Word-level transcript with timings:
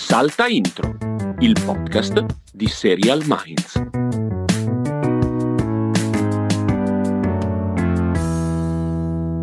Salta 0.00 0.46
Intro, 0.46 0.96
il 1.40 1.58
podcast 1.60 2.24
di 2.52 2.68
Serial 2.68 3.20
Minds. 3.26 3.82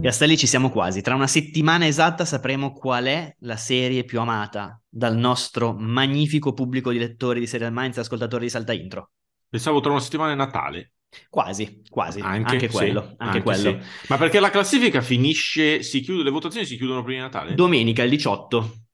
Castelli 0.02 0.38
ci 0.38 0.48
siamo 0.48 0.70
quasi. 0.70 1.02
Tra 1.02 1.14
una 1.14 1.28
settimana 1.28 1.86
esatta 1.86 2.24
sapremo 2.24 2.72
qual 2.72 3.04
è 3.04 3.36
la 3.40 3.58
serie 3.58 4.06
più 4.06 4.22
amata 4.22 4.82
dal 4.88 5.18
nostro 5.18 5.74
magnifico 5.74 6.54
pubblico 6.54 6.92
di 6.92 7.00
lettori 7.00 7.42
di 7.42 7.48
Serial 7.48 7.74
Minds 7.74 7.98
e 7.98 8.00
ascoltatori 8.00 8.46
di 8.46 8.50
Salta 8.50 8.72
Intro. 8.72 9.10
Pensavo 9.50 9.82
tra 9.82 9.92
una 9.92 10.00
settimana 10.00 10.32
è 10.32 10.36
Natale. 10.36 10.94
Quasi, 11.30 11.82
quasi. 11.90 12.22
Anche, 12.22 12.54
Anche, 12.54 12.70
sì, 12.70 12.74
quello. 12.74 13.02
Anche 13.02 13.16
anche 13.18 13.42
quello. 13.42 13.82
sì. 13.82 14.08
Ma 14.08 14.18
perché 14.18 14.40
la 14.40 14.50
classifica 14.50 15.02
finisce, 15.02 15.84
si 15.84 16.00
chiude, 16.00 16.24
le 16.24 16.32
votazioni 16.32 16.66
si 16.66 16.78
chiudono 16.78 17.04
prima 17.04 17.18
di 17.18 17.26
Natale? 17.26 17.56
Domenica, 17.56 18.04
il 18.04 18.10
18. 18.10 18.85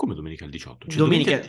Come 0.00 0.14
domenica 0.14 0.46
il 0.46 0.50
18? 0.50 0.88
Cioè, 0.88 0.96
Domenica 0.96 1.42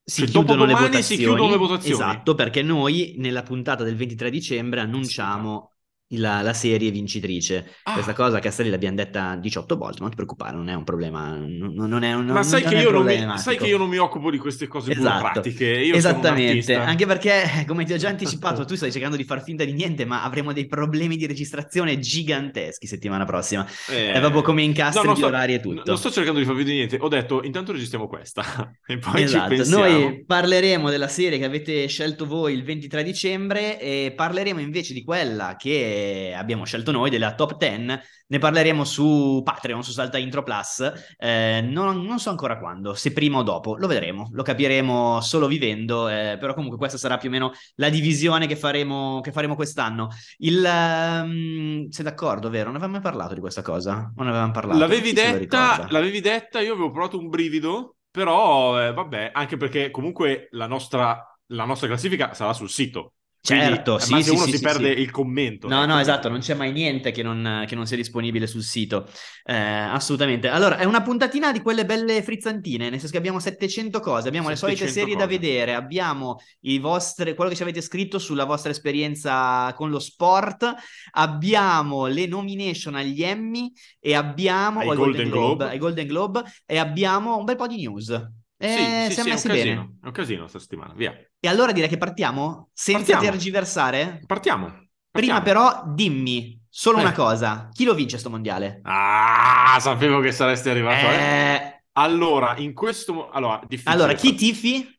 si 0.00 0.20
cioè, 0.20 0.28
chiudono 0.28 0.64
le 0.64 0.74
votazioni. 0.74 1.02
si 1.02 1.16
chiudono 1.16 1.50
le 1.50 1.56
votazioni? 1.56 1.92
Esatto, 1.92 2.36
perché 2.36 2.62
noi 2.62 3.16
nella 3.18 3.42
puntata 3.42 3.82
del 3.82 3.96
23 3.96 4.30
dicembre 4.30 4.78
annunciamo 4.78 5.72
la, 6.10 6.40
la 6.42 6.52
serie 6.52 6.90
vincitrice. 6.90 7.74
Ah. 7.82 7.94
Questa 7.94 8.12
cosa 8.12 8.38
Castelli 8.38 8.70
l'abbiamo 8.70 8.96
detta 8.96 9.36
18 9.36 9.76
volte, 9.76 9.98
non 10.00 10.10
ti 10.10 10.14
preoccupare, 10.14 10.54
non 10.56 10.68
è 10.68 10.74
un 10.74 10.84
problema. 10.84 11.34
Non, 11.34 11.72
non 11.74 12.02
è 12.02 12.14
un, 12.14 12.26
Ma 12.26 12.42
sai, 12.42 12.62
non 12.62 12.70
che 12.70 12.78
io 12.78 12.90
non 12.90 13.04
mi, 13.04 13.38
sai 13.38 13.56
che 13.56 13.66
io 13.66 13.78
non 13.78 13.88
mi 13.88 13.98
occupo 13.98 14.30
di 14.30 14.38
queste 14.38 14.68
cose 14.68 14.92
Esatto. 14.92 15.18
burocratiche. 15.18 15.64
Io 15.66 15.94
Esattamente, 15.94 16.74
anche 16.74 17.06
perché, 17.06 17.64
come 17.66 17.84
ti 17.84 17.92
ho 17.92 17.96
già 17.96 18.08
anticipato, 18.08 18.64
tu 18.66 18.76
stai 18.76 18.92
cercando 18.92 19.16
di 19.16 19.24
far 19.24 19.42
finta 19.42 19.64
di 19.64 19.72
niente, 19.72 20.04
ma 20.04 20.22
avremo 20.22 20.52
dei 20.52 20.66
problemi 20.66 21.16
di 21.16 21.26
registrazione 21.26 21.98
giganteschi 21.98 22.86
settimana 22.86 23.24
prossima. 23.24 23.66
Eh, 23.90 24.12
È 24.12 24.20
proprio 24.20 24.42
come 24.42 24.62
incastri 24.62 25.04
non 25.04 25.14
di 25.14 25.20
sto- 25.20 25.28
orari 25.28 25.54
e 25.54 25.60
tutto. 25.60 25.82
Non 25.84 25.98
sto 25.98 26.10
cercando 26.10 26.38
di 26.38 26.44
farvi 26.44 26.60
vedere 26.60 26.76
niente. 26.76 26.98
Ho 27.00 27.08
detto, 27.08 27.42
intanto 27.42 27.72
registriamo 27.72 28.06
questa. 28.06 28.44
e 28.86 28.98
poi 28.98 29.22
Esatto, 29.22 29.68
noi 29.68 30.24
parleremo 30.24 30.88
della 30.88 31.08
serie 31.08 31.38
che 31.38 31.44
avete 31.44 31.86
scelto 31.88 32.26
voi 32.26 32.52
il 32.54 32.62
23 32.62 33.02
dicembre 33.02 33.80
e 33.80 34.12
parleremo 34.14 34.60
invece 34.60 34.92
di 34.92 35.02
quella 35.02 35.56
che 35.58 35.95
abbiamo 36.36 36.64
scelto 36.64 36.92
noi, 36.92 37.10
della 37.10 37.34
top 37.34 37.56
10. 37.56 38.00
Ne 38.28 38.38
parleremo 38.38 38.84
su 38.84 39.40
Patreon, 39.44 39.82
su 39.82 39.92
Salta 39.92 40.18
Intro 40.18 40.42
Plus. 40.42 40.92
Eh, 41.18 41.60
non, 41.62 42.02
non 42.02 42.18
so 42.18 42.30
ancora 42.30 42.58
quando, 42.58 42.94
se 42.94 43.12
prima 43.12 43.38
o 43.38 43.42
dopo, 43.42 43.76
lo 43.76 43.86
vedremo, 43.86 44.28
lo 44.32 44.42
capiremo 44.42 45.20
solo 45.20 45.46
vivendo, 45.46 46.08
eh, 46.08 46.36
però 46.38 46.54
comunque 46.54 46.78
questa 46.78 46.98
sarà 46.98 47.18
più 47.18 47.28
o 47.28 47.32
meno 47.32 47.52
la 47.76 47.88
divisione 47.88 48.46
che 48.46 48.56
faremo, 48.56 49.20
che 49.20 49.32
faremo 49.32 49.54
quest'anno. 49.54 50.08
Il, 50.38 50.64
ehm, 50.64 51.88
sei 51.88 52.04
d'accordo, 52.04 52.50
vero? 52.50 52.66
Non 52.66 52.76
avevamo 52.76 52.94
mai 52.94 53.02
parlato 53.02 53.34
di 53.34 53.40
questa 53.40 53.62
cosa? 53.62 54.12
Non 54.16 54.28
avevamo 54.28 54.52
parlato. 54.52 54.78
L'avevi 54.78 55.12
detta, 55.12 55.86
l'avevi 55.90 56.20
detta, 56.20 56.60
io 56.60 56.72
avevo 56.72 56.90
provato 56.90 57.18
un 57.18 57.28
brivido, 57.28 57.96
però 58.10 58.82
eh, 58.82 58.92
vabbè, 58.92 59.30
anche 59.32 59.56
perché 59.56 59.90
comunque 59.90 60.48
la 60.52 60.66
nostra, 60.66 61.22
la 61.46 61.64
nostra 61.64 61.86
classifica 61.86 62.34
sarà 62.34 62.52
sul 62.52 62.70
sito. 62.70 63.12
Quindi, 63.46 63.84
Certo, 63.84 63.98
al 64.00 64.02
sì, 64.02 64.10
massimo 64.10 64.34
sì, 64.36 64.42
uno 64.42 64.46
sì, 64.46 64.52
si 64.52 64.60
perde 64.60 64.90
il 64.90 65.10
commento. 65.10 65.68
No, 65.68 65.82
ecco. 65.82 65.92
no, 65.92 66.00
esatto, 66.00 66.28
non 66.28 66.40
c'è 66.40 66.54
mai 66.54 66.72
niente 66.72 67.12
che 67.12 67.22
non, 67.22 67.64
che 67.66 67.74
non 67.76 67.86
sia 67.86 67.96
disponibile 67.96 68.46
sul 68.46 68.62
sito. 68.62 69.08
Eh, 69.44 69.54
assolutamente. 69.54 70.48
Allora, 70.48 70.78
è 70.78 70.84
una 70.84 71.02
puntatina 71.02 71.52
di 71.52 71.60
quelle 71.60 71.84
belle 71.84 72.22
frizzantine, 72.22 72.84
nel 72.90 72.98
senso 72.98 73.12
che 73.12 73.18
abbiamo 73.18 73.38
700 73.38 74.00
cose, 74.00 74.26
abbiamo 74.28 74.48
le 74.48 74.56
solite 74.56 74.88
700 74.88 74.88
serie 74.88 75.16
da 75.16 75.26
cose. 75.26 75.38
vedere, 75.38 75.74
abbiamo 75.74 76.38
i 76.62 76.78
vostri, 76.78 77.34
quello 77.34 77.50
che 77.50 77.56
ci 77.56 77.62
avete 77.62 77.80
scritto 77.80 78.18
sulla 78.18 78.44
vostra 78.44 78.70
esperienza 78.70 79.72
con 79.74 79.90
lo 79.90 80.00
sport, 80.00 80.74
abbiamo 81.12 82.06
le 82.06 82.26
nomination 82.26 82.94
agli 82.96 83.22
Emmy 83.22 83.70
e 84.00 84.14
abbiamo 84.14 84.80
Ai 84.80 84.88
al 84.88 84.96
Golden 84.96 85.28
Globe. 85.30 85.64
ai 85.68 85.78
Golden 85.78 86.06
Globe 86.06 86.42
e 86.64 86.78
abbiamo 86.78 87.36
un 87.36 87.44
bel 87.44 87.56
po' 87.56 87.66
di 87.66 87.76
news. 87.76 88.10
E 88.58 88.68
Sì, 88.68 88.84
sì, 89.02 89.12
siamo 89.12 89.28
sì, 89.28 89.30
è 89.30 89.34
un 89.34 89.42
casino, 89.42 89.96
è 90.02 90.06
un 90.06 90.12
casino 90.12 90.46
sta 90.48 90.58
settimana, 90.58 90.94
via. 90.94 91.14
E 91.46 91.48
allora 91.48 91.70
direi 91.72 91.88
che 91.88 91.96
partiamo 91.96 92.70
senza 92.72 93.12
Partiamo. 93.12 93.22
tergiversare. 93.22 94.20
Partiamo. 94.26 94.66
Prima 95.10 95.40
partiamo. 95.40 95.40
però 95.40 95.82
dimmi 95.94 96.60
solo 96.68 96.98
Eh. 96.98 97.00
una 97.02 97.12
cosa, 97.12 97.68
chi 97.72 97.84
lo 97.84 97.94
vince 97.94 98.18
sto 98.18 98.30
mondiale? 98.30 98.80
Ah, 98.82 99.78
sapevo 99.80 100.20
che 100.20 100.32
saresti 100.32 100.68
arrivato. 100.68 101.06
eh. 101.06 101.14
Eh, 101.14 101.84
Allora, 101.92 102.56
in 102.58 102.74
questo... 102.74 103.30
Allora, 103.30 103.60
allora, 103.84 104.12
chi 104.14 104.34
tifi? 104.34 104.95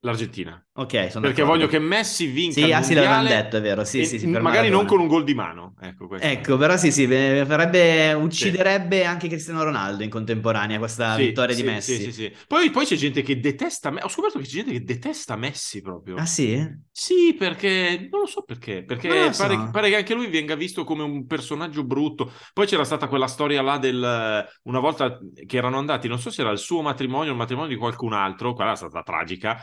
L'Argentina. 0.00 0.64
Ok, 0.74 1.10
sono 1.10 1.26
Perché 1.26 1.42
d'accordo. 1.42 1.46
voglio 1.46 1.66
che 1.66 1.78
Messi 1.78 2.26
vinca 2.26 2.60
Sì, 2.60 2.72
ah, 2.72 2.82
sì, 2.82 2.94
l'avevamo 2.94 3.26
detto, 3.28 3.56
è 3.56 3.60
vero, 3.60 3.84
sì, 3.84 4.04
sì, 4.04 4.18
sì, 4.18 4.28
per 4.28 4.40
magari 4.42 4.68
non 4.68 4.84
Maradona. 4.84 4.88
con 4.88 5.00
un 5.00 5.06
gol 5.08 5.24
di 5.24 5.34
mano. 5.34 5.74
Ecco, 5.80 6.06
questo. 6.06 6.26
Ecco, 6.28 6.56
però 6.56 6.76
sì, 6.76 6.92
sì, 6.92 7.06
farebbe, 7.06 8.12
ucciderebbe 8.12 9.04
anche 9.04 9.28
Cristiano 9.28 9.62
Ronaldo 9.64 10.02
in 10.04 10.10
contemporanea 10.10 10.78
questa 10.78 11.14
Sì, 11.14 11.26
vittoria 11.26 11.54
sì, 11.54 11.62
di 11.62 11.68
Messi. 11.68 11.96
Sì, 11.96 12.02
sì, 12.04 12.12
sì. 12.12 12.32
Poi, 12.46 12.70
poi 12.70 12.84
c'è 12.86 12.96
gente 12.96 13.22
che 13.22 13.40
detesta 13.40 13.90
me. 13.90 14.02
Ho 14.02 14.08
scoperto 14.08 14.38
che 14.38 14.44
c'è 14.44 14.50
gente 14.50 14.72
che 14.72 14.82
detesta 14.84 15.36
Messi 15.36 15.80
proprio. 15.80 16.16
Ah 16.16 16.26
sì? 16.26 16.56
Sì, 16.90 17.34
perché 17.38 18.08
non 18.10 18.20
lo 18.20 18.26
so 18.26 18.42
perché. 18.42 18.82
Perché 18.84 19.08
Non 19.08 19.18
lo 19.18 19.32
pare, 19.32 19.56
so. 19.56 19.70
pare 19.70 19.90
che 19.90 19.96
anche 19.96 20.14
lui 20.14 20.28
venga 20.28 20.54
visto 20.54 20.84
come 20.84 21.02
un 21.02 21.26
personaggio 21.26 21.84
brutto. 21.84 22.32
Poi 22.54 22.66
c'era 22.66 22.84
stata 22.84 23.06
quella 23.08 23.26
storia 23.26 23.60
là 23.60 23.76
del 23.78 24.46
una 24.62 24.80
volta 24.80 25.18
che 25.46 25.56
erano 25.58 25.76
andati, 25.78 26.08
non 26.08 26.18
so 26.18 26.30
se 26.30 26.40
era 26.40 26.50
il 26.50 26.58
suo 26.58 26.80
matrimonio 26.80 27.28
o 27.30 27.32
il 27.32 27.38
matrimonio 27.38 27.70
di 27.70 27.76
qualcun 27.76 28.14
altro, 28.14 28.54
quella 28.54 28.72
è 28.72 28.76
stata 28.76 29.02
tragica. 29.02 29.62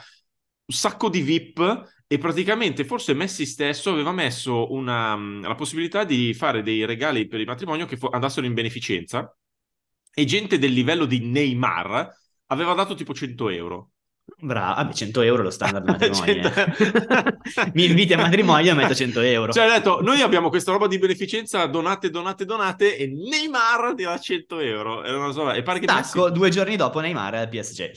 Sacco 0.74 1.10
di 1.10 1.22
VIP 1.22 1.92
e 2.08 2.18
praticamente 2.18 2.86
forse 2.86 3.14
Messi 3.14 3.46
stesso 3.46 3.92
aveva 3.92 4.12
messo 4.12 4.72
una, 4.72 5.16
la 5.16 5.56
possibilità 5.56 6.04
di 6.04 6.34
fare 6.34 6.62
dei 6.62 6.86
regali 6.86 7.28
per 7.28 7.40
il 7.40 7.48
matrimonio 7.48 7.86
che 7.86 7.98
fo- 7.98 8.10
andassero 8.10 8.46
in 8.46 8.54
beneficenza 8.54 9.36
e 10.14 10.26
gente 10.26 10.60
del 10.60 10.72
livello 10.74 11.06
di 11.06 11.20
Neymar 11.20 12.08
aveva 12.48 12.74
dato 12.74 12.94
tipo 12.96 13.14
100 13.14 13.50
euro. 13.50 13.93
Bravo, 14.40 14.76
vabbè, 14.76 14.94
100 14.94 15.22
euro 15.22 15.42
è 15.42 15.44
lo 15.46 15.50
standard 15.52 15.86
matrimonio. 15.88 16.48
eh. 16.48 16.52
100. 16.52 17.72
Mi 17.74 17.86
inviti 17.86 18.14
a 18.14 18.18
matrimonio 18.18 18.72
e 18.72 18.74
metto 18.76 18.96
100 18.96 19.20
euro. 19.22 19.52
Cioè, 19.52 19.66
ha 19.66 19.78
detto, 19.78 20.02
noi 20.02 20.22
abbiamo 20.22 20.50
questa 20.50 20.72
roba 20.72 20.88
di 20.88 20.98
beneficenza, 20.98 21.66
donate, 21.66 22.10
donate, 22.10 22.46
donate, 22.46 22.98
e 22.98 23.08
Neymar 23.08 23.94
ti 23.96 24.04
dà 24.04 24.18
100 24.18 24.60
euro. 24.60 25.04
E, 25.04 25.12
non 25.12 25.34
so, 25.34 25.52
e 25.52 25.62
pare 25.62 25.80
che 25.80 25.86
Tacco, 25.86 26.30
due 26.30 26.50
giorni 26.50 26.76
dopo 26.76 27.00
Neymar 27.00 27.36
al 27.36 27.50
PSG. 27.50 27.92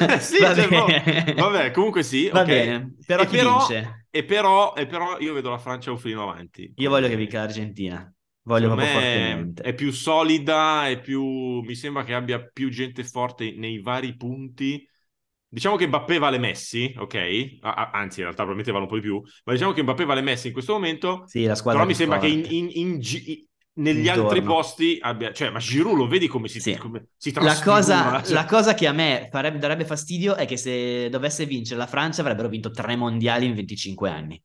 Messi... 0.00 0.36
sì, 0.36 0.42
Va 0.42 0.54
cioè, 0.54 0.68
boh, 0.68 0.86
vabbè, 1.34 1.70
comunque 1.70 2.02
sì. 2.02 2.28
Va 2.30 2.40
ok. 2.40 2.46
bene, 2.46 2.94
però 3.06 3.22
E 3.22 3.26
chi 3.26 3.36
però- 3.36 3.56
vince? 3.58 4.06
E 4.10 4.24
però, 4.24 4.74
e 4.74 4.86
però 4.86 5.18
io 5.18 5.34
vedo 5.34 5.50
la 5.50 5.58
Francia 5.58 5.90
un 5.90 5.98
filino 5.98 6.22
avanti. 6.22 6.72
Io 6.76 6.88
voglio 6.90 7.08
che 7.08 7.16
vinca 7.16 7.38
l'Argentina. 7.40 8.12
Voglio 8.42 8.66
proprio 8.68 8.86
fortemente. 8.88 9.62
È 9.62 9.74
più 9.74 9.92
solida, 9.92 10.88
è 10.88 10.98
più... 11.00 11.22
mi 11.60 11.74
sembra 11.74 12.02
che 12.04 12.14
abbia 12.14 12.40
più 12.40 12.70
gente 12.70 13.04
forte 13.04 13.52
nei 13.56 13.80
vari 13.80 14.16
punti. 14.16 14.82
Diciamo 15.50 15.76
che 15.76 15.86
Mbappé 15.86 16.18
vale 16.18 16.38
Messi, 16.38 16.92
ok? 16.96 17.58
A- 17.60 17.90
anzi, 17.92 18.18
in 18.20 18.24
realtà 18.26 18.44
probabilmente 18.44 18.70
vale 18.70 18.84
un 18.84 18.90
po' 18.90 18.96
di 18.96 19.00
più, 19.02 19.22
ma 19.44 19.52
diciamo 19.52 19.72
che 19.72 19.82
Mbappé 19.82 20.04
vale 20.04 20.20
Messi 20.20 20.48
in 20.48 20.52
questo 20.52 20.72
momento. 20.74 21.24
Sì, 21.26 21.44
la 21.44 21.54
squadra 21.54 21.80
Però 21.80 21.90
mi 21.90 21.96
sembra 21.96 22.18
che 22.18 22.26
in, 22.26 22.40
forte. 22.42 22.54
in- 22.54 22.70
in 22.74 23.46
negli 23.78 24.06
Intorno. 24.06 24.24
altri 24.24 24.42
posti 24.42 24.98
abbia... 25.00 25.32
Cioè, 25.32 25.50
ma 25.50 25.58
Giroud 25.60 25.96
lo 25.96 26.08
vedi 26.08 26.26
come 26.26 26.48
si, 26.48 26.60
Sì. 26.60 26.76
come 26.76 27.10
si 27.16 27.32
La 27.34 27.60
cosa, 27.62 28.20
Cioè, 28.24 28.32
la 28.34 28.44
cosa 28.44 28.74
che 28.74 28.86
a 28.88 28.92
me 28.92 29.28
farebbe, 29.30 29.58
darebbe 29.58 29.84
fastidio 29.84 30.34
è 30.34 30.46
che 30.46 30.56
se 30.56 31.08
dovesse 31.08 31.46
vincere 31.46 31.78
la 31.78 31.86
Francia 31.86 32.20
avrebbero 32.22 32.48
vinto 32.48 32.70
tre 32.70 32.96
mondiali 32.96 33.46
in 33.46 33.54
25 33.54 34.10
anni. 34.10 34.42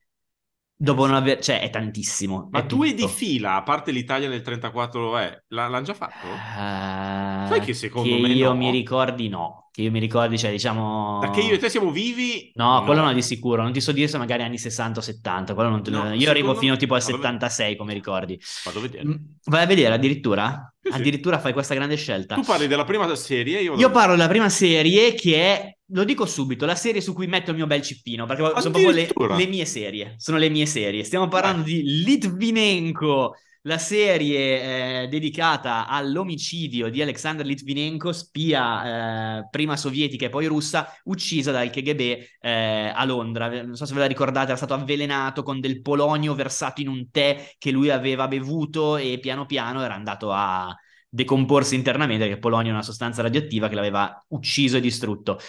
Dopo 0.75 1.05
non 1.05 1.15
aver... 1.15 1.39
Cioè, 1.39 1.61
è 1.61 1.69
tantissimo. 1.69 2.49
Ma 2.51 2.59
è 2.59 2.65
due 2.65 2.93
di 2.93 3.01
tutto. 3.01 3.13
fila, 3.13 3.55
a 3.55 3.63
parte 3.63 3.91
l'Italia 3.91 4.27
nel 4.27 4.41
34, 4.41 5.17
è, 5.17 5.43
l'ha- 5.49 5.67
l'hanno 5.67 5.85
già 5.85 5.93
fatto? 5.93 6.27
Eh, 6.27 7.47
Sai 7.47 7.59
che 7.61 7.73
secondo 7.73 8.07
che 8.15 8.21
me 8.21 8.29
io 8.29 8.49
no. 8.49 8.55
mi 8.55 8.69
ricordi 8.71 9.29
no. 9.29 9.69
Che 9.71 9.81
io 9.81 9.91
mi 9.91 9.99
ricordi, 9.99 10.37
cioè, 10.37 10.51
diciamo... 10.51 11.19
Che 11.31 11.41
io 11.41 11.53
e 11.53 11.57
te 11.57 11.69
siamo 11.69 11.89
vivi? 11.89 12.51
No, 12.55 12.83
quello 12.83 13.01
no 13.01 13.11
di 13.13 13.21
sicuro, 13.23 13.63
non 13.63 13.71
ti 13.71 13.81
so 13.81 13.91
dire 13.91 14.07
se 14.07 14.17
magari 14.19 14.43
anni 14.43 14.57
60 14.59 14.99
o 14.99 15.01
70, 15.01 15.53
quello 15.55 15.69
non 15.69 15.81
te- 15.81 15.89
No, 15.89 16.13
io 16.13 16.29
arrivo 16.29 16.53
me- 16.53 16.57
fino 16.59 16.75
tipo 16.75 16.93
al 16.95 17.01
no, 17.01 17.05
vabbè. 17.17 17.23
76 17.23 17.75
come 17.75 17.93
ricordi. 17.93 18.39
Vado 18.65 18.79
a 18.79 18.81
vedere. 18.81 19.05
Mm, 19.07 19.15
Vai 19.45 19.63
a 19.63 19.65
vedere 19.65 19.93
addirittura? 19.95 20.72
Sì. 20.83 20.89
Addirittura 20.91 21.39
fai 21.39 21.53
questa 21.53 21.73
grande 21.75 21.95
scelta. 21.95 22.35
Tu 22.35 22.41
parli 22.41 22.67
della 22.67 22.83
prima 22.83 23.15
serie, 23.15 23.61
io... 23.61 23.75
Io 23.77 23.89
parlo 23.89 24.17
della 24.17 24.27
prima 24.27 24.49
serie 24.49 25.13
che 25.13 25.35
è, 25.37 25.77
lo 25.87 26.03
dico 26.03 26.25
subito, 26.25 26.65
la 26.65 26.75
serie 26.75 26.99
su 26.99 27.13
cui 27.13 27.25
metto 27.25 27.51
il 27.51 27.55
mio 27.55 27.67
bel 27.67 27.81
cippino, 27.81 28.25
perché 28.25 28.43
sono 28.59 28.71
proprio 28.71 28.91
le, 28.91 29.09
le 29.37 29.47
mie 29.47 29.63
serie, 29.63 30.15
sono 30.17 30.37
le 30.37 30.49
mie 30.49 30.65
serie. 30.65 31.05
Stiamo 31.05 31.29
parlando 31.29 31.63
di 31.63 32.03
Litvinenko, 32.03 33.35
la 33.65 33.77
serie 33.77 35.03
eh, 35.03 35.07
dedicata 35.07 35.87
all'omicidio 35.87 36.89
di 36.89 37.01
Alexander 37.01 37.45
Litvinenko, 37.45 38.11
spia 38.11 39.39
eh, 39.39 39.47
prima 39.49 39.77
sovietica 39.77 40.25
e 40.25 40.29
poi 40.29 40.47
russa, 40.47 40.93
uccisa 41.05 41.51
dal 41.51 41.69
KGB 41.69 41.99
eh, 42.41 42.91
a 42.93 43.05
Londra. 43.05 43.47
Non 43.63 43.75
so 43.75 43.85
se 43.85 43.93
ve 43.93 44.01
la 44.01 44.05
ricordate, 44.07 44.47
era 44.47 44.57
stato 44.57 44.73
avvelenato 44.73 45.43
con 45.43 45.59
del 45.61 45.81
polonio 45.81 46.35
versato 46.35 46.81
in 46.81 46.89
un 46.89 47.09
tè 47.09 47.55
che 47.57 47.71
lui 47.71 47.89
aveva 47.89 48.27
bevuto 48.27 48.97
e 48.97 49.19
piano 49.21 49.45
piano 49.45 49.81
era 49.81 49.93
andato 49.93 50.31
a 50.31 50.75
decomporsi 51.07 51.75
internamente, 51.75 52.25
perché 52.25 52.39
polonio 52.39 52.71
è 52.71 52.73
una 52.73 52.81
sostanza 52.81 53.21
radioattiva 53.21 53.69
che 53.69 53.75
l'aveva 53.75 54.25
ucciso 54.29 54.77
e 54.77 54.81
distrutto. 54.81 55.39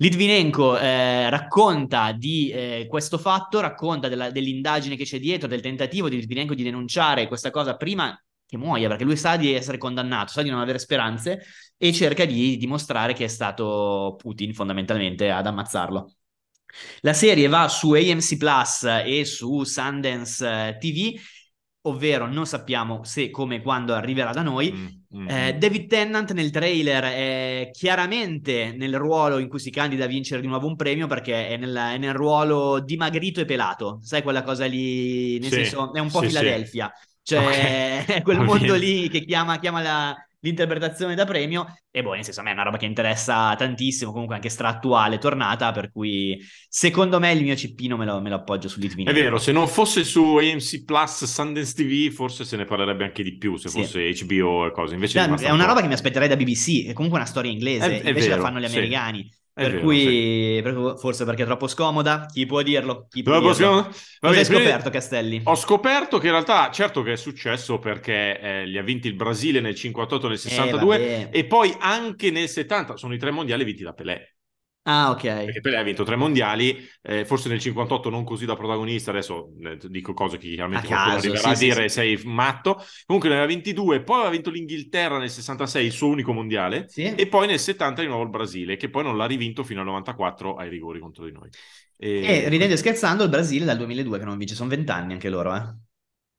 Litvinenko 0.00 0.78
eh, 0.78 1.28
racconta 1.28 2.12
di 2.12 2.50
eh, 2.50 2.86
questo 2.88 3.18
fatto, 3.18 3.58
racconta 3.58 4.06
della- 4.08 4.30
dell'indagine 4.30 4.94
che 4.94 5.04
c'è 5.04 5.18
dietro, 5.18 5.48
del 5.48 5.60
tentativo 5.60 6.08
di 6.08 6.16
Litvinenko 6.16 6.54
di 6.54 6.62
denunciare 6.62 7.26
questa 7.26 7.50
cosa 7.50 7.76
prima 7.76 8.16
che 8.46 8.56
muoia 8.56 8.86
perché 8.88 9.02
lui 9.02 9.16
sa 9.16 9.36
di 9.36 9.52
essere 9.52 9.76
condannato, 9.76 10.32
sa 10.32 10.42
di 10.42 10.50
non 10.50 10.60
avere 10.60 10.78
speranze 10.78 11.42
e 11.76 11.92
cerca 11.92 12.24
di 12.24 12.56
dimostrare 12.56 13.12
che 13.12 13.24
è 13.24 13.28
stato 13.28 14.14
Putin 14.16 14.54
fondamentalmente 14.54 15.30
ad 15.30 15.46
ammazzarlo. 15.46 16.12
La 17.00 17.12
serie 17.12 17.48
va 17.48 17.66
su 17.68 17.92
AMC 17.92 18.36
Plus 18.36 18.84
e 19.04 19.24
su 19.24 19.64
Sundance 19.64 20.46
eh, 20.46 20.76
TV 20.78 21.18
ovvero 21.82 22.26
non 22.26 22.46
sappiamo 22.46 23.04
se, 23.04 23.30
come 23.30 23.56
e 23.56 23.62
quando 23.62 23.94
arriverà 23.94 24.32
da 24.32 24.42
noi. 24.42 24.72
Mm, 24.72 25.20
mm, 25.20 25.28
eh, 25.28 25.54
mm. 25.54 25.58
David 25.58 25.88
Tennant 25.88 26.32
nel 26.32 26.50
trailer 26.50 27.04
è 27.04 27.70
chiaramente 27.72 28.74
nel 28.76 28.96
ruolo 28.96 29.38
in 29.38 29.48
cui 29.48 29.58
si 29.58 29.70
candida 29.70 30.04
a 30.04 30.08
vincere 30.08 30.40
di 30.40 30.46
nuovo 30.46 30.66
un 30.66 30.76
premio 30.76 31.06
perché 31.06 31.48
è, 31.48 31.56
nella, 31.56 31.92
è 31.92 31.98
nel 31.98 32.14
ruolo 32.14 32.80
dimagrito 32.80 33.40
e 33.40 33.44
pelato, 33.44 34.00
sai 34.02 34.22
quella 34.22 34.42
cosa 34.42 34.66
lì, 34.66 35.38
nel 35.38 35.50
sì, 35.50 35.64
senso 35.64 35.92
è 35.94 36.00
un 36.00 36.10
po' 36.10 36.20
sì, 36.20 36.26
Philadelphia. 36.26 36.90
Sì. 36.94 37.06
Cioè, 37.34 37.44
okay. 37.44 38.16
è 38.16 38.22
quel 38.22 38.40
mondo 38.40 38.74
lì 38.74 39.08
che 39.08 39.24
chiama, 39.24 39.58
chiama 39.58 39.82
la, 39.82 40.27
l'interpretazione 40.40 41.14
da 41.14 41.24
premio 41.24 41.66
e 41.90 42.02
boh, 42.02 42.12
nel 42.12 42.24
senso 42.24 42.40
a 42.40 42.42
me 42.42 42.50
è 42.50 42.52
una 42.52 42.62
roba 42.62 42.76
che 42.76 42.86
interessa 42.86 43.54
tantissimo, 43.56 44.12
comunque 44.12 44.36
anche 44.36 44.48
stra-attuale, 44.48 45.18
tornata, 45.18 45.72
per 45.72 45.90
cui 45.90 46.38
secondo 46.68 47.18
me 47.18 47.32
il 47.32 47.42
mio 47.42 47.56
cippino 47.56 47.96
me 47.96 48.04
lo, 48.04 48.20
me 48.20 48.28
lo 48.28 48.36
appoggio 48.36 48.68
su 48.68 48.78
Litvinenko. 48.78 49.18
È 49.18 49.22
vero, 49.22 49.38
se 49.38 49.52
non 49.52 49.66
fosse 49.66 50.04
su 50.04 50.36
AMC 50.36 50.84
Plus, 50.84 51.24
Sundance 51.24 51.74
TV, 51.74 52.12
forse 52.12 52.44
se 52.44 52.56
ne 52.56 52.64
parlerebbe 52.64 53.04
anche 53.04 53.22
di 53.22 53.36
più, 53.36 53.56
se 53.56 53.68
sì. 53.68 53.80
fosse 53.80 54.14
HBO 54.24 54.66
e 54.66 54.72
cose, 54.72 54.94
invece 54.94 55.20
è, 55.20 55.28
è 55.28 55.50
una 55.50 55.66
roba 55.66 55.80
che 55.80 55.88
mi 55.88 55.94
aspetterei 55.94 56.28
da 56.28 56.36
BBC, 56.36 56.86
è 56.86 56.92
comunque 56.92 57.18
una 57.18 57.28
storia 57.28 57.50
inglese, 57.50 58.00
è, 58.00 58.08
invece 58.08 58.28
vero, 58.28 58.36
la 58.36 58.46
fanno 58.46 58.60
gli 58.60 58.64
americani. 58.64 59.28
Sì. 59.28 59.36
Per 59.58 59.72
vero, 59.72 59.82
cui, 59.82 60.62
sì. 60.62 60.98
forse 60.98 61.24
perché 61.24 61.42
è 61.42 61.44
troppo 61.44 61.66
scomoda, 61.66 62.26
chi 62.32 62.46
può 62.46 62.62
dirlo? 62.62 63.08
Chi 63.10 63.24
può 63.24 63.40
dirlo? 63.40 63.88
Cosa 64.20 64.38
hai 64.38 64.44
scoperto, 64.44 64.88
Castelli? 64.88 65.40
Ho 65.42 65.56
scoperto 65.56 66.18
che 66.18 66.26
in 66.26 66.32
realtà, 66.32 66.70
certo 66.70 67.02
che 67.02 67.14
è 67.14 67.16
successo 67.16 67.80
perché 67.80 68.38
eh, 68.38 68.66
li 68.66 68.78
ha 68.78 68.82
vinti 68.82 69.08
il 69.08 69.14
Brasile 69.14 69.58
nel 69.58 69.74
58 69.74 70.28
nel 70.28 70.38
62 70.38 70.98
eh, 70.98 71.28
e 71.36 71.44
poi 71.44 71.74
anche 71.80 72.30
nel 72.30 72.48
70, 72.48 72.96
sono 72.96 73.14
i 73.14 73.18
tre 73.18 73.32
mondiali 73.32 73.64
vinti 73.64 73.82
da 73.82 73.92
Pelé. 73.94 74.36
Ah, 74.90 75.10
ok. 75.10 75.20
Perché 75.20 75.60
Pelé 75.60 75.76
ha 75.76 75.82
vinto 75.82 76.02
tre 76.02 76.16
mondiali, 76.16 76.88
eh, 77.02 77.26
forse 77.26 77.50
nel 77.50 77.60
58 77.60 78.08
non 78.08 78.24
così 78.24 78.46
da 78.46 78.56
protagonista, 78.56 79.10
adesso 79.10 79.52
eh, 79.62 79.78
dico 79.88 80.14
cose 80.14 80.38
che 80.38 80.48
chiaramente 80.48 80.86
a 80.86 80.88
qualcuno 80.88 81.14
caso, 81.14 81.26
arriverà 81.26 81.54
sì, 81.54 81.64
a 81.64 81.68
dire 81.68 81.88
sì, 81.90 81.94
sei 81.94 82.20
matto. 82.24 82.82
Comunque 83.04 83.28
ne 83.28 83.36
aveva 83.36 83.52
22, 83.52 84.02
poi 84.02 84.16
aveva 84.16 84.30
vinto 84.30 84.48
l'Inghilterra 84.48 85.18
nel 85.18 85.28
66, 85.28 85.84
il 85.84 85.92
suo 85.92 86.08
unico 86.08 86.32
mondiale, 86.32 86.86
sì. 86.88 87.02
e 87.02 87.26
poi 87.26 87.46
nel 87.46 87.58
70 87.58 88.00
di 88.00 88.06
nuovo 88.06 88.22
il 88.22 88.30
Brasile, 88.30 88.76
che 88.76 88.88
poi 88.88 89.02
non 89.02 89.18
l'ha 89.18 89.26
rivinto 89.26 89.62
fino 89.62 89.80
al 89.80 89.86
94 89.86 90.54
ai 90.56 90.70
rigori 90.70 91.00
contro 91.00 91.26
di 91.26 91.32
noi. 91.32 91.50
E, 91.98 92.22
e 92.24 92.48
ridendo 92.48 92.72
e 92.72 92.78
scherzando, 92.78 93.24
il 93.24 93.28
Brasile 93.28 93.66
dal 93.66 93.76
2002 93.76 94.18
che 94.18 94.24
non 94.24 94.38
vince, 94.38 94.54
sono 94.54 94.70
20 94.70 94.90
anni 94.90 95.12
anche 95.12 95.28
loro, 95.28 95.54
eh. 95.54 95.86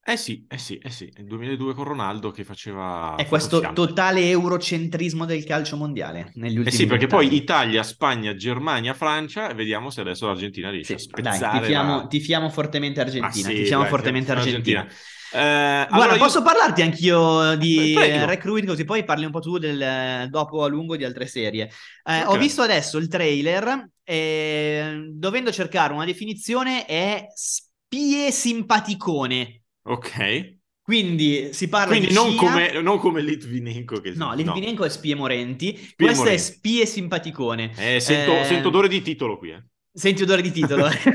Eh 0.10 0.18
sì, 0.18 0.44
eh 0.50 0.58
sì, 0.58 0.76
eh 0.78 0.90
sì, 0.90 1.08
il 1.18 1.26
2002 1.26 1.76
con 1.76 1.84
Ronaldo 1.84 2.32
che 2.32 2.44
faceva... 2.44 3.14
È 3.16 3.28
questo 3.28 3.74
totale 3.74 4.28
eurocentrismo 4.28 5.24
del 5.24 5.44
calcio 5.44 5.78
mondiale 5.78 6.32
negli 6.34 6.58
ultimi 6.58 6.68
Eh 6.68 6.72
sì, 6.72 6.88
perché 6.88 7.06
poi 7.06 7.32
Italia, 7.36 7.84
Spagna, 7.84 8.34
Germania, 8.34 8.96
Francia, 8.96 9.52
e 9.52 9.54
vediamo 9.54 9.92
se 9.92 10.02
adesso 10.02 10.26
l'Argentina 10.26 10.72
riesce 10.72 10.98
sì, 10.98 11.06
a 11.06 11.12
spezzare 11.12 11.38
dai, 11.38 11.60
tifiamo, 11.62 11.96
la... 11.98 12.08
tifiamo 12.08 12.50
fortemente 12.50 13.02
Argentina, 13.02 13.28
ah, 13.46 13.50
sì, 13.50 13.54
tifiamo 13.54 13.84
dai, 13.84 13.92
fortemente 13.92 14.32
Argentina. 14.32 14.80
Argentina. 14.80 15.08
Eh, 15.32 15.86
Guarda, 15.88 15.96
allora 15.96 16.18
posso 16.18 16.40
io... 16.40 16.44
parlarti 16.44 16.82
anch'io 16.82 17.56
di 17.58 17.94
Recruit 17.96 18.66
così 18.66 18.84
poi 18.86 19.04
parli 19.04 19.26
un 19.26 19.32
po' 19.32 19.42
tu 19.42 19.60
del 19.60 20.28
dopo 20.28 20.64
a 20.64 20.68
lungo 20.68 20.98
di 20.98 21.04
altre 21.04 21.28
serie. 21.28 21.66
Eh, 22.04 22.22
okay. 22.22 22.24
Ho 22.24 22.38
visto 22.40 22.64
adesso 22.64 22.98
il 22.98 23.08
trailer 23.08 23.92
e 24.04 25.06
dovendo 25.12 25.52
cercare 25.52 25.94
una 25.94 26.06
definizione 26.06 26.86
è 26.88 27.28
spie 27.36 28.32
simpaticone. 28.32 29.59
Ok. 29.90 30.58
Quindi 30.90 31.50
si 31.54 31.68
parla 31.68 31.90
Quindi 31.90 32.08
di 32.08 32.14
non, 32.14 32.36
come, 32.36 32.82
non 32.82 32.98
come 32.98 33.22
Litvinenko. 33.22 34.02
Che... 34.02 34.14
No, 34.16 34.34
Litvinenko 34.34 34.82
no. 34.82 34.88
è 34.88 34.90
spie 34.90 35.14
morenti. 35.14 35.76
Spie 35.76 35.94
Questo 35.96 36.24
morenti. 36.24 36.42
è 36.42 36.44
spie 36.44 36.86
simpaticone. 36.88 37.72
Eh, 37.78 38.00
sento, 38.00 38.40
eh... 38.40 38.46
sento 38.46 38.70
odore 38.70 38.88
di 38.88 39.02
titolo 39.02 39.38
qui, 39.38 39.52
eh. 39.52 39.64
Senti 39.92 40.24
odore 40.24 40.42
di 40.42 40.52
titolo. 40.52 40.88
cioè, 40.90 41.06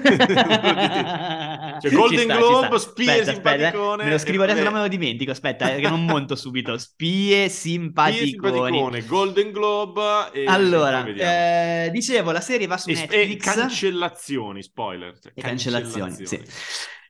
Golden 1.91 2.25
sta, 2.25 2.37
Globe, 2.37 2.79
spie 2.79 3.11
aspetta, 3.11 3.32
simpaticone. 3.32 3.65
Aspetta, 3.65 4.03
eh. 4.03 4.05
Me 4.05 4.11
lo 4.11 4.19
scrivo 4.19 4.43
adesso, 4.43 4.62
non 4.62 4.73
me 4.73 4.81
lo 4.81 4.88
dimentico. 4.88 5.31
Aspetta, 5.31 5.75
eh, 5.75 5.81
che 5.81 5.88
non 5.88 6.05
monto 6.05 6.37
subito. 6.37 6.76
Spie 6.76 7.49
simpaticone. 7.49 8.26
Spie 8.26 8.31
simpaticone, 8.32 9.05
Golden 9.06 9.50
Globe. 9.53 10.31
E 10.32 10.44
allora, 10.47 11.05
eh, 11.06 11.91
dicevo, 11.91 12.31
la 12.31 12.41
serie 12.41 12.67
va 12.67 12.76
su 12.76 12.91
e, 12.91 12.94
Netflix. 12.94 13.47
E 13.47 13.53
cancellazioni, 13.55 14.62
spoiler. 14.62 15.19
Cioè, 15.19 15.32
cancellazioni, 15.35 16.11
cancellazioni, 16.11 16.47
sì. 16.47 16.53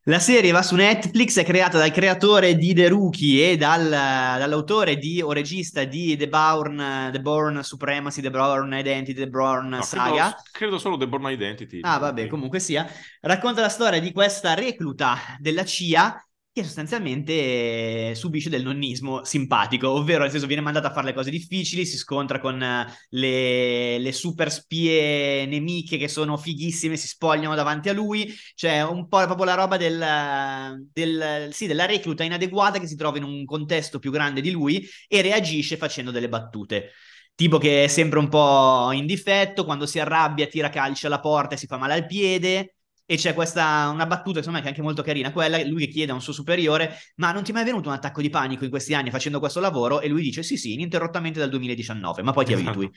La 0.06 0.18
serie 0.18 0.52
va 0.52 0.60
su 0.60 0.74
Netflix, 0.74 1.38
è 1.38 1.44
creata 1.44 1.78
dal 1.78 1.90
creatore 1.90 2.56
di 2.56 2.74
The 2.74 2.88
Rookie 2.88 3.52
e 3.52 3.56
dal, 3.56 3.88
dall'autore 3.88 4.98
di, 4.98 5.22
o 5.22 5.32
regista 5.32 5.84
di 5.84 6.14
The 6.14 6.28
Bourne, 6.28 7.08
The 7.10 7.22
Bourne 7.22 7.62
Supremacy, 7.62 8.20
The 8.20 8.28
Bourne 8.28 8.80
Identity, 8.80 9.18
The 9.18 9.28
Bourne 9.28 9.76
no, 9.76 9.82
Saga. 9.82 10.10
Credo, 10.10 10.42
credo, 10.52 10.78
solo 10.78 10.98
The 10.98 11.08
Bourne 11.08 11.32
Identity. 11.32 11.78
Ah, 11.80 11.96
vabbè, 11.96 12.26
comunque 12.26 12.60
sia. 12.60 12.86
Racconta 13.22 13.62
la 13.62 13.70
storia 13.70 13.98
di 13.98 14.12
questa 14.12 14.52
recluta 14.52 15.16
della 15.38 15.64
CIA 15.64 16.22
che 16.54 16.62
sostanzialmente 16.62 18.14
subisce 18.14 18.48
del 18.48 18.62
nonnismo 18.62 19.24
simpatico, 19.24 19.90
ovvero 19.90 20.22
nel 20.22 20.30
senso 20.30 20.46
viene 20.46 20.62
mandata 20.62 20.86
a 20.86 20.92
fare 20.92 21.06
le 21.06 21.12
cose 21.12 21.28
difficili, 21.30 21.84
si 21.84 21.96
scontra 21.96 22.38
con 22.38 22.62
eh, 22.62 22.86
le, 23.08 23.98
le 23.98 24.12
super 24.12 24.52
spie 24.52 25.46
nemiche 25.46 25.96
che 25.96 26.06
sono 26.06 26.36
fighissime, 26.36 26.96
si 26.96 27.08
spogliano 27.08 27.56
davanti 27.56 27.88
a 27.88 27.92
lui, 27.92 28.32
cioè 28.54 28.82
un 28.82 29.08
po' 29.08 29.24
proprio 29.24 29.46
la 29.46 29.54
roba 29.54 29.76
del, 29.76 30.86
del, 30.92 31.48
sì, 31.52 31.66
della 31.66 31.86
recluta 31.86 32.22
inadeguata 32.22 32.78
che 32.78 32.86
si 32.86 32.94
trova 32.94 33.16
in 33.16 33.24
un 33.24 33.44
contesto 33.44 33.98
più 33.98 34.12
grande 34.12 34.40
di 34.40 34.52
lui 34.52 34.86
e 35.08 35.22
reagisce 35.22 35.76
facendo 35.76 36.12
delle 36.12 36.28
battute. 36.28 36.92
Tipo 37.34 37.58
che 37.58 37.82
è 37.82 37.86
sempre 37.88 38.20
un 38.20 38.28
po' 38.28 38.92
in 38.92 39.06
difetto, 39.06 39.64
quando 39.64 39.86
si 39.86 39.98
arrabbia 39.98 40.46
tira 40.46 40.70
calci 40.70 41.06
alla 41.06 41.18
porta 41.18 41.56
e 41.56 41.58
si 41.58 41.66
fa 41.66 41.78
male 41.78 41.94
al 41.94 42.06
piede, 42.06 42.76
e 43.06 43.16
c'è 43.16 43.34
questa 43.34 43.90
una 43.92 44.06
battuta 44.06 44.38
insomma 44.38 44.58
che 44.58 44.64
è 44.64 44.68
anche 44.68 44.80
molto 44.80 45.02
carina 45.02 45.30
quella 45.30 45.62
lui 45.64 45.84
che 45.84 45.92
chiede 45.92 46.12
a 46.12 46.14
un 46.14 46.22
suo 46.22 46.32
superiore 46.32 46.98
ma 47.16 47.32
non 47.32 47.42
ti 47.42 47.50
è 47.50 47.54
mai 47.54 47.64
venuto 47.64 47.88
un 47.88 47.94
attacco 47.94 48.22
di 48.22 48.30
panico 48.30 48.64
in 48.64 48.70
questi 48.70 48.94
anni 48.94 49.10
facendo 49.10 49.40
questo 49.40 49.60
lavoro? 49.60 50.00
E 50.00 50.08
lui 50.08 50.22
dice 50.22 50.42
sì 50.42 50.56
sì 50.56 50.72
ininterrottamente 50.72 51.38
dal 51.38 51.50
2019 51.50 52.22
ma 52.22 52.32
poi 52.32 52.44
ti 52.46 52.52
esatto. 52.54 52.68
abitui 52.70 52.90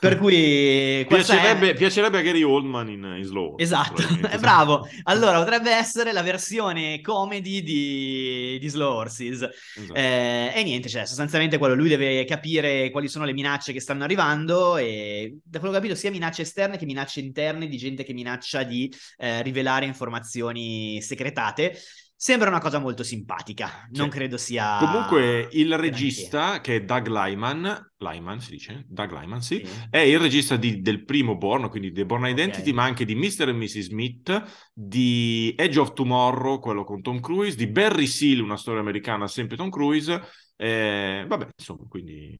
per 0.00 0.18
cui 0.18 1.04
piacerebbe, 1.08 1.70
è... 1.70 1.74
piacerebbe 1.74 2.18
a 2.18 2.22
Gary 2.22 2.42
Oldman 2.42 2.88
in, 2.88 3.14
in 3.18 3.24
slow 3.24 3.54
esatto. 3.58 4.02
è 4.28 4.38
bravo. 4.44 4.88
Allora 5.04 5.38
potrebbe 5.38 5.70
essere 5.70 6.12
la 6.12 6.22
versione 6.22 7.00
comedy 7.00 7.62
di, 7.62 8.58
di 8.60 8.68
Slow 8.68 8.96
Horses. 8.96 9.48
Esatto. 9.76 9.94
eh, 9.94 10.52
e 10.54 10.62
niente 10.64 10.88
cioè 10.88 11.06
sostanzialmente 11.06 11.58
quello 11.58 11.74
lui 11.74 11.88
deve 11.88 12.24
capire 12.24 12.90
quali 12.90 13.08
sono 13.08 13.24
le 13.24 13.32
minacce 13.32 13.72
che 13.72 13.80
stanno 13.80 14.04
arrivando 14.04 14.76
e 14.76 15.38
da 15.44 15.58
quello 15.58 15.72
che 15.72 15.78
ho 15.78 15.80
capito 15.80 15.98
sia 15.98 16.10
minacce 16.10 16.42
esterne 16.42 16.76
che 16.76 16.86
minacce 16.86 17.20
interne 17.20 17.68
di 17.68 17.76
gente 17.76 18.02
che 18.02 18.12
minaccia 18.12 18.62
di 18.64 18.92
eh, 19.18 19.42
rivelare 19.44 19.86
informazioni 19.86 21.00
segretate. 21.02 21.76
Sembra 22.16 22.48
una 22.48 22.60
cosa 22.60 22.78
molto 22.78 23.02
simpatica, 23.02 23.86
non 23.90 24.10
sì. 24.10 24.16
credo 24.16 24.38
sia... 24.38 24.78
Comunque 24.78 25.48
il 25.52 25.76
regista, 25.76 26.60
che 26.62 26.76
è 26.76 26.82
Doug 26.82 27.08
Lyman, 27.08 27.92
Lyman 27.98 28.40
si 28.40 28.52
dice? 28.52 28.84
Doug 28.88 29.12
Lyman, 29.12 29.42
sì, 29.42 29.56
sì. 29.56 29.86
è 29.90 29.98
il 29.98 30.18
regista 30.18 30.56
di, 30.56 30.80
del 30.80 31.04
primo 31.04 31.36
Born, 31.36 31.68
quindi 31.68 31.92
The 31.92 32.06
Born 32.06 32.24
Identity, 32.26 32.60
okay. 32.60 32.72
ma 32.72 32.84
anche 32.84 33.04
di 33.04 33.14
Mr. 33.14 33.48
e 33.48 33.52
Mrs. 33.52 33.78
Smith, 33.80 34.70
di 34.72 35.52
Edge 35.54 35.78
of 35.78 35.92
Tomorrow, 35.92 36.60
quello 36.60 36.84
con 36.84 37.02
Tom 37.02 37.20
Cruise, 37.20 37.56
di 37.56 37.66
Barry 37.66 38.06
Seal, 38.06 38.40
una 38.40 38.56
storia 38.56 38.80
americana, 38.80 39.26
sempre 39.26 39.56
Tom 39.56 39.68
Cruise, 39.68 40.22
eh, 40.56 41.26
vabbè, 41.28 41.48
insomma, 41.58 41.84
quindi... 41.88 42.34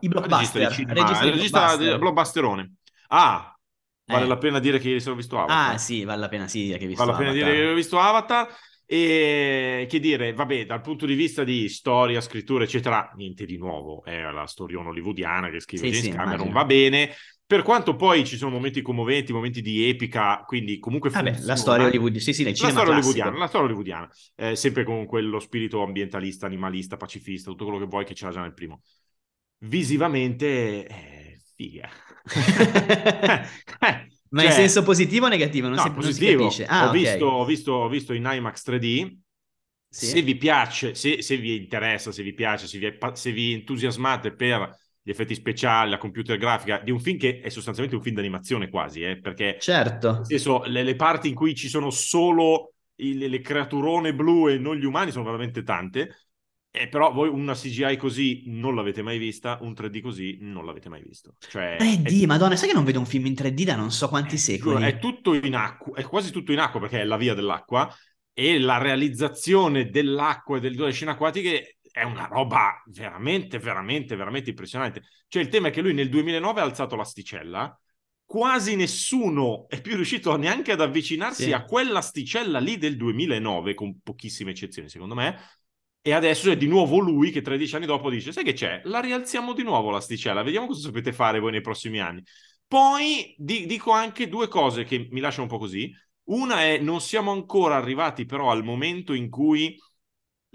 I 0.00 0.08
blockbuster, 0.08 0.62
regista, 0.62 0.68
di 0.68 0.74
cinema, 0.74 1.06
regista, 1.06 1.24
regista 1.24 1.58
blockbuster. 1.58 1.98
blockbusterone. 1.98 2.72
Ah, 3.08 3.51
Vale 4.12 4.24
eh. 4.24 4.28
la 4.28 4.38
pena 4.38 4.58
dire 4.58 4.78
che 4.78 4.88
ieri 4.88 5.00
sera 5.00 5.12
ho 5.12 5.16
visto 5.16 5.38
Avatar. 5.38 5.74
Ah, 5.74 5.78
sì, 5.78 6.04
vale 6.04 6.20
la 6.20 6.28
pena 6.28 6.46
sì, 6.46 6.68
che 6.68 6.74
hai 6.74 6.86
visto 6.86 7.04
Vale 7.04 7.12
la 7.12 7.18
pena 7.18 7.32
dire 7.32 7.52
che 7.52 7.66
ho 7.66 7.74
visto 7.74 7.98
Avatar. 7.98 8.48
E 8.84 9.86
che 9.88 10.00
dire, 10.00 10.34
vabbè, 10.34 10.66
dal 10.66 10.82
punto 10.82 11.06
di 11.06 11.14
vista 11.14 11.44
di 11.44 11.68
storia, 11.70 12.20
scrittura, 12.20 12.64
eccetera, 12.64 13.10
niente 13.16 13.46
di 13.46 13.56
nuovo. 13.56 14.04
È 14.04 14.20
la 14.30 14.46
storia 14.46 14.80
hollywoodiana 14.80 15.48
che 15.48 15.60
scrive 15.60 15.86
sì, 15.86 15.92
James 15.92 16.04
sì, 16.04 16.10
Cameron, 16.10 16.46
immagino. 16.48 16.52
va 16.52 16.64
bene. 16.64 17.14
Per 17.46 17.62
quanto 17.62 17.96
poi 17.96 18.24
ci 18.26 18.36
sono 18.36 18.50
momenti 18.50 18.82
commoventi, 18.82 19.32
momenti 19.32 19.62
di 19.62 19.88
epica, 19.88 20.42
quindi 20.46 20.78
comunque 20.78 21.10
funziona. 21.10 21.36
Vabbè, 21.36 21.46
la 21.46 21.56
storia 21.56 21.86
hollywoodiana, 21.86 22.22
sì, 22.22 22.32
sì, 22.32 22.44
la 22.44 22.54
storia 22.54 22.92
hollywoodiana, 22.92 23.38
la 23.38 23.46
storia 23.46 23.66
hollywoodiana, 23.66 24.10
eh, 24.36 24.56
sempre 24.56 24.84
con 24.84 25.06
quello 25.06 25.38
spirito 25.38 25.82
ambientalista, 25.82 26.46
animalista, 26.46 26.96
pacifista, 26.96 27.50
tutto 27.50 27.64
quello 27.64 27.78
che 27.78 27.86
vuoi 27.86 28.04
che 28.04 28.14
c'era 28.14 28.30
già 28.30 28.40
nel 28.40 28.54
primo. 28.54 28.82
Visivamente, 29.58 30.86
eh, 30.86 31.40
figa. 31.54 31.88
eh, 33.80 34.06
ma 34.32 34.40
cioè, 34.42 34.50
in 34.50 34.52
senso 34.52 34.82
positivo 34.82 35.26
o 35.26 35.28
negativo? 35.28 35.68
Non, 35.68 35.76
no, 35.76 35.82
si, 35.82 35.90
positivo. 35.90 36.42
non 36.42 36.52
si. 36.52 36.62
Ah, 36.62 36.86
ho, 36.86 36.88
okay. 36.88 37.00
visto, 37.00 37.26
ho, 37.26 37.44
visto, 37.44 37.72
ho, 37.72 37.88
visto, 37.88 38.12
in 38.12 38.28
IMAX 38.30 38.68
3D. 38.68 39.16
Sì. 39.88 40.06
Se 40.06 40.22
vi 40.22 40.36
piace, 40.36 40.94
se, 40.94 41.20
se, 41.20 41.36
vi 41.36 41.54
interessa, 41.56 42.12
se 42.12 42.22
vi 42.22 42.32
piace, 42.32 42.66
se 42.66 42.78
vi, 42.78 42.96
se 43.12 43.30
vi 43.30 43.52
entusiasmate 43.52 44.32
per 44.34 44.78
gli 45.02 45.10
effetti 45.10 45.34
speciali, 45.34 45.90
la 45.90 45.98
computer 45.98 46.38
grafica 46.38 46.78
di 46.78 46.90
un 46.90 46.98
film 46.98 47.18
che 47.18 47.40
è 47.40 47.48
sostanzialmente 47.50 47.96
un 47.96 48.02
film 48.02 48.16
d'animazione 48.16 48.70
quasi, 48.70 49.02
eh, 49.02 49.20
perché 49.20 49.58
certo. 49.60 50.12
nel 50.12 50.26
senso, 50.26 50.62
le, 50.64 50.82
le, 50.82 50.94
parti 50.94 51.28
in 51.28 51.34
cui 51.34 51.54
ci 51.54 51.68
sono 51.68 51.90
solo 51.90 52.72
il, 52.96 53.18
le 53.18 53.40
creaturone 53.40 54.14
blu 54.14 54.48
e 54.48 54.56
non 54.56 54.76
gli 54.76 54.84
umani 54.84 55.10
sono 55.10 55.24
veramente 55.24 55.62
tante. 55.62 56.16
E 56.74 56.88
però 56.88 57.12
voi 57.12 57.28
una 57.28 57.52
CGI 57.52 57.98
così 57.98 58.44
non 58.46 58.74
l'avete 58.74 59.02
mai 59.02 59.18
vista, 59.18 59.58
un 59.60 59.74
3D 59.74 60.00
così 60.00 60.38
non 60.40 60.64
l'avete 60.64 60.88
mai 60.88 61.02
visto. 61.02 61.34
Cioè, 61.38 61.76
3D, 61.78 62.22
è... 62.22 62.26
madonna, 62.26 62.56
sai 62.56 62.68
che 62.68 62.74
non 62.74 62.84
vedo 62.84 62.98
un 62.98 63.04
film 63.04 63.26
in 63.26 63.34
3D 63.34 63.64
da 63.64 63.76
non 63.76 63.90
so 63.90 64.08
quanti 64.08 64.36
è, 64.36 64.38
secoli? 64.38 64.82
È 64.84 64.98
tutto 64.98 65.34
in 65.34 65.54
acqua, 65.54 65.94
è 65.98 66.02
quasi 66.02 66.32
tutto 66.32 66.50
in 66.50 66.58
acqua 66.58 66.80
perché 66.80 67.02
è 67.02 67.04
la 67.04 67.18
via 67.18 67.34
dell'acqua 67.34 67.94
e 68.32 68.58
la 68.58 68.78
realizzazione 68.78 69.90
dell'acqua 69.90 70.56
e 70.56 70.60
delle 70.60 70.92
scene 70.92 71.10
acquatiche 71.10 71.76
è 71.90 72.04
una 72.04 72.24
roba 72.24 72.82
veramente, 72.86 73.58
veramente, 73.58 74.16
veramente 74.16 74.48
impressionante. 74.48 75.02
Cioè 75.28 75.42
il 75.42 75.48
tema 75.48 75.68
è 75.68 75.70
che 75.70 75.82
lui 75.82 75.92
nel 75.92 76.08
2009 76.08 76.60
ha 76.62 76.64
alzato 76.64 76.96
l'asticella, 76.96 77.78
quasi 78.24 78.76
nessuno 78.76 79.66
è 79.68 79.78
più 79.82 79.94
riuscito 79.94 80.34
neanche 80.36 80.72
ad 80.72 80.80
avvicinarsi 80.80 81.44
Sì. 81.44 81.52
a 81.52 81.64
quell'asticella 81.64 82.60
lì 82.60 82.78
del 82.78 82.96
2009, 82.96 83.74
con 83.74 84.00
pochissime 84.02 84.52
eccezioni 84.52 84.88
secondo 84.88 85.14
me, 85.14 85.36
e 86.02 86.12
adesso 86.12 86.50
è 86.50 86.56
di 86.56 86.66
nuovo 86.66 86.98
lui 86.98 87.30
che 87.30 87.42
13 87.42 87.76
anni 87.76 87.86
dopo 87.86 88.10
dice, 88.10 88.32
sai 88.32 88.42
che 88.42 88.54
c'è? 88.54 88.80
La 88.84 88.98
rialziamo 89.00 89.52
di 89.52 89.62
nuovo 89.62 89.90
l'asticella, 89.90 90.42
vediamo 90.42 90.66
cosa 90.66 90.80
sapete 90.80 91.12
fare 91.12 91.38
voi 91.38 91.52
nei 91.52 91.60
prossimi 91.60 92.00
anni. 92.00 92.22
Poi 92.66 93.34
di- 93.38 93.66
dico 93.66 93.92
anche 93.92 94.28
due 94.28 94.48
cose 94.48 94.82
che 94.84 95.06
mi 95.10 95.20
lasciano 95.20 95.44
un 95.44 95.48
po' 95.48 95.58
così. 95.58 95.94
Una 96.24 96.62
è, 96.62 96.78
non 96.78 97.00
siamo 97.00 97.30
ancora 97.30 97.76
arrivati 97.76 98.24
però 98.24 98.50
al 98.50 98.64
momento 98.64 99.12
in 99.12 99.30
cui 99.30 99.76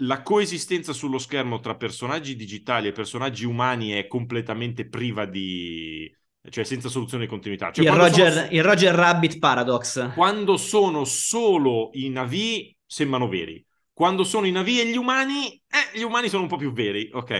la 0.02 0.22
coesistenza 0.22 0.92
sullo 0.92 1.18
schermo 1.18 1.60
tra 1.60 1.76
personaggi 1.76 2.36
digitali 2.36 2.88
e 2.88 2.92
personaggi 2.92 3.44
umani 3.44 3.90
è 3.90 4.06
completamente 4.06 4.86
priva 4.88 5.24
di... 5.24 6.14
cioè 6.50 6.64
senza 6.64 6.88
soluzione 6.88 7.24
di 7.24 7.30
continuità. 7.30 7.70
Cioè, 7.70 7.86
il, 7.86 7.92
Roger, 7.92 8.32
sono- 8.32 8.48
il 8.50 8.62
Roger 8.62 8.94
Rabbit 8.94 9.38
Paradox. 9.38 10.12
quando 10.12 10.56
sono 10.56 11.04
solo 11.04 11.90
i 11.94 12.10
navi 12.10 12.76
sembrano 12.84 13.28
veri. 13.28 13.64
Quando 13.98 14.22
sono 14.22 14.46
i 14.46 14.52
navi 14.52 14.78
e 14.80 14.86
gli 14.86 14.96
umani, 14.96 15.48
eh, 15.66 15.98
gli 15.98 16.02
umani 16.02 16.28
sono 16.28 16.42
un 16.42 16.48
po' 16.48 16.54
più 16.56 16.70
veri, 16.72 17.10
ok? 17.12 17.30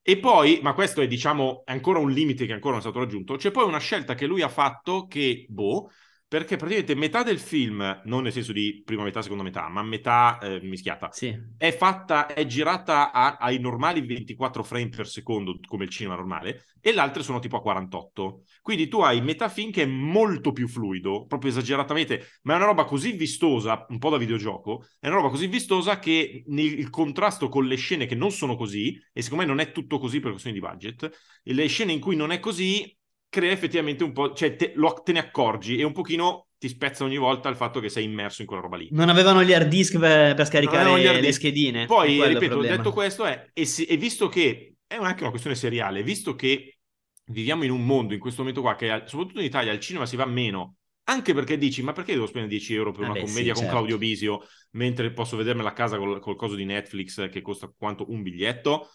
E 0.00 0.18
poi, 0.18 0.58
ma 0.62 0.72
questo 0.72 1.02
è 1.02 1.06
diciamo 1.06 1.64
ancora 1.66 1.98
un 1.98 2.10
limite 2.10 2.46
che 2.46 2.54
ancora 2.54 2.70
non 2.76 2.78
è 2.78 2.82
stato 2.82 2.98
raggiunto, 3.00 3.36
c'è 3.36 3.50
poi 3.50 3.64
una 3.66 3.76
scelta 3.78 4.14
che 4.14 4.24
lui 4.24 4.40
ha 4.40 4.48
fatto 4.48 5.06
che, 5.06 5.44
boh, 5.50 5.90
perché 6.28 6.56
praticamente 6.56 6.94
metà 6.94 7.22
del 7.22 7.38
film, 7.38 8.02
non 8.04 8.22
nel 8.24 8.32
senso 8.32 8.52
di 8.52 8.82
prima 8.84 9.02
metà, 9.02 9.22
seconda 9.22 9.42
metà, 9.42 9.66
ma 9.68 9.82
metà 9.82 10.38
eh, 10.38 10.60
mischiata, 10.60 11.10
Sì. 11.10 11.34
è 11.56 11.72
fatta, 11.72 12.26
è 12.26 12.44
girata 12.44 13.12
a- 13.12 13.38
ai 13.40 13.58
normali 13.58 14.02
24 14.04 14.62
frame 14.62 14.90
per 14.90 15.06
secondo, 15.08 15.58
come 15.66 15.84
il 15.84 15.90
cinema 15.90 16.16
normale, 16.16 16.66
e 16.80 16.92
le 16.92 17.00
altre 17.00 17.22
sono 17.22 17.38
tipo 17.38 17.56
a 17.56 17.62
48. 17.62 18.42
Quindi 18.60 18.88
tu 18.88 19.00
hai 19.00 19.22
metà 19.22 19.48
film 19.48 19.70
che 19.70 19.82
è 19.84 19.86
molto 19.86 20.52
più 20.52 20.68
fluido, 20.68 21.24
proprio 21.24 21.50
esageratamente, 21.50 22.26
ma 22.42 22.52
è 22.52 22.56
una 22.56 22.66
roba 22.66 22.84
così 22.84 23.12
vistosa, 23.12 23.86
un 23.88 23.98
po' 23.98 24.10
da 24.10 24.18
videogioco, 24.18 24.84
è 25.00 25.06
una 25.06 25.16
roba 25.16 25.30
così 25.30 25.46
vistosa 25.46 25.98
che 25.98 26.44
nel- 26.48 26.78
il 26.78 26.90
contrasto 26.90 27.48
con 27.48 27.66
le 27.66 27.76
scene 27.76 28.04
che 28.04 28.14
non 28.14 28.30
sono 28.32 28.54
così, 28.54 29.00
e 29.14 29.22
secondo 29.22 29.44
me 29.44 29.48
non 29.50 29.60
è 29.60 29.72
tutto 29.72 29.98
così 29.98 30.20
per 30.20 30.30
questioni 30.32 30.58
di 30.58 30.64
budget, 30.64 31.10
le 31.42 31.66
scene 31.68 31.92
in 31.92 32.00
cui 32.00 32.16
non 32.16 32.32
è 32.32 32.38
così 32.38 32.96
crea 33.28 33.52
effettivamente 33.52 34.04
un 34.04 34.12
po', 34.12 34.32
cioè 34.34 34.56
te, 34.56 34.72
lo- 34.74 35.00
te 35.04 35.12
ne 35.12 35.18
accorgi 35.20 35.78
e 35.78 35.84
un 35.84 35.92
pochino 35.92 36.48
ti 36.58 36.68
spezza 36.68 37.04
ogni 37.04 37.18
volta 37.18 37.48
il 37.48 37.56
fatto 37.56 37.78
che 37.80 37.88
sei 37.88 38.04
immerso 38.04 38.40
in 38.42 38.48
quella 38.48 38.62
roba 38.62 38.76
lì. 38.76 38.88
Non 38.92 39.08
avevano 39.08 39.42
gli 39.44 39.52
hard 39.52 39.68
disk 39.68 39.98
per, 39.98 40.34
per 40.34 40.46
scaricare 40.46 40.90
hard 40.90 41.02
le 41.02 41.20
disk. 41.20 41.40
schedine. 41.40 41.86
Poi, 41.86 42.16
il 42.16 42.26
ripeto, 42.26 42.60
detto 42.62 42.92
questo, 42.92 43.24
è, 43.24 43.50
e, 43.52 43.64
se- 43.66 43.84
e 43.84 43.96
visto 43.96 44.28
che 44.28 44.74
è 44.86 44.96
anche 44.96 45.20
una 45.20 45.30
questione 45.30 45.56
seriale, 45.56 46.02
visto 46.02 46.34
che 46.34 46.78
viviamo 47.26 47.64
in 47.64 47.70
un 47.70 47.84
mondo 47.84 48.14
in 48.14 48.20
questo 48.20 48.40
momento 48.40 48.62
qua, 48.62 48.74
che 48.74 49.02
soprattutto 49.06 49.40
in 49.40 49.46
Italia 49.46 49.70
al 49.70 49.80
cinema 49.80 50.06
si 50.06 50.16
va 50.16 50.24
meno, 50.26 50.76
anche 51.04 51.32
perché 51.34 51.56
dici, 51.58 51.82
ma 51.82 51.92
perché 51.92 52.12
devo 52.12 52.26
spendere 52.26 52.52
10 52.54 52.74
euro 52.74 52.90
per 52.92 53.00
una 53.02 53.08
Vabbè, 53.10 53.20
sì, 53.20 53.26
commedia 53.26 53.52
con 53.54 53.62
certo. 53.62 53.76
Claudio 53.76 53.98
Bisio, 53.98 54.40
mentre 54.72 55.12
posso 55.12 55.36
vedermela 55.36 55.70
a 55.70 55.72
casa 55.72 55.96
col, 55.98 56.20
col 56.20 56.36
coso 56.36 56.54
di 56.54 56.64
Netflix 56.64 57.28
che 57.30 57.40
costa 57.40 57.72
quanto 57.76 58.10
un 58.10 58.22
biglietto? 58.22 58.90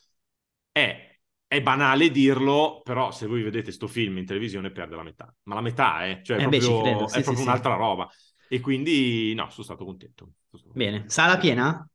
È, 0.72 1.12
è 1.53 1.62
banale 1.62 2.10
dirlo, 2.12 2.81
però 2.83 3.12
se 3.12 3.27
voi 3.27 3.43
vedete 3.43 3.72
sto 3.72 3.88
film 3.88 4.17
in 4.17 4.25
televisione 4.25 4.72
perde 4.72 4.95
la 4.95 5.03
metà. 5.03 5.33
Ma 5.43 5.55
la 5.55 5.62
metà, 5.62 6.05
eh? 6.05 6.22
Cioè, 6.24 6.38
è 6.38 6.41
Eh 6.41 6.43
proprio, 6.43 6.81
credo, 6.81 7.07
è 7.10 7.22
sì, 7.22 7.24
sì, 7.24 7.24
proprio 7.24 7.43
sì. 7.43 7.43
un'altra 7.45 7.75
roba. 7.75 8.10
E 8.48 8.60
quindi, 8.60 9.33
no, 9.36 9.50
sono 9.50 9.63
stato 9.63 9.86
contento. 9.86 10.33
Sono 10.50 10.62
stato 10.63 10.75
Bene. 10.75 10.98
contento. 10.98 11.13
Sala 11.13 11.38
piena? 11.38 11.88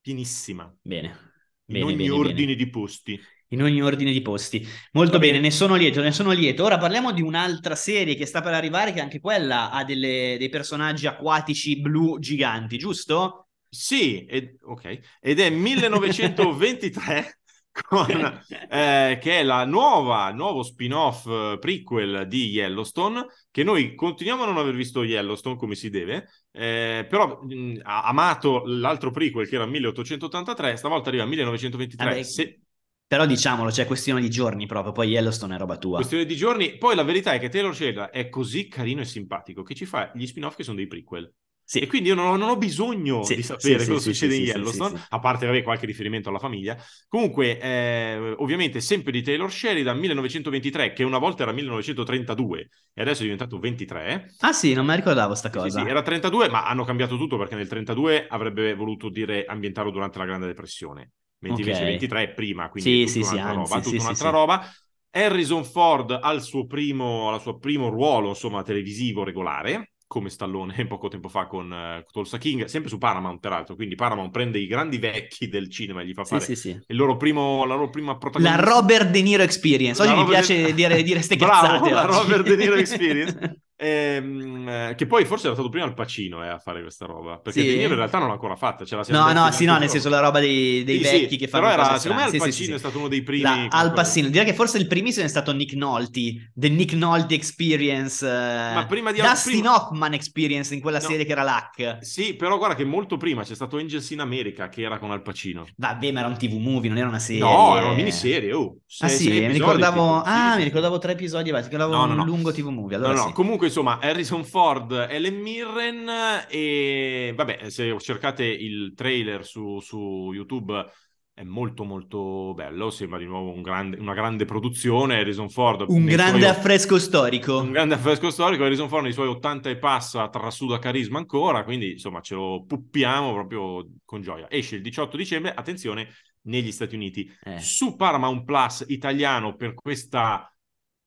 Pienissima. 0.00 0.72
Bene. 0.82 1.32
In 1.70 1.82
Bene, 1.82 1.82
ogni 1.82 2.08
bene, 2.08 2.10
ordine 2.10 2.54
bene. 2.54 2.54
di 2.54 2.68
posti. 2.70 3.28
In 3.48 3.62
ogni 3.62 3.82
ordine 3.82 4.10
di 4.12 4.20
posti. 4.22 4.66
Molto 4.92 5.18
bene. 5.18 5.38
ne 5.38 5.50
sono 5.50 5.76
lieto, 5.76 6.00
ne 6.02 6.12
sono 6.12 6.32
lieto. 6.32 6.64
Ora 6.64 6.76
parliamo 6.78 7.12
di 7.12 7.22
un'altra 7.22 7.74
serie 7.76 8.16
che 8.16 8.26
sta 8.26 8.40
per 8.42 8.52
arrivare, 8.54 8.92
che 8.92 9.00
anche 9.00 9.20
quella 9.20 9.70
ha 9.70 9.84
delle- 9.84 10.36
dei 10.38 10.48
personaggi 10.48 11.06
acquatici 11.06 11.80
blu 11.80 12.18
giganti, 12.18 12.76
giusto? 12.78 13.48
Sì, 13.68 14.24
ed, 14.26 14.56
ok. 14.62 14.98
Ed 15.20 15.40
è 15.40 15.50
1923 15.50 17.40
con, 17.82 18.06
eh, 18.70 19.18
che 19.20 19.38
è 19.40 19.42
la 19.42 19.64
nuova, 19.64 20.30
nuovo 20.30 20.62
spin-off 20.62 21.26
eh, 21.26 21.58
prequel 21.60 22.26
di 22.28 22.48
Yellowstone, 22.50 23.26
che 23.50 23.64
noi 23.64 23.94
continuiamo 23.94 24.44
a 24.44 24.46
non 24.46 24.58
aver 24.58 24.74
visto 24.74 25.02
Yellowstone 25.02 25.56
come 25.56 25.74
si 25.74 25.90
deve, 25.90 26.28
eh, 26.52 27.06
però 27.08 27.40
mh, 27.42 27.80
ha 27.82 28.02
amato 28.04 28.62
l'altro 28.66 29.10
prequel 29.10 29.48
che 29.48 29.56
era 29.56 29.66
1883, 29.66 30.76
stavolta 30.76 31.08
arriva 31.08 31.24
1923. 31.24 32.08
Vabbè, 32.08 32.22
Se- 32.22 32.60
Però 33.06 33.26
diciamolo, 33.26 33.70
c'è 33.70 33.86
questione 33.86 34.20
di 34.20 34.30
giorni 34.30 34.66
proprio, 34.66 34.92
poi 34.92 35.08
Yellowstone 35.08 35.54
è 35.56 35.58
roba 35.58 35.76
tua. 35.76 35.96
questione 35.96 36.24
di 36.24 36.36
giorni. 36.36 36.76
Poi 36.78 36.94
la 36.94 37.02
verità 37.02 37.32
è 37.32 37.38
che 37.38 37.48
Taylor 37.48 37.74
Sheridan 37.74 38.08
è 38.12 38.28
così 38.28 38.68
carino 38.68 39.00
e 39.00 39.04
simpatico 39.04 39.62
che 39.62 39.74
ci 39.74 39.84
fa 39.86 40.10
gli 40.14 40.26
spin-off 40.26 40.56
che 40.56 40.62
sono 40.64 40.76
dei 40.76 40.86
prequel. 40.86 41.32
Sì. 41.66 41.78
E 41.80 41.86
quindi 41.86 42.08
io 42.08 42.14
non 42.14 42.26
ho, 42.26 42.36
non 42.36 42.48
ho 42.50 42.56
bisogno 42.56 43.24
Sì, 43.24 43.34
di 43.34 43.42
sapere 43.42 43.84
sì, 43.84 43.84
cosa 43.86 44.00
sì, 44.00 44.12
succede 44.12 44.36
in 44.36 44.42
Yellowstone, 44.44 45.06
a 45.08 45.18
parte 45.18 45.44
avere 45.46 45.62
qualche 45.62 45.86
riferimento 45.86 46.28
alla 46.28 46.38
famiglia. 46.38 46.76
Comunque, 47.08 47.58
eh, 47.60 48.34
ovviamente, 48.38 48.80
sempre 48.80 49.12
di 49.12 49.22
Taylor 49.22 49.50
Sheridan, 49.50 49.98
1923, 49.98 50.92
che 50.92 51.04
una 51.04 51.18
volta 51.18 51.42
era 51.42 51.52
1932 51.52 52.68
e 52.92 53.02
adesso 53.02 53.20
è 53.20 53.22
diventato 53.24 53.58
23. 53.58 54.30
Ah 54.40 54.52
sì, 54.52 54.74
non 54.74 54.86
me 54.86 54.94
ricordavo 54.96 55.34
sta 55.34 55.50
cosa. 55.50 55.80
sì, 55.80 55.86
era 55.86 56.02
32, 56.02 56.48
ma 56.48 56.66
hanno 56.66 56.84
cambiato 56.84 57.16
tutto 57.16 57.38
perché 57.38 57.54
nel 57.54 57.68
32 57.68 58.26
avrebbe 58.26 58.74
voluto 58.74 59.08
dire 59.08 59.44
ambientarlo 59.44 59.90
durante 59.90 60.18
la 60.18 60.24
Grande 60.26 60.46
Depressione, 60.46 61.12
mentre 61.38 61.62
Ok. 61.62 61.62
invece 61.62 61.84
23 61.84 62.22
è 62.24 62.32
prima, 62.34 62.68
quindi 62.68 62.90
Sì, 62.90 63.02
è 63.02 63.02
tutta 63.02 63.24
un'altra 63.26 63.52
roba, 63.52 63.80
tutta 63.80 64.00
sì, 64.00 64.00
un'altra 64.02 64.30
sì. 64.30 64.30
roba. 64.30 64.68
Harrison 65.10 65.64
Ford 65.64 66.18
al 66.20 66.42
suo 66.42 66.66
primo, 66.66 67.32
al 67.32 67.40
suo 67.40 67.58
primo 67.58 67.88
ruolo, 67.88 68.30
insomma, 68.30 68.62
televisivo 68.62 69.22
regolare, 69.22 69.92
come 70.14 70.30
Stallone 70.30 70.86
poco 70.86 71.08
tempo 71.08 71.28
fa 71.28 71.46
con 71.46 71.72
eh, 71.72 72.04
Tulsa 72.12 72.38
King, 72.38 72.66
sempre 72.66 72.88
su 72.88 72.98
Paramount, 72.98 73.40
peraltro. 73.40 73.74
Quindi 73.74 73.96
Paramount 73.96 74.30
prende 74.30 74.60
i 74.60 74.66
grandi 74.68 74.98
vecchi 74.98 75.48
del 75.48 75.68
cinema 75.68 76.02
e 76.02 76.06
gli 76.06 76.12
fa 76.12 76.22
Sì, 76.22 76.30
fare 76.34 76.44
sì, 76.44 76.54
sì. 76.54 76.68
il 76.70 76.96
loro 76.96 77.16
primo, 77.16 77.64
la 77.64 77.74
loro 77.74 77.90
prima 77.90 78.12
La 78.12 78.18
protagonista. 78.18 78.62
Robert 78.70 79.10
De 79.10 79.22
Niro 79.22 79.42
Experience. 79.42 80.00
Oggi 80.00 80.10
La 80.10 80.16
mi 80.16 80.22
Robert 80.22 80.46
piace 80.46 80.62
De- 80.62 80.74
dire, 80.74 81.02
dire 81.02 81.20
ste 81.22 81.36
Bravo, 81.36 81.66
cazzate. 81.66 81.90
la 81.90 82.04
oggi. 82.04 82.16
Robert 82.18 82.42
De 82.46 82.56
Niro 82.56 82.74
Experience. 82.76 83.56
Ehm, 83.84 84.68
eh, 84.68 84.94
che 84.96 85.06
poi 85.06 85.24
forse 85.24 85.46
era 85.46 85.54
stato 85.54 85.68
prima 85.68 85.84
Al 85.84 85.94
Pacino 85.94 86.42
eh, 86.42 86.48
a 86.48 86.58
fare 86.58 86.80
questa 86.80 87.04
roba 87.06 87.38
perché 87.38 87.60
Sì? 87.60 87.80
In 87.82 87.94
realtà 87.94 88.18
non 88.18 88.28
l'ha 88.28 88.32
ancora 88.34 88.56
fatta 88.56 88.84
ce 88.84 88.96
la 88.96 89.04
No, 89.08 89.32
no, 89.32 89.50
sì, 89.50 89.64
no, 89.66 89.76
nel 89.78 89.88
senso 89.90 90.08
la 90.08 90.20
roba 90.20 90.40
dei, 90.40 90.84
dei 90.84 90.98
Sì, 90.98 91.04
sì, 91.04 91.20
vecchi 91.20 91.36
che 91.36 91.48
fanno 91.48 91.68
però 91.68 91.74
era, 91.82 91.98
secondo 91.98 92.22
me 92.22 92.26
Al. 92.28 92.30
Sì, 92.32 92.38
Pacino 92.38 92.52
sì, 92.54 92.64
sì, 92.64 92.70
è 92.70 92.72
sì. 92.72 92.78
stato 92.78 92.98
uno 92.98 93.08
dei 93.08 93.22
primi 93.22 93.42
La- 93.42 93.66
Al 93.68 93.92
Pacino, 93.92 94.28
direi 94.28 94.46
che 94.46 94.54
forse 94.54 94.78
il 94.78 94.86
primissimo 94.86 95.24
è 95.26 95.28
stato 95.28 95.52
Nick 95.52 95.74
Nolte, 95.74 96.50
The 96.54 96.68
Nick 96.68 96.94
Nolte 96.94 97.34
Experience, 97.34 98.24
Ma 98.26 98.86
prima 98.88 99.12
di- 99.12 99.20
Dustin 99.20 99.52
prima- 99.60 99.74
Hoffman 99.74 100.14
Experience 100.14 100.72
in 100.74 100.80
quella 100.80 100.98
No. 100.98 101.06
serie 101.06 101.24
che 101.24 101.32
era 101.32 101.42
l'hack. 101.42 101.98
sì 102.00 102.34
però 102.34 102.56
guarda 102.56 102.74
che 102.76 102.84
molto 102.84 103.16
prima 103.16 103.42
c'è 103.42 103.54
stato 103.54 103.76
Angels 103.76 104.10
in 104.10 104.20
America 104.20 104.68
che 104.68 104.82
era 104.82 104.98
con 104.98 105.10
Al 105.10 105.22
Pacino 105.22 105.66
Vabbè, 105.76 106.10
ma 106.12 106.20
era 106.20 106.28
un 106.28 106.36
TV 106.38 106.54
movie, 106.54 106.88
non 106.88 106.98
era 106.98 107.08
una 107.08 107.18
serie. 107.18 107.42
no 107.42 107.76
era 107.76 107.86
una 107.86 107.94
miniserie 107.94 108.52
oh, 108.52 108.76
Ah 109.00 109.08
sei- 109.08 109.16
sì, 109.18 109.24
sei 109.24 109.46
mi 109.46 109.52
ricordavo, 109.52 110.18
tipo. 110.18 110.22
Sì, 110.24 110.30
ah, 110.30 110.40
sì, 110.50 110.54
mi 110.54 110.58
sì. 110.58 110.64
ricordavo 110.64 110.98
tre 110.98 111.12
episodi, 111.12 111.50
ma 111.50 111.58
mi 111.58 111.64
ricordavo 111.64 111.92
No, 111.94 112.04
no, 112.06 112.10
un 112.12 112.16
no. 112.18 112.24
lungo 112.24 112.52
TV 112.52 112.68
movie. 112.68 112.96
No, 112.96 113.04
Allora 113.06 113.20
no, 113.22 113.26
sì. 113.28 113.32
comunque 113.32 113.70
insomma 113.74 113.98
Harrison 113.98 114.44
Ford, 114.44 114.92
Ellen 115.10 115.40
Mirren 115.40 116.08
e 116.48 117.32
vabbè 117.34 117.68
se 117.70 117.98
cercate 117.98 118.44
il 118.44 118.92
trailer 118.94 119.44
su, 119.44 119.80
su 119.80 120.30
YouTube 120.32 120.86
è 121.34 121.42
molto 121.42 121.82
molto 121.82 122.54
bello, 122.54 122.90
sembra 122.90 123.18
di 123.18 123.24
nuovo 123.24 123.50
un 123.50 123.62
grande- 123.62 123.98
una 123.98 124.14
grande 124.14 124.44
produzione, 124.44 125.18
Harrison 125.18 125.50
Ford 125.50 125.84
Un 125.88 126.04
grande 126.04 126.38
suoi- 126.42 126.50
affresco 126.50 126.98
storico. 127.00 127.58
un 127.58 127.72
grande 127.72 127.94
affresco 127.94 128.30
storico, 128.30 128.62
Harrison 128.62 128.88
Ford 128.88 129.02
nei 129.02 129.12
suoi 129.12 129.26
80 129.26 129.68
e 129.70 129.76
passa 129.78 130.28
trasuda 130.28 130.78
carisma 130.78 131.18
ancora, 131.18 131.64
quindi 131.64 131.90
insomma 131.92 132.20
ce 132.20 132.36
lo 132.36 132.62
puppiamo 132.64 133.32
proprio 133.32 133.84
con 134.04 134.22
gioia. 134.22 134.48
Esce 134.48 134.76
il 134.76 134.82
18 134.82 135.16
dicembre, 135.16 135.52
attenzione, 135.52 136.10
negli 136.42 136.70
Stati 136.70 136.94
Uniti. 136.94 137.28
Eh. 137.42 137.58
Su 137.58 137.96
Paramount 137.96 138.44
Plus 138.44 138.84
italiano 138.86 139.56
per 139.56 139.74
questa 139.74 140.48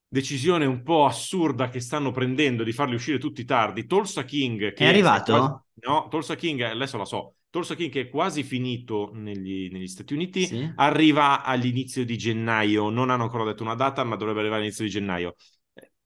decisione 0.08 0.66
un 0.66 0.84
po' 0.84 1.06
assurda 1.06 1.70
che 1.70 1.80
stanno 1.80 2.12
prendendo 2.12 2.64
di 2.64 2.72
farli 2.72 2.96
uscire 2.96 3.18
tutti 3.18 3.44
tardi, 3.46 3.86
Tulsa 3.86 4.24
King 4.24 4.74
che 4.74 4.86
È 4.86 4.88
arrivato? 4.88 5.34
quasi- 5.34 5.66
No, 5.88 6.08
Tulsa 6.10 6.36
King 6.36 6.62
adesso 6.62 6.98
la 6.98 7.06
so. 7.06 7.36
Tulsa 7.50 7.76
King 7.76 7.92
che 7.92 8.02
è 8.02 8.10
quasi 8.10 8.44
finito 8.44 9.12
negli, 9.14 9.70
negli 9.72 9.88
Stati 9.88 10.14
Uniti, 10.14 10.46
Sì. 10.46 10.72
arriva 10.76 11.44
all'inizio 11.44 12.04
di 12.04 12.18
gennaio, 12.18 12.90
non 12.90 13.10
hanno 13.10 13.24
ancora 13.24 13.44
detto 13.46 13.64
una 13.64 13.76
data, 13.76 14.04
ma 14.04 14.16
dovrebbe 14.16 14.40
arrivare 14.40 14.62
all'inizio 14.62 14.84
di 14.86 14.90
gennaio. 14.92 15.36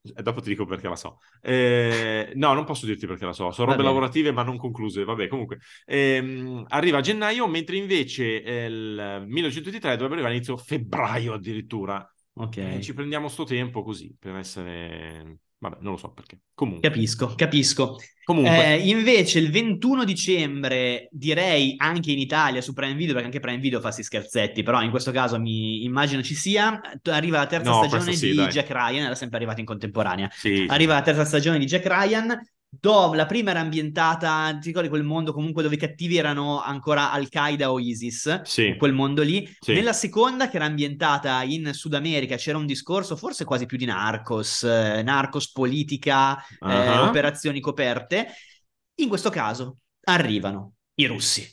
E 0.03 0.23
dopo 0.23 0.41
ti 0.41 0.49
dico 0.49 0.65
perché 0.65 0.87
la 0.87 0.95
so. 0.95 1.19
Eh, 1.41 2.31
no, 2.35 2.53
non 2.53 2.65
posso 2.65 2.85
dirti 2.87 3.05
perché 3.05 3.25
la 3.25 3.33
so. 3.33 3.51
Sono 3.51 3.71
robe 3.71 3.83
lavorative 3.83 4.31
ma 4.31 4.41
non 4.43 4.57
concluse. 4.57 5.03
Vabbè, 5.03 5.27
comunque. 5.27 5.59
Ehm, 5.85 6.65
arriva 6.69 6.97
a 6.97 7.01
gennaio, 7.01 7.47
mentre 7.47 7.77
invece 7.77 8.41
eh, 8.43 8.65
il 8.65 9.23
1923 9.27 9.91
dovrebbe 9.91 10.13
arrivare 10.13 10.33
a 10.33 10.35
inizio 10.37 10.57
febbraio 10.57 11.33
addirittura. 11.33 12.03
Ok. 12.33 12.79
Ci 12.79 12.93
prendiamo 12.93 13.27
sto 13.27 13.43
tempo 13.43 13.83
così 13.83 14.15
per 14.17 14.35
essere... 14.35 15.39
Vabbè, 15.61 15.77
non 15.81 15.91
lo 15.91 15.97
so 15.97 16.11
perché. 16.11 16.39
Comunque. 16.55 16.89
Capisco, 16.89 17.35
capisco. 17.35 17.97
Comunque. 18.23 18.77
Eh, 18.77 18.89
invece 18.89 19.37
il 19.37 19.51
21 19.51 20.05
dicembre, 20.05 21.07
direi 21.11 21.75
anche 21.77 22.11
in 22.11 22.17
Italia 22.17 22.61
su 22.61 22.73
Prime 22.73 22.95
Video, 22.95 23.13
perché 23.13 23.27
anche 23.27 23.39
Prime 23.39 23.59
Video 23.59 23.77
fa 23.77 23.85
questi 23.85 24.01
scherzetti, 24.01 24.63
però 24.63 24.81
in 24.81 24.89
questo 24.89 25.11
caso 25.11 25.39
mi 25.39 25.83
immagino 25.83 26.23
ci 26.23 26.33
sia, 26.33 26.81
arriva 27.03 27.37
la 27.37 27.45
terza 27.45 27.69
No, 27.69 27.83
stagione 27.83 28.13
sì, 28.13 28.31
di 28.31 28.35
dai. 28.37 28.49
Jack 28.49 28.71
Ryan, 28.71 29.05
era 29.05 29.13
sempre 29.13 29.37
arrivata 29.37 29.59
in 29.59 29.67
contemporanea. 29.67 30.29
Sì, 30.31 30.55
sì. 30.55 30.65
Arriva 30.67 30.95
la 30.95 31.01
terza 31.03 31.25
stagione 31.25 31.59
di 31.59 31.65
Jack 31.65 31.85
Ryan. 31.85 32.41
Dove 32.73 33.17
la 33.17 33.25
prima 33.25 33.49
era 33.51 33.59
ambientata, 33.59 34.57
ti 34.57 34.67
ricordi 34.67 34.87
quel 34.87 35.03
mondo 35.03 35.33
comunque 35.33 35.61
dove 35.61 35.75
i 35.75 35.77
cattivi 35.77 36.15
erano 36.15 36.61
ancora 36.61 37.11
Al-Qaeda 37.11 37.69
o 37.69 37.79
ISIS, 37.79 38.43
Sì. 38.43 38.75
quel 38.77 38.93
mondo 38.93 39.23
lì. 39.23 39.45
Sì. 39.59 39.73
Nella 39.73 39.91
seconda, 39.91 40.47
che 40.49 40.55
era 40.55 40.65
ambientata 40.65 41.43
in 41.43 41.73
Sud 41.73 41.95
America, 41.95 42.37
c'era 42.37 42.57
un 42.57 42.65
discorso 42.65 43.17
forse 43.17 43.43
quasi 43.43 43.65
più 43.65 43.75
di 43.77 43.83
narcos, 43.83 44.63
eh, 44.63 45.01
narcos 45.03 45.51
politica, 45.51 46.37
eh, 46.39 46.45
Ah. 46.61 47.09
operazioni 47.09 47.59
coperte. 47.59 48.27
In 49.01 49.09
questo 49.09 49.29
caso 49.29 49.79
arrivano 50.05 50.75
i 50.95 51.05
russi. 51.07 51.45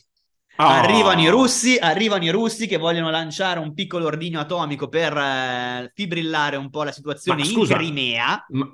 Ah. 0.55 0.79
Arrivano 0.79 1.19
i 1.21 1.27
russi, 1.27 1.77
arrivano 1.77 2.23
i 2.23 2.29
russi 2.31 2.65
che 2.65 2.77
vogliono 2.77 3.09
lanciare 3.09 3.59
un 3.59 3.73
piccolo 3.73 4.05
ordigno 4.05 4.39
atomico 4.39 4.87
per 4.87 5.15
eh, 5.17 5.91
fibrillare 5.93 6.55
un 6.55 6.69
po' 6.69 6.83
la 6.83 6.91
situazione 6.93 7.41
Ma 7.41 7.45
in 7.45 7.51
scusa, 7.51 7.75
Crimea. 7.75 8.45
Ma- 8.49 8.69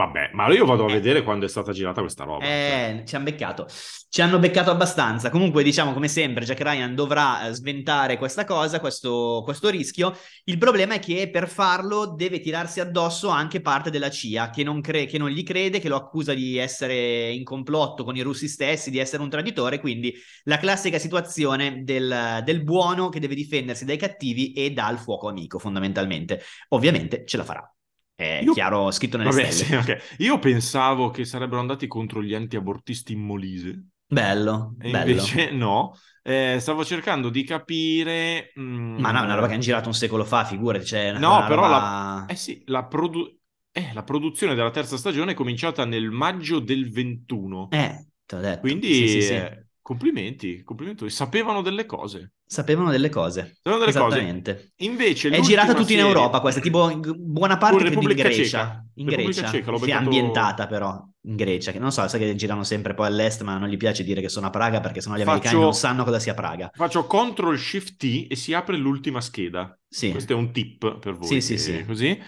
Vabbè, 0.00 0.30
ma 0.32 0.50
io 0.50 0.64
vado 0.64 0.86
a 0.86 0.90
Eh. 0.90 0.94
vedere 0.94 1.22
quando 1.22 1.44
è 1.44 1.48
stata 1.50 1.72
girata 1.72 2.00
questa 2.00 2.24
roba. 2.24 2.42
cioè. 2.42 3.00
Eh, 3.02 3.06
ci 3.06 3.16
hanno 3.16 3.24
beccato. 3.24 3.66
Ci 4.08 4.22
hanno 4.22 4.38
beccato 4.38 4.70
abbastanza. 4.70 5.28
Comunque, 5.28 5.62
diciamo, 5.62 5.92
come 5.92 6.08
sempre, 6.08 6.42
Jack 6.46 6.62
Ryan 6.62 6.94
dovrà 6.94 7.46
eh, 7.46 7.52
sventare 7.52 8.16
questa 8.16 8.46
cosa, 8.46 8.80
questo, 8.80 9.42
questo 9.44 9.68
rischio. 9.68 10.16
Il 10.44 10.56
problema 10.56 10.94
è 10.94 11.00
che 11.00 11.28
per 11.28 11.48
farlo 11.48 12.14
deve 12.14 12.40
tirarsi 12.40 12.80
addosso 12.80 13.28
anche 13.28 13.60
parte 13.60 13.90
della 13.90 14.08
CIA, 14.08 14.48
che 14.48 14.62
non, 14.62 14.80
cre- 14.80 15.04
che 15.04 15.18
non 15.18 15.28
gli 15.28 15.42
crede, 15.42 15.80
che 15.80 15.88
lo 15.90 15.96
accusa 15.96 16.32
di 16.32 16.56
essere 16.56 17.30
in 17.30 17.44
complotto 17.44 18.02
con 18.02 18.16
i 18.16 18.22
russi 18.22 18.48
stessi, 18.48 18.90
di 18.90 18.96
essere 18.98 19.22
un 19.22 19.28
traditore. 19.28 19.80
Quindi 19.80 20.14
la 20.44 20.56
classica 20.56 20.98
situazione 20.98 21.82
del, 21.84 22.40
del 22.42 22.62
buono 22.64 23.10
che 23.10 23.20
deve 23.20 23.34
difendersi 23.34 23.84
dai 23.84 23.98
cattivi 23.98 24.52
e 24.54 24.70
dal 24.70 24.96
fuoco 24.98 25.28
amico, 25.28 25.58
fondamentalmente. 25.58 26.40
Ovviamente 26.68 27.24
ce 27.26 27.36
la 27.36 27.44
farà. 27.44 27.74
È 28.20 28.42
Io- 28.44 28.52
chiaro, 28.52 28.90
scritto 28.90 29.16
nelle 29.16 29.30
Vabbè, 29.30 29.50
sì, 29.50 29.74
ok. 29.74 30.16
Io 30.18 30.38
pensavo 30.38 31.10
che 31.10 31.24
sarebbero 31.24 31.60
andati 31.60 31.86
contro 31.86 32.22
gli 32.22 32.34
antiabortisti 32.34 33.12
in 33.12 33.20
Molise. 33.20 33.86
Bello, 34.06 34.74
E 34.80 34.90
bello. 34.90 35.22
invece 35.22 35.50
no. 35.52 35.94
Eh, 36.22 36.58
stavo 36.60 36.84
cercando 36.84 37.30
di 37.30 37.44
capire. 37.44 38.52
mm, 38.58 38.98
Ma 38.98 39.10
no, 39.10 39.20
è 39.20 39.24
una 39.24 39.34
roba 39.34 39.46
che 39.46 39.54
hanno 39.54 39.62
girato 39.62 39.88
un 39.88 39.94
secolo 39.94 40.24
fa, 40.24 40.44
figurati. 40.44 40.84
Cioè, 40.84 41.12
No, 41.18 41.44
però 41.46 41.62
roba- 41.62 42.26
Eh 42.28 42.36
sì, 42.36 42.62
la, 42.66 42.84
produ- 42.84 43.34
eh, 43.72 43.92
la 43.94 44.02
produzione 44.02 44.54
della 44.54 44.70
terza 44.70 44.96
stagione 44.96 45.32
è 45.32 45.34
cominciata 45.34 45.84
nel 45.84 46.10
maggio 46.10 46.58
del 46.60 46.90
21. 46.90 47.68
Eh, 47.72 48.06
te 48.26 48.36
l'ho 48.36 48.42
detto. 48.42 48.60
Quindi 48.60 48.92
Sì, 48.94 49.06
sì, 49.08 49.22
sì. 49.22 49.68
Eh, 49.80 49.82
complimenti, 49.82 50.62
complimenti. 50.62 51.08
Sapevano 51.10 51.62
delle 51.62 51.86
cose. 51.86 52.32
Sapevano 52.44 52.90
delle 52.90 53.08
cose. 53.08 53.56
Sapevano 53.62 53.84
delle 53.84 53.96
cose. 53.98 54.16
Esattamente. 54.16 54.72
Invece 54.78 55.28
È 55.30 55.40
girata 55.40 55.74
tutta 55.74 55.92
in 55.92 56.00
Europa 56.00 56.40
questa, 56.40 56.60
tipo 56.60 56.90
buona 57.16 57.56
parte 57.56 57.86
in 57.88 57.98
Grecia. 58.00 58.42
Ceca. 58.44 58.84
In 58.94 59.06
Grecia. 59.06 59.48
Ceca, 59.48 59.70
l'ho 59.70 59.78
Sì, 59.78 59.84
beccato- 59.86 60.04
ambientata 60.04 60.66
però 60.66 61.02
in 61.24 61.36
Grecia, 61.36 61.70
che 61.72 61.78
non 61.78 61.92
so, 61.92 62.06
sai 62.08 62.18
che 62.20 62.34
girano 62.34 62.64
sempre 62.64 62.94
poi 62.94 63.06
all'est, 63.06 63.42
ma 63.42 63.56
non 63.58 63.68
gli 63.68 63.76
piace 63.76 64.02
dire 64.04 64.20
che 64.20 64.28
sono 64.28 64.46
a 64.46 64.50
Praga 64.50 64.80
perché 64.80 65.00
sennò 65.00 65.14
gli 65.16 65.18
Faccio- 65.18 65.30
americani 65.32 65.60
non 65.62 65.74
sanno 65.74 66.04
cosa 66.04 66.18
sia 66.18 66.34
Praga. 66.34 66.70
Faccio 66.74 67.06
Ctrl 67.06 67.56
Shift 67.58 67.96
T 67.96 68.26
e 68.30 68.36
si 68.36 68.52
apre 68.54 68.76
l'ultima 68.76 69.20
scheda. 69.20 69.78
Sì. 69.88 70.10
Questo 70.10 70.32
è 70.32 70.36
un 70.36 70.52
tip 70.52 70.98
per 70.98 71.14
voi. 71.16 71.26
Sì, 71.26 71.40
sì, 71.40 71.54
che- 71.54 71.58
sì. 71.60 71.84
Così. 71.84 72.18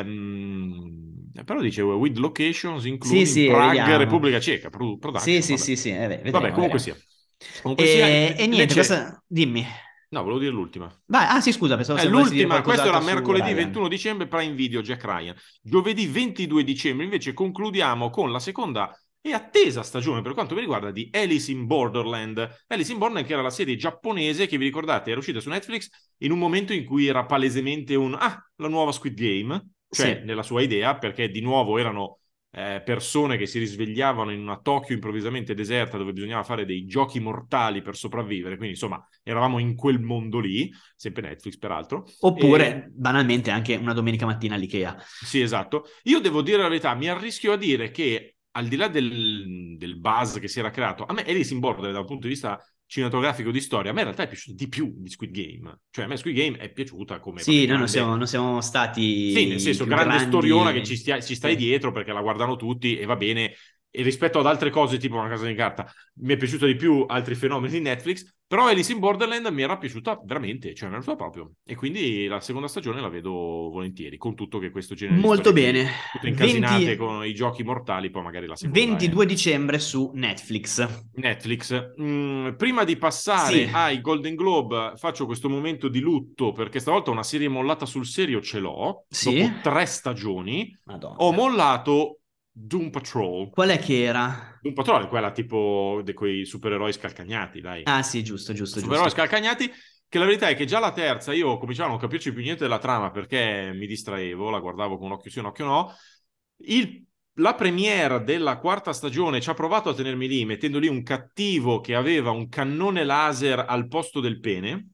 Ehm, 0.00 1.19
però 1.44 1.60
dice 1.60 1.82
with 1.82 2.16
locations 2.18 2.84
including 2.84 3.24
Sì, 3.26 3.32
sì, 3.32 3.46
Prague, 3.46 3.66
vediamo. 3.68 3.96
Repubblica 3.96 4.40
Ceca. 4.40 4.68
Pro- 4.70 4.96
production, 4.98 5.40
Sì, 5.40 5.42
sì, 5.42 5.56
sì, 5.56 5.76
sì, 5.76 5.90
eh, 5.90 6.06
vedremo, 6.06 6.30
Vabbè, 6.30 6.52
comunque 6.52 6.78
sia. 6.78 6.96
Comunque 7.62 7.84
E, 7.84 7.88
sia, 7.88 8.06
e 8.36 8.46
niente, 8.46 8.74
questa... 8.74 9.22
dimmi. 9.26 9.64
No, 10.08 10.22
volevo 10.22 10.40
dire 10.40 10.50
l'ultima. 10.50 10.92
Vai, 11.06 11.26
ah 11.28 11.40
sì, 11.40 11.52
scusa, 11.52 11.76
pensavo 11.76 12.00
Eh, 12.00 12.06
l'ultima, 12.06 12.62
questo 12.62 12.88
era 12.88 13.00
mercoledì 13.00 13.52
Ryan. 13.52 13.54
21 13.54 13.88
dicembre, 13.88 14.26
Prime 14.26 14.54
Video, 14.54 14.82
Jack 14.82 15.04
Ryan. 15.04 15.36
Giovedì 15.62 16.06
22 16.06 16.64
dicembre 16.64 17.04
invece 17.04 17.32
concludiamo 17.32 18.10
con 18.10 18.32
la 18.32 18.40
seconda 18.40 18.92
e 19.22 19.32
attesa 19.32 19.82
stagione 19.82 20.22
per 20.22 20.32
quanto 20.32 20.54
mi 20.54 20.60
riguarda 20.60 20.90
di 20.90 21.08
Alice 21.12 21.50
in 21.52 21.66
Borderland. 21.66 22.64
Alice 22.68 22.90
in 22.90 22.98
Borderland 22.98 23.26
che 23.26 23.34
era 23.34 23.42
la 23.42 23.50
serie 23.50 23.76
giapponese 23.76 24.46
che 24.46 24.58
vi 24.58 24.64
ricordate 24.64 25.10
era 25.10 25.18
uscita 25.20 25.40
su 25.40 25.48
Netflix 25.48 25.88
in 26.18 26.32
un 26.32 26.38
momento 26.38 26.72
in 26.72 26.84
cui 26.84 27.06
era 27.06 27.24
palesemente 27.24 27.94
un 27.94 28.14
ah, 28.18 28.42
la 28.56 28.68
nuova 28.68 28.90
Squid 28.92 29.14
Game, 29.14 29.62
cioè 29.90 30.20
Sì. 30.20 30.24
nella 30.24 30.42
sua 30.42 30.62
idea, 30.62 30.96
perché 30.98 31.28
di 31.30 31.40
nuovo 31.40 31.78
erano 31.78 32.18
eh, 32.52 32.82
persone 32.84 33.36
che 33.36 33.46
si 33.46 33.58
risvegliavano 33.58 34.32
in 34.32 34.40
una 34.40 34.58
Tokyo 34.60 34.94
improvvisamente 34.94 35.54
deserta 35.54 35.96
dove 35.96 36.12
bisognava 36.12 36.42
fare 36.42 36.64
dei 36.64 36.84
giochi 36.84 37.20
mortali 37.20 37.80
per 37.82 37.96
sopravvivere, 37.96 38.56
quindi 38.56 38.74
insomma 38.74 39.04
eravamo 39.22 39.58
in 39.58 39.74
quel 39.76 40.00
mondo 40.00 40.38
lì, 40.40 40.70
sempre 40.96 41.22
Netflix 41.22 41.58
peraltro. 41.58 42.06
Oppure, 42.20 42.66
E- 42.66 42.90
banalmente, 42.92 43.50
anche 43.50 43.76
una 43.76 43.92
domenica 43.92 44.26
mattina 44.26 44.54
all'Ikea. 44.56 44.96
Sì, 45.00 45.40
esatto. 45.40 45.84
Io 46.04 46.20
devo 46.20 46.42
dire 46.42 46.62
la 46.62 46.68
verità, 46.68 46.94
mi 46.94 47.08
arrischio 47.08 47.52
a 47.52 47.56
dire 47.56 47.90
che 47.90 48.36
al 48.52 48.66
di 48.66 48.76
là 48.76 48.88
del, 48.88 49.76
del 49.78 49.96
buzz 49.98 50.38
che 50.38 50.48
si 50.48 50.58
era 50.58 50.70
creato, 50.70 51.04
a 51.04 51.12
me 51.12 51.22
Alice 51.24 51.52
in 51.54 51.60
Borderland 51.60 51.94
dal 51.94 52.04
punto 52.04 52.22
di 52.26 52.32
vista 52.32 52.60
cinematografico 52.90 53.52
di 53.52 53.60
storia, 53.60 53.92
a 53.92 53.94
me 53.94 54.00
in 54.00 54.06
realtà 54.06 54.24
è 54.24 54.28
piaciuto 54.28 54.56
di 54.56 54.68
più 54.68 54.92
di 54.96 55.08
Squid 55.08 55.30
Game. 55.30 55.78
Cioè 55.90 56.06
a 56.06 56.08
me 56.08 56.16
Squid 56.16 56.34
Game 56.36 56.58
è 56.58 56.72
piaciuta 56.72 57.20
come... 57.20 57.40
Sì, 57.40 57.64
noi 57.64 57.78
non 57.78 57.86
siamo, 57.86 58.16
non 58.16 58.26
siamo 58.26 58.60
stati 58.60 59.30
Sì, 59.32 59.46
nel 59.46 59.60
senso, 59.60 59.84
grande 59.84 60.06
grandi- 60.06 60.24
storiona 60.26 60.72
che 60.72 60.82
ci, 60.82 60.96
stia- 60.96 61.20
ci 61.20 61.36
stai 61.36 61.52
Sì. 61.52 61.58
dietro 61.58 61.92
perché 61.92 62.12
la 62.12 62.20
guardano 62.20 62.56
tutti 62.56 62.98
e 62.98 63.04
va 63.06 63.14
bene. 63.14 63.54
E 63.92 64.02
rispetto 64.02 64.38
ad 64.38 64.46
altre 64.46 64.70
cose, 64.70 64.98
tipo 64.98 65.16
una 65.16 65.28
casa 65.28 65.46
di 65.46 65.54
carta, 65.54 65.90
mi 66.20 66.34
è 66.34 66.36
piaciuto 66.36 66.66
di 66.66 66.76
più 66.76 67.04
altri 67.08 67.34
fenomeni 67.34 67.72
di 67.72 67.80
Netflix. 67.80 68.24
Però 68.50 68.66
Alice 68.66 68.90
in 68.90 68.98
Borderland 68.98 69.46
mi 69.46 69.62
era 69.62 69.78
piaciuta 69.78 70.20
veramente, 70.24 70.74
cioè 70.74 70.88
mi 70.88 70.94
era 70.96 71.02
piaciuta 71.04 71.16
proprio. 71.16 71.52
E 71.64 71.76
quindi 71.76 72.26
la 72.26 72.40
seconda 72.40 72.66
stagione 72.66 73.00
la 73.00 73.08
vedo 73.08 73.30
volentieri, 73.30 74.16
con 74.16 74.34
tutto 74.34 74.58
che 74.58 74.70
questo 74.70 74.94
genere 74.96 75.20
Molto 75.20 75.52
bene. 75.52 75.88
Tutte 76.12 76.28
incasinate 76.28 76.84
20 76.84 76.96
con 76.96 77.24
i 77.24 77.32
giochi 77.32 77.62
mortali, 77.62 78.10
poi 78.10 78.22
magari 78.24 78.46
la 78.46 78.56
seconda. 78.56 78.78
22 78.80 79.24
è 79.24 79.26
dicembre 79.28 79.78
su 79.78 80.10
Netflix. 80.14 80.88
Netflix. 81.14 81.92
Mm, 82.00 82.54
prima 82.56 82.82
di 82.82 82.96
passare 82.96 83.66
Sì. 83.66 83.70
ai 83.72 84.00
Golden 84.00 84.34
Globe, 84.34 84.94
faccio 84.96 85.26
questo 85.26 85.48
momento 85.48 85.86
di 85.88 86.00
lutto 86.00 86.50
perché 86.50 86.80
stavolta 86.80 87.12
una 87.12 87.22
serie 87.22 87.48
mollata 87.48 87.86
sul 87.86 88.04
serio 88.06 88.40
ce 88.40 88.58
l'ho. 88.58 89.04
Sì. 89.08 89.42
Dopo 89.42 89.60
tre 89.62 89.86
stagioni 89.86 90.76
Madonna. 90.86 91.16
ho 91.18 91.30
mollato 91.32 92.19
Doom 92.52 92.90
Patrol. 92.90 93.50
Qual 93.50 93.68
è 93.68 93.78
che 93.78 94.02
era? 94.02 94.58
Doom 94.60 94.74
Patrol 94.74 95.04
è 95.04 95.08
quella 95.08 95.32
tipo 95.32 96.00
di 96.04 96.12
quei 96.12 96.44
supereroi 96.44 96.92
scalcagnati, 96.92 97.60
dai. 97.60 97.82
Ah 97.84 98.02
sì, 98.02 98.22
giusto, 98.22 98.52
giusto, 98.52 98.78
supereroi 98.78 99.04
giusto. 99.04 99.18
scalcagnati. 99.20 99.70
Che 100.10 100.18
la 100.18 100.24
verità 100.24 100.48
è 100.48 100.56
che 100.56 100.64
già 100.64 100.80
la 100.80 100.90
terza 100.90 101.32
io 101.32 101.56
cominciavo 101.56 101.88
a 101.88 101.92
non 101.92 102.00
capirci 102.00 102.32
più 102.32 102.42
niente 102.42 102.64
della 102.64 102.78
trama 102.80 103.12
perché 103.12 103.70
mi 103.72 103.86
distraevo, 103.86 104.50
la 104.50 104.58
guardavo 104.58 104.98
con 104.98 105.06
un 105.06 105.12
occhio 105.12 105.30
sì, 105.30 105.38
un 105.38 105.44
occhio 105.46 105.64
no. 105.64 105.94
Il- 106.64 107.04
la 107.34 107.54
premiere 107.54 108.24
della 108.24 108.58
quarta 108.58 108.92
stagione 108.92 109.40
ci 109.40 109.48
ha 109.50 109.54
provato 109.54 109.88
a 109.88 109.94
tenermi 109.94 110.26
lì, 110.26 110.44
mettendo 110.44 110.80
lì 110.80 110.88
un 110.88 111.04
cattivo 111.04 111.80
che 111.80 111.94
aveva 111.94 112.30
un 112.32 112.48
cannone 112.48 113.04
laser 113.04 113.64
al 113.66 113.86
posto 113.86 114.18
del 114.18 114.40
pene. 114.40 114.88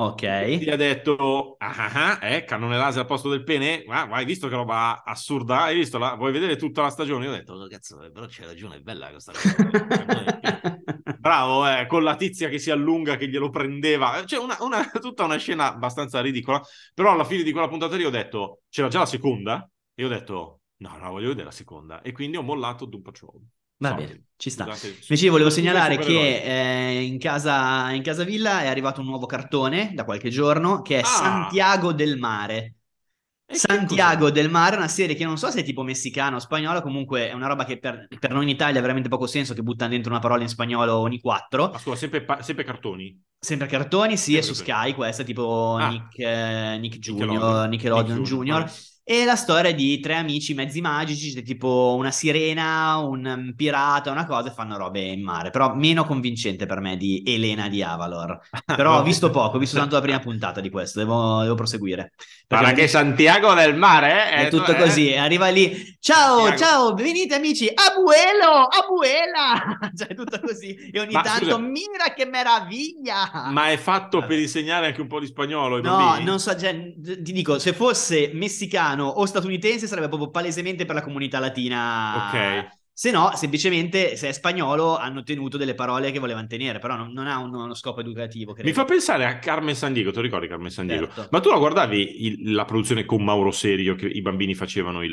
Ok. 0.00 0.22
Gli 0.60 0.70
ha 0.70 0.76
detto, 0.76 1.56
ah, 1.58 1.74
ah, 1.76 2.18
ah, 2.20 2.26
eh, 2.28 2.44
cannone 2.44 2.76
laser 2.76 3.00
al 3.00 3.06
posto 3.08 3.28
del 3.30 3.42
pene? 3.42 3.82
Ah, 3.88 4.06
ma 4.06 4.16
hai 4.18 4.24
visto 4.24 4.46
che 4.46 4.54
roba 4.54 5.02
assurda? 5.02 5.62
Hai 5.64 5.74
visto? 5.76 5.98
La... 5.98 6.14
Vuoi 6.14 6.30
vedere 6.30 6.54
tutta 6.56 6.82
la 6.82 6.90
stagione? 6.90 7.24
Io 7.24 7.32
ho 7.32 7.34
detto, 7.34 7.54
"Oh, 7.54 7.66
cazzo, 7.66 7.96
però 8.12 8.26
c'è 8.26 8.44
ragione, 8.44 8.76
è 8.76 8.80
bella 8.80 9.10
questa 9.10 9.32
cosa. 9.32 9.54
Cannone 9.56 10.22
del 10.22 10.38
pene." 10.38 10.82
Bravo, 11.18 11.66
eh, 11.68 11.86
con 11.88 12.04
la 12.04 12.14
tizia 12.14 12.48
che 12.48 12.58
si 12.60 12.70
allunga, 12.70 13.16
che 13.16 13.28
glielo 13.28 13.50
prendeva. 13.50 14.22
C'è 14.24 14.38
una, 14.38 14.56
una- 14.60 14.88
tutta 15.00 15.24
una 15.24 15.36
scena 15.36 15.72
abbastanza 15.74 16.20
ridicola. 16.20 16.62
Però 16.94 17.10
alla 17.10 17.24
fine 17.24 17.42
di 17.42 17.50
quella 17.50 17.68
puntata 17.68 17.96
lì 17.96 18.04
ho 18.04 18.10
detto, 18.10 18.62
c'era 18.68 18.86
già 18.88 19.00
la 19.00 19.06
seconda? 19.06 19.68
E 19.94 20.04
ho 20.04 20.08
detto, 20.08 20.60
no, 20.76 20.96
no, 20.96 21.10
voglio 21.10 21.28
vedere 21.28 21.46
la 21.46 21.50
seconda. 21.50 22.02
E 22.02 22.12
quindi 22.12 22.36
ho 22.36 22.42
mollato 22.42 22.84
Doom 22.84 23.02
Patrol. 23.02 23.40
Va 23.78 23.88
Sorry. 23.90 24.04
bene, 24.06 24.22
ci 24.36 24.50
sta. 24.50 24.64
Scusate, 24.64 24.96
Invece 25.02 25.28
volevo 25.28 25.50
segnalare 25.50 25.98
che 25.98 26.42
eh, 26.42 27.02
in 27.02 27.18
casa, 27.18 27.90
in 27.92 28.02
casa 28.02 28.24
Villa 28.24 28.62
è 28.62 28.66
arrivato 28.66 29.00
un 29.00 29.06
nuovo 29.06 29.26
cartone 29.26 29.92
da 29.94 30.04
qualche 30.04 30.30
giorno 30.30 30.82
che 30.82 30.96
è 30.98 31.00
Ah. 31.00 31.04
Santiago 31.04 31.92
del 31.92 32.18
Mare. 32.18 32.74
E 33.50 33.54
Santiago 33.54 34.30
del 34.30 34.50
Mare 34.50 34.74
è 34.74 34.78
una 34.78 34.88
serie 34.88 35.14
che 35.16 35.24
non 35.24 35.38
so 35.38 35.50
se 35.50 35.60
è 35.60 35.64
tipo 35.64 35.82
messicana 35.82 36.36
o 36.36 36.38
spagnola, 36.38 36.82
comunque 36.82 37.30
è 37.30 37.32
una 37.32 37.46
roba 37.46 37.64
che 37.64 37.78
per, 37.78 38.06
per 38.18 38.30
noi 38.32 38.42
in 38.42 38.50
Italia 38.50 38.78
ha 38.78 38.82
veramente 38.82 39.08
poco 39.08 39.26
senso, 39.26 39.54
che 39.54 39.62
buttano 39.62 39.90
dentro 39.92 40.10
una 40.10 40.20
parola 40.20 40.42
in 40.42 40.48
spagnolo 40.50 40.94
ogni 40.98 41.18
quattro. 41.18 41.70
Ma 41.72 41.78
scusa, 41.78 41.96
sempre, 41.96 42.24
pa- 42.24 42.42
sempre 42.42 42.64
cartoni. 42.64 43.18
Sempre 43.38 43.66
cartoni, 43.68 44.18
sì, 44.18 44.36
è 44.36 44.42
Sempre 44.42 44.54
su 44.56 44.64
cartoni. 44.64 44.88
Sky, 44.90 44.94
questa 44.96 45.22
tipo 45.22 45.76
Ah. 45.76 45.88
Nick, 45.88 46.18
eh, 46.18 46.76
Nick 46.78 46.98
Junior, 46.98 47.28
Nickelodeon. 47.28 47.68
Nickelodeon 47.70 48.16
Nick 48.18 48.28
Junior. 48.28 48.60
vabbè. 48.60 48.72
E 49.10 49.24
la 49.24 49.36
storia 49.36 49.72
di 49.72 50.00
tre 50.00 50.16
amici 50.16 50.52
mezzi 50.52 50.82
magici, 50.82 51.32
cioè 51.32 51.42
tipo 51.42 51.94
una 51.96 52.10
sirena, 52.10 52.98
un 52.98 53.24
um, 53.24 53.54
pirata, 53.56 54.10
una 54.10 54.26
cosa, 54.26 54.50
e 54.50 54.52
fanno 54.52 54.76
robe 54.76 55.00
in 55.00 55.22
mare. 55.22 55.48
Però 55.48 55.74
meno 55.74 56.04
convincente 56.04 56.66
per 56.66 56.80
me 56.80 56.98
di 56.98 57.22
Elena 57.24 57.70
di 57.70 57.82
Avalor. 57.82 58.38
Però 58.66 58.98
ho 58.98 59.02
visto 59.02 59.30
poco, 59.30 59.56
ho 59.56 59.58
visto 59.58 59.78
tanto 59.78 59.94
la 59.94 60.02
prima 60.02 60.18
puntata 60.20 60.60
di 60.60 60.68
questo, 60.68 60.98
devo, 60.98 61.40
devo 61.40 61.54
proseguire. 61.54 62.12
Guarda 62.46 62.72
che 62.72 62.86
Santiago 62.86 63.54
del 63.54 63.74
mare 63.76 64.30
eh? 64.30 64.46
è 64.46 64.50
tutto 64.50 64.72
eh? 64.72 64.76
così, 64.76 65.14
arriva 65.14 65.48
lì, 65.48 65.96
ciao, 66.00 66.44
Santiago. 66.44 66.58
ciao, 66.58 66.94
venite 66.94 67.34
amici, 67.34 67.66
abuelo, 67.66 68.66
abuela, 68.66 69.78
cioè 69.96 70.14
tutto 70.14 70.38
così, 70.40 70.74
e 70.92 71.00
ogni 71.00 71.12
Ma, 71.12 71.22
tanto, 71.22 71.44
scusa, 71.44 71.56
mira 71.56 72.12
che 72.14 72.26
meraviglia! 72.26 73.48
Ma 73.50 73.70
è 73.70 73.78
fatto 73.78 74.24
per 74.26 74.38
insegnare 74.38 74.86
anche 74.88 75.00
un 75.00 75.06
po' 75.06 75.20
di 75.20 75.26
spagnolo 75.26 75.80
No, 75.80 75.96
bambini? 75.96 76.24
non 76.24 76.38
so, 76.38 76.58
cioè, 76.58 76.92
ti 76.98 77.32
dico, 77.32 77.58
se 77.58 77.72
fosse 77.72 78.32
messicano 78.34 78.97
o 79.06 79.24
statunitense 79.26 79.86
sarebbe 79.86 80.08
proprio 80.08 80.30
palesemente 80.30 80.84
per 80.84 80.94
la 80.94 81.02
comunità 81.02 81.38
latina. 81.38 82.28
Ok. 82.28 82.76
Se 82.98 83.12
no, 83.12 83.30
semplicemente 83.36 84.16
se 84.16 84.28
è 84.28 84.32
spagnolo 84.32 84.96
hanno 84.96 85.22
tenuto 85.22 85.56
delle 85.56 85.74
parole 85.74 86.10
che 86.10 86.18
volevano 86.18 86.48
tenere, 86.48 86.80
però 86.80 86.96
non, 86.96 87.12
non 87.12 87.28
ha 87.28 87.38
uno, 87.38 87.62
uno, 87.62 87.74
scopo 87.74 88.00
educativo. 88.00 88.52
Credo. 88.52 88.68
Mi 88.68 88.74
fa 88.74 88.84
pensare 88.84 89.24
a 89.24 89.38
Carmen 89.38 89.76
San 89.76 89.92
Diego, 89.92 90.10
tu 90.10 90.20
ricordi 90.20 90.48
Carmen 90.48 90.70
San 90.70 90.88
Diego? 90.88 91.06
Certo. 91.06 91.28
Ma 91.30 91.38
tu 91.38 91.48
la 91.48 91.58
guardavi 91.58 92.26
il, 92.26 92.52
la 92.52 92.64
produzione 92.64 93.04
con 93.04 93.22
Mauro 93.22 93.52
Serio 93.52 93.94
che 93.94 94.06
i 94.06 94.20
bambini 94.20 94.54
facevano 94.54 95.04
il... 95.04 95.12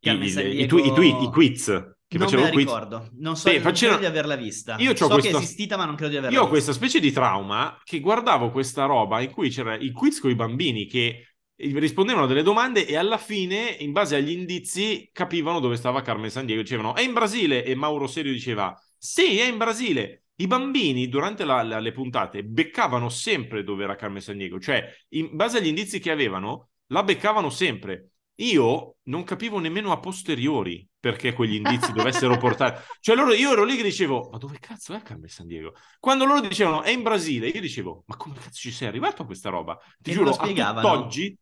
il, 0.00 0.12
il 0.20 0.34
i, 0.34 0.62
i, 0.62 0.66
tweet, 0.66 1.22
i 1.22 1.30
quiz 1.30 1.94
che 2.12 2.18
non 2.18 2.28
me 2.30 2.40
la 2.40 2.48
ricordo, 2.50 3.08
non 3.20 3.36
so, 3.36 3.48
Beh, 3.48 3.54
non 3.54 3.62
facevano... 3.62 3.98
credo 3.98 4.12
di 4.12 4.18
averla 4.18 4.36
vista. 4.36 4.76
Io 4.78 4.94
so 4.94 5.08
questa... 5.08 5.30
che 5.30 5.36
è 5.36 5.38
esistita, 5.38 5.76
ma 5.76 5.86
non 5.86 5.94
credo 5.94 6.10
di 6.10 6.16
averla 6.18 6.36
Io 6.36 6.44
ho 6.44 6.48
questa 6.48 6.72
specie 6.72 7.00
di 7.00 7.10
trauma 7.10 7.78
che 7.82 8.00
guardavo 8.00 8.50
questa 8.50 8.84
roba 8.84 9.20
in 9.20 9.30
cui 9.30 9.48
c'era 9.48 9.74
il 9.76 9.92
quiz 9.92 10.20
con 10.20 10.30
i 10.30 10.34
bambini 10.34 10.86
che 10.86 11.31
rispondevano 11.56 12.26
delle 12.26 12.42
domande 12.42 12.86
e 12.86 12.96
alla 12.96 13.18
fine, 13.18 13.76
in 13.78 13.92
base 13.92 14.16
agli 14.16 14.30
indizi, 14.30 15.08
capivano 15.12 15.60
dove 15.60 15.76
stava 15.76 16.02
Carmen 16.02 16.30
San 16.30 16.46
Diego. 16.46 16.62
Dicevano, 16.62 16.94
è 16.94 17.02
in 17.02 17.12
Brasile? 17.12 17.64
E 17.64 17.74
Mauro 17.74 18.06
Serio 18.06 18.32
diceva, 18.32 18.76
sì, 18.96 19.38
è 19.38 19.44
in 19.44 19.58
Brasile. 19.58 20.24
I 20.36 20.46
bambini, 20.46 21.08
durante 21.08 21.44
la, 21.44 21.62
la, 21.62 21.78
le 21.78 21.92
puntate, 21.92 22.42
beccavano 22.42 23.08
sempre 23.08 23.62
dove 23.62 23.84
era 23.84 23.96
Carmen 23.96 24.22
San 24.22 24.36
Diego. 24.36 24.58
Cioè, 24.58 24.84
in 25.10 25.36
base 25.36 25.58
agli 25.58 25.66
indizi 25.66 26.00
che 26.00 26.10
avevano, 26.10 26.70
la 26.86 27.02
beccavano 27.02 27.50
sempre. 27.50 28.12
Io 28.36 28.96
non 29.04 29.24
capivo 29.24 29.58
nemmeno 29.58 29.92
a 29.92 30.00
posteriori 30.00 30.86
perché 30.98 31.32
quegli 31.32 31.54
indizi 31.54 31.92
dovessero 31.92 32.38
portare. 32.38 32.82
Cioè, 33.00 33.14
loro, 33.14 33.34
io 33.34 33.52
ero 33.52 33.64
lì 33.64 33.76
che 33.76 33.82
dicevo: 33.82 34.30
Ma 34.32 34.38
dove 34.38 34.58
cazzo 34.58 34.94
è 34.94 35.02
Carmen 35.02 35.28
San 35.28 35.46
Diego? 35.46 35.74
Quando 36.00 36.24
loro 36.24 36.40
dicevano 36.40 36.82
è 36.82 36.90
in 36.90 37.02
Brasile, 37.02 37.48
io 37.48 37.60
dicevo: 37.60 38.04
Ma 38.06 38.16
come 38.16 38.36
cazzo 38.36 38.58
ci 38.58 38.72
sei 38.72 38.88
arrivato 38.88 39.22
a 39.22 39.26
questa 39.26 39.50
roba? 39.50 39.78
Ti 39.98 40.10
e 40.10 40.12
giuro, 40.14 40.30
a 40.30 40.92
oggi 40.92 41.36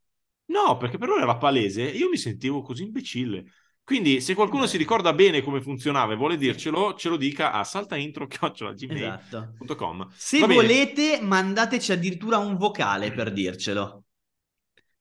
No, 0.50 0.76
perché 0.76 0.98
per 0.98 1.08
loro 1.08 1.22
era 1.22 1.36
palese 1.36 1.82
io 1.82 2.08
mi 2.08 2.16
sentivo 2.16 2.62
così 2.62 2.82
imbecille. 2.82 3.44
Quindi, 3.84 4.20
se 4.20 4.34
qualcuno 4.34 4.66
si 4.66 4.76
ricorda 4.76 5.12
bene 5.12 5.42
come 5.42 5.60
funzionava 5.60 6.12
e 6.12 6.16
vuole 6.16 6.36
dircelo, 6.36 6.94
ce 6.94 7.08
lo 7.08 7.16
dica 7.16 7.52
a 7.52 7.64
saltaintro.gmail.com. 7.64 10.00
Esatto. 10.00 10.12
Se 10.14 10.46
volete, 10.46 11.20
mandateci 11.20 11.92
addirittura 11.92 12.38
un 12.38 12.56
vocale 12.56 13.12
per 13.12 13.32
dircelo 13.32 13.99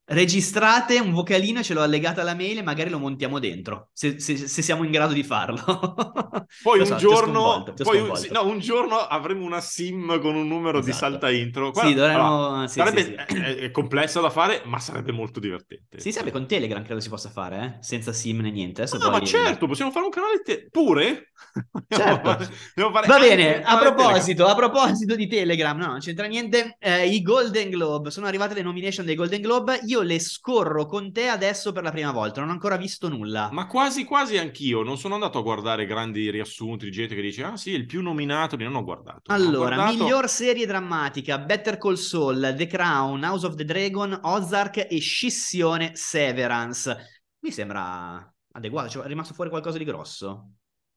registrate 0.10 1.00
un 1.00 1.12
vocalino 1.12 1.62
ce 1.62 1.74
l'ho 1.74 1.82
allegato 1.82 2.22
alla 2.22 2.34
mail 2.36 2.60
e 2.60 2.64
magari 2.64 2.90
lo 2.90 3.00
montiamo 3.00 3.40
dentro, 3.40 3.90
se, 3.94 4.20
se, 4.20 4.38
se 4.38 4.62
siamo 4.62 4.84
in 4.84 4.92
grado 4.92 5.14
di 5.14 5.24
farlo. 5.24 5.64
poi, 6.64 6.86
so, 6.86 6.94
un, 6.94 7.00
giorno, 7.00 7.64
poi 7.84 8.00
un, 8.00 8.12
no, 8.32 8.46
un 8.46 8.60
giorno 8.60 8.98
avremo 8.98 9.46
una 9.46 9.62
sim 9.62 10.20
con 10.20 10.36
un 10.36 10.48
numero 10.48 10.80
esatto. 10.80 10.92
di 10.92 10.98
salta 10.98 11.32
intro. 11.32 11.72
Guarda, 11.72 11.90
sì, 11.90 11.96
dovremmo... 11.96 12.48
allora, 12.48 12.68
sì, 12.68 12.80
sarebbe 12.80 13.04
sì, 13.04 13.16
sì. 13.28 13.38
È, 13.50 13.56
è 13.58 13.72
complessa 13.72 14.20
da 14.20 14.30
fare, 14.30 14.62
ma 14.66 14.80
sarebbe 14.80 15.12
molto 15.12 15.40
divertente. 15.40 16.00
Sì, 16.00 16.12
sarebbe 16.12 16.32
con 16.32 16.48
Telegram 16.48 16.84
credo 16.84 17.00
si 17.00 17.10
possa 17.10 17.30
fare, 17.30 17.64
eh? 17.64 17.84
senza 17.84 18.12
sim 18.12 18.40
né 18.40 18.52
niente. 18.52 18.82
Adesso 18.82 18.98
ah, 18.98 19.10
poi... 19.10 19.20
ma 19.20 19.26
certo, 19.26 19.68
possiamo 19.68 19.92
fare 19.92 20.06
un 20.06 20.12
canale 20.12 20.42
te- 20.44 20.68
pure? 20.70 21.32
Certo. 21.90 22.48
Va 22.76 23.20
bene, 23.20 23.64
a 23.64 23.78
proposito, 23.78 24.46
a 24.46 24.56
proposito 24.56 25.16
di 25.16 25.28
Telegram, 25.28 25.78
no, 25.78 25.88
non 25.88 26.00
c'entra 26.00 26.28
niente, 26.28 26.78
eh, 26.80 27.08
i 27.08 27.22
Golden 27.22 27.70
Globe, 27.70 28.12
sono 28.12 28.28
arrivate 28.28 28.54
le 28.54 28.62
nomination 28.62 29.06
dei 29.06 29.16
Golden 29.16 29.42
Globe, 29.42 29.80
io 29.86 29.99
io 30.00 30.02
le 30.02 30.20
scorro 30.20 30.86
con 30.86 31.12
te 31.12 31.28
adesso 31.28 31.72
per 31.72 31.84
la 31.84 31.92
prima 31.92 32.12
volta, 32.12 32.40
non 32.40 32.50
ho 32.50 32.54
ancora 32.54 32.78
visto 32.78 33.10
nulla. 33.10 33.50
Ma 33.52 33.68
quasi 33.68 34.06
quasi 34.06 34.38
anch'io, 34.38 34.82
non 34.84 34.98
sono 34.98 35.14
andato 35.14 35.38
a 35.40 35.42
guardare 35.42 35.86
grandi 35.86 36.30
riassunti 36.32 36.86
di 36.86 36.92
gente 36.92 37.16
che 37.16 37.22
dice 37.22 37.44
"Ah 37.44 37.58
sì, 37.58 37.72
il 37.72 37.86
più 37.86 38.02
nominato", 38.02 38.56
non 38.56 38.76
ho 38.76 38.84
guardato. 38.84 39.32
Allora, 39.32 39.76
ho 39.76 39.76
guardato... 39.76 40.04
miglior 40.04 40.30
serie 40.30 40.66
drammatica: 40.66 41.38
Better 41.38 41.78
Call 41.78 41.96
Saul, 41.96 42.54
The 42.56 42.68
Crown, 42.68 43.24
House 43.24 43.46
of 43.46 43.56
the 43.56 43.66
Dragon, 43.66 44.18
Ozark 44.24 44.88
e 44.90 45.00
Scissione 45.00 45.92
Severance. 45.96 47.24
Mi 47.40 47.52
sembra 47.52 48.34
adeguato, 48.54 48.90
cioè, 48.90 49.04
è 49.04 49.08
rimasto 49.08 49.34
fuori 49.34 49.50
qualcosa 49.50 49.78
di 49.78 49.86
grosso. 49.86 50.52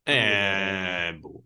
Eh, 0.05 1.17
boh. 1.21 1.45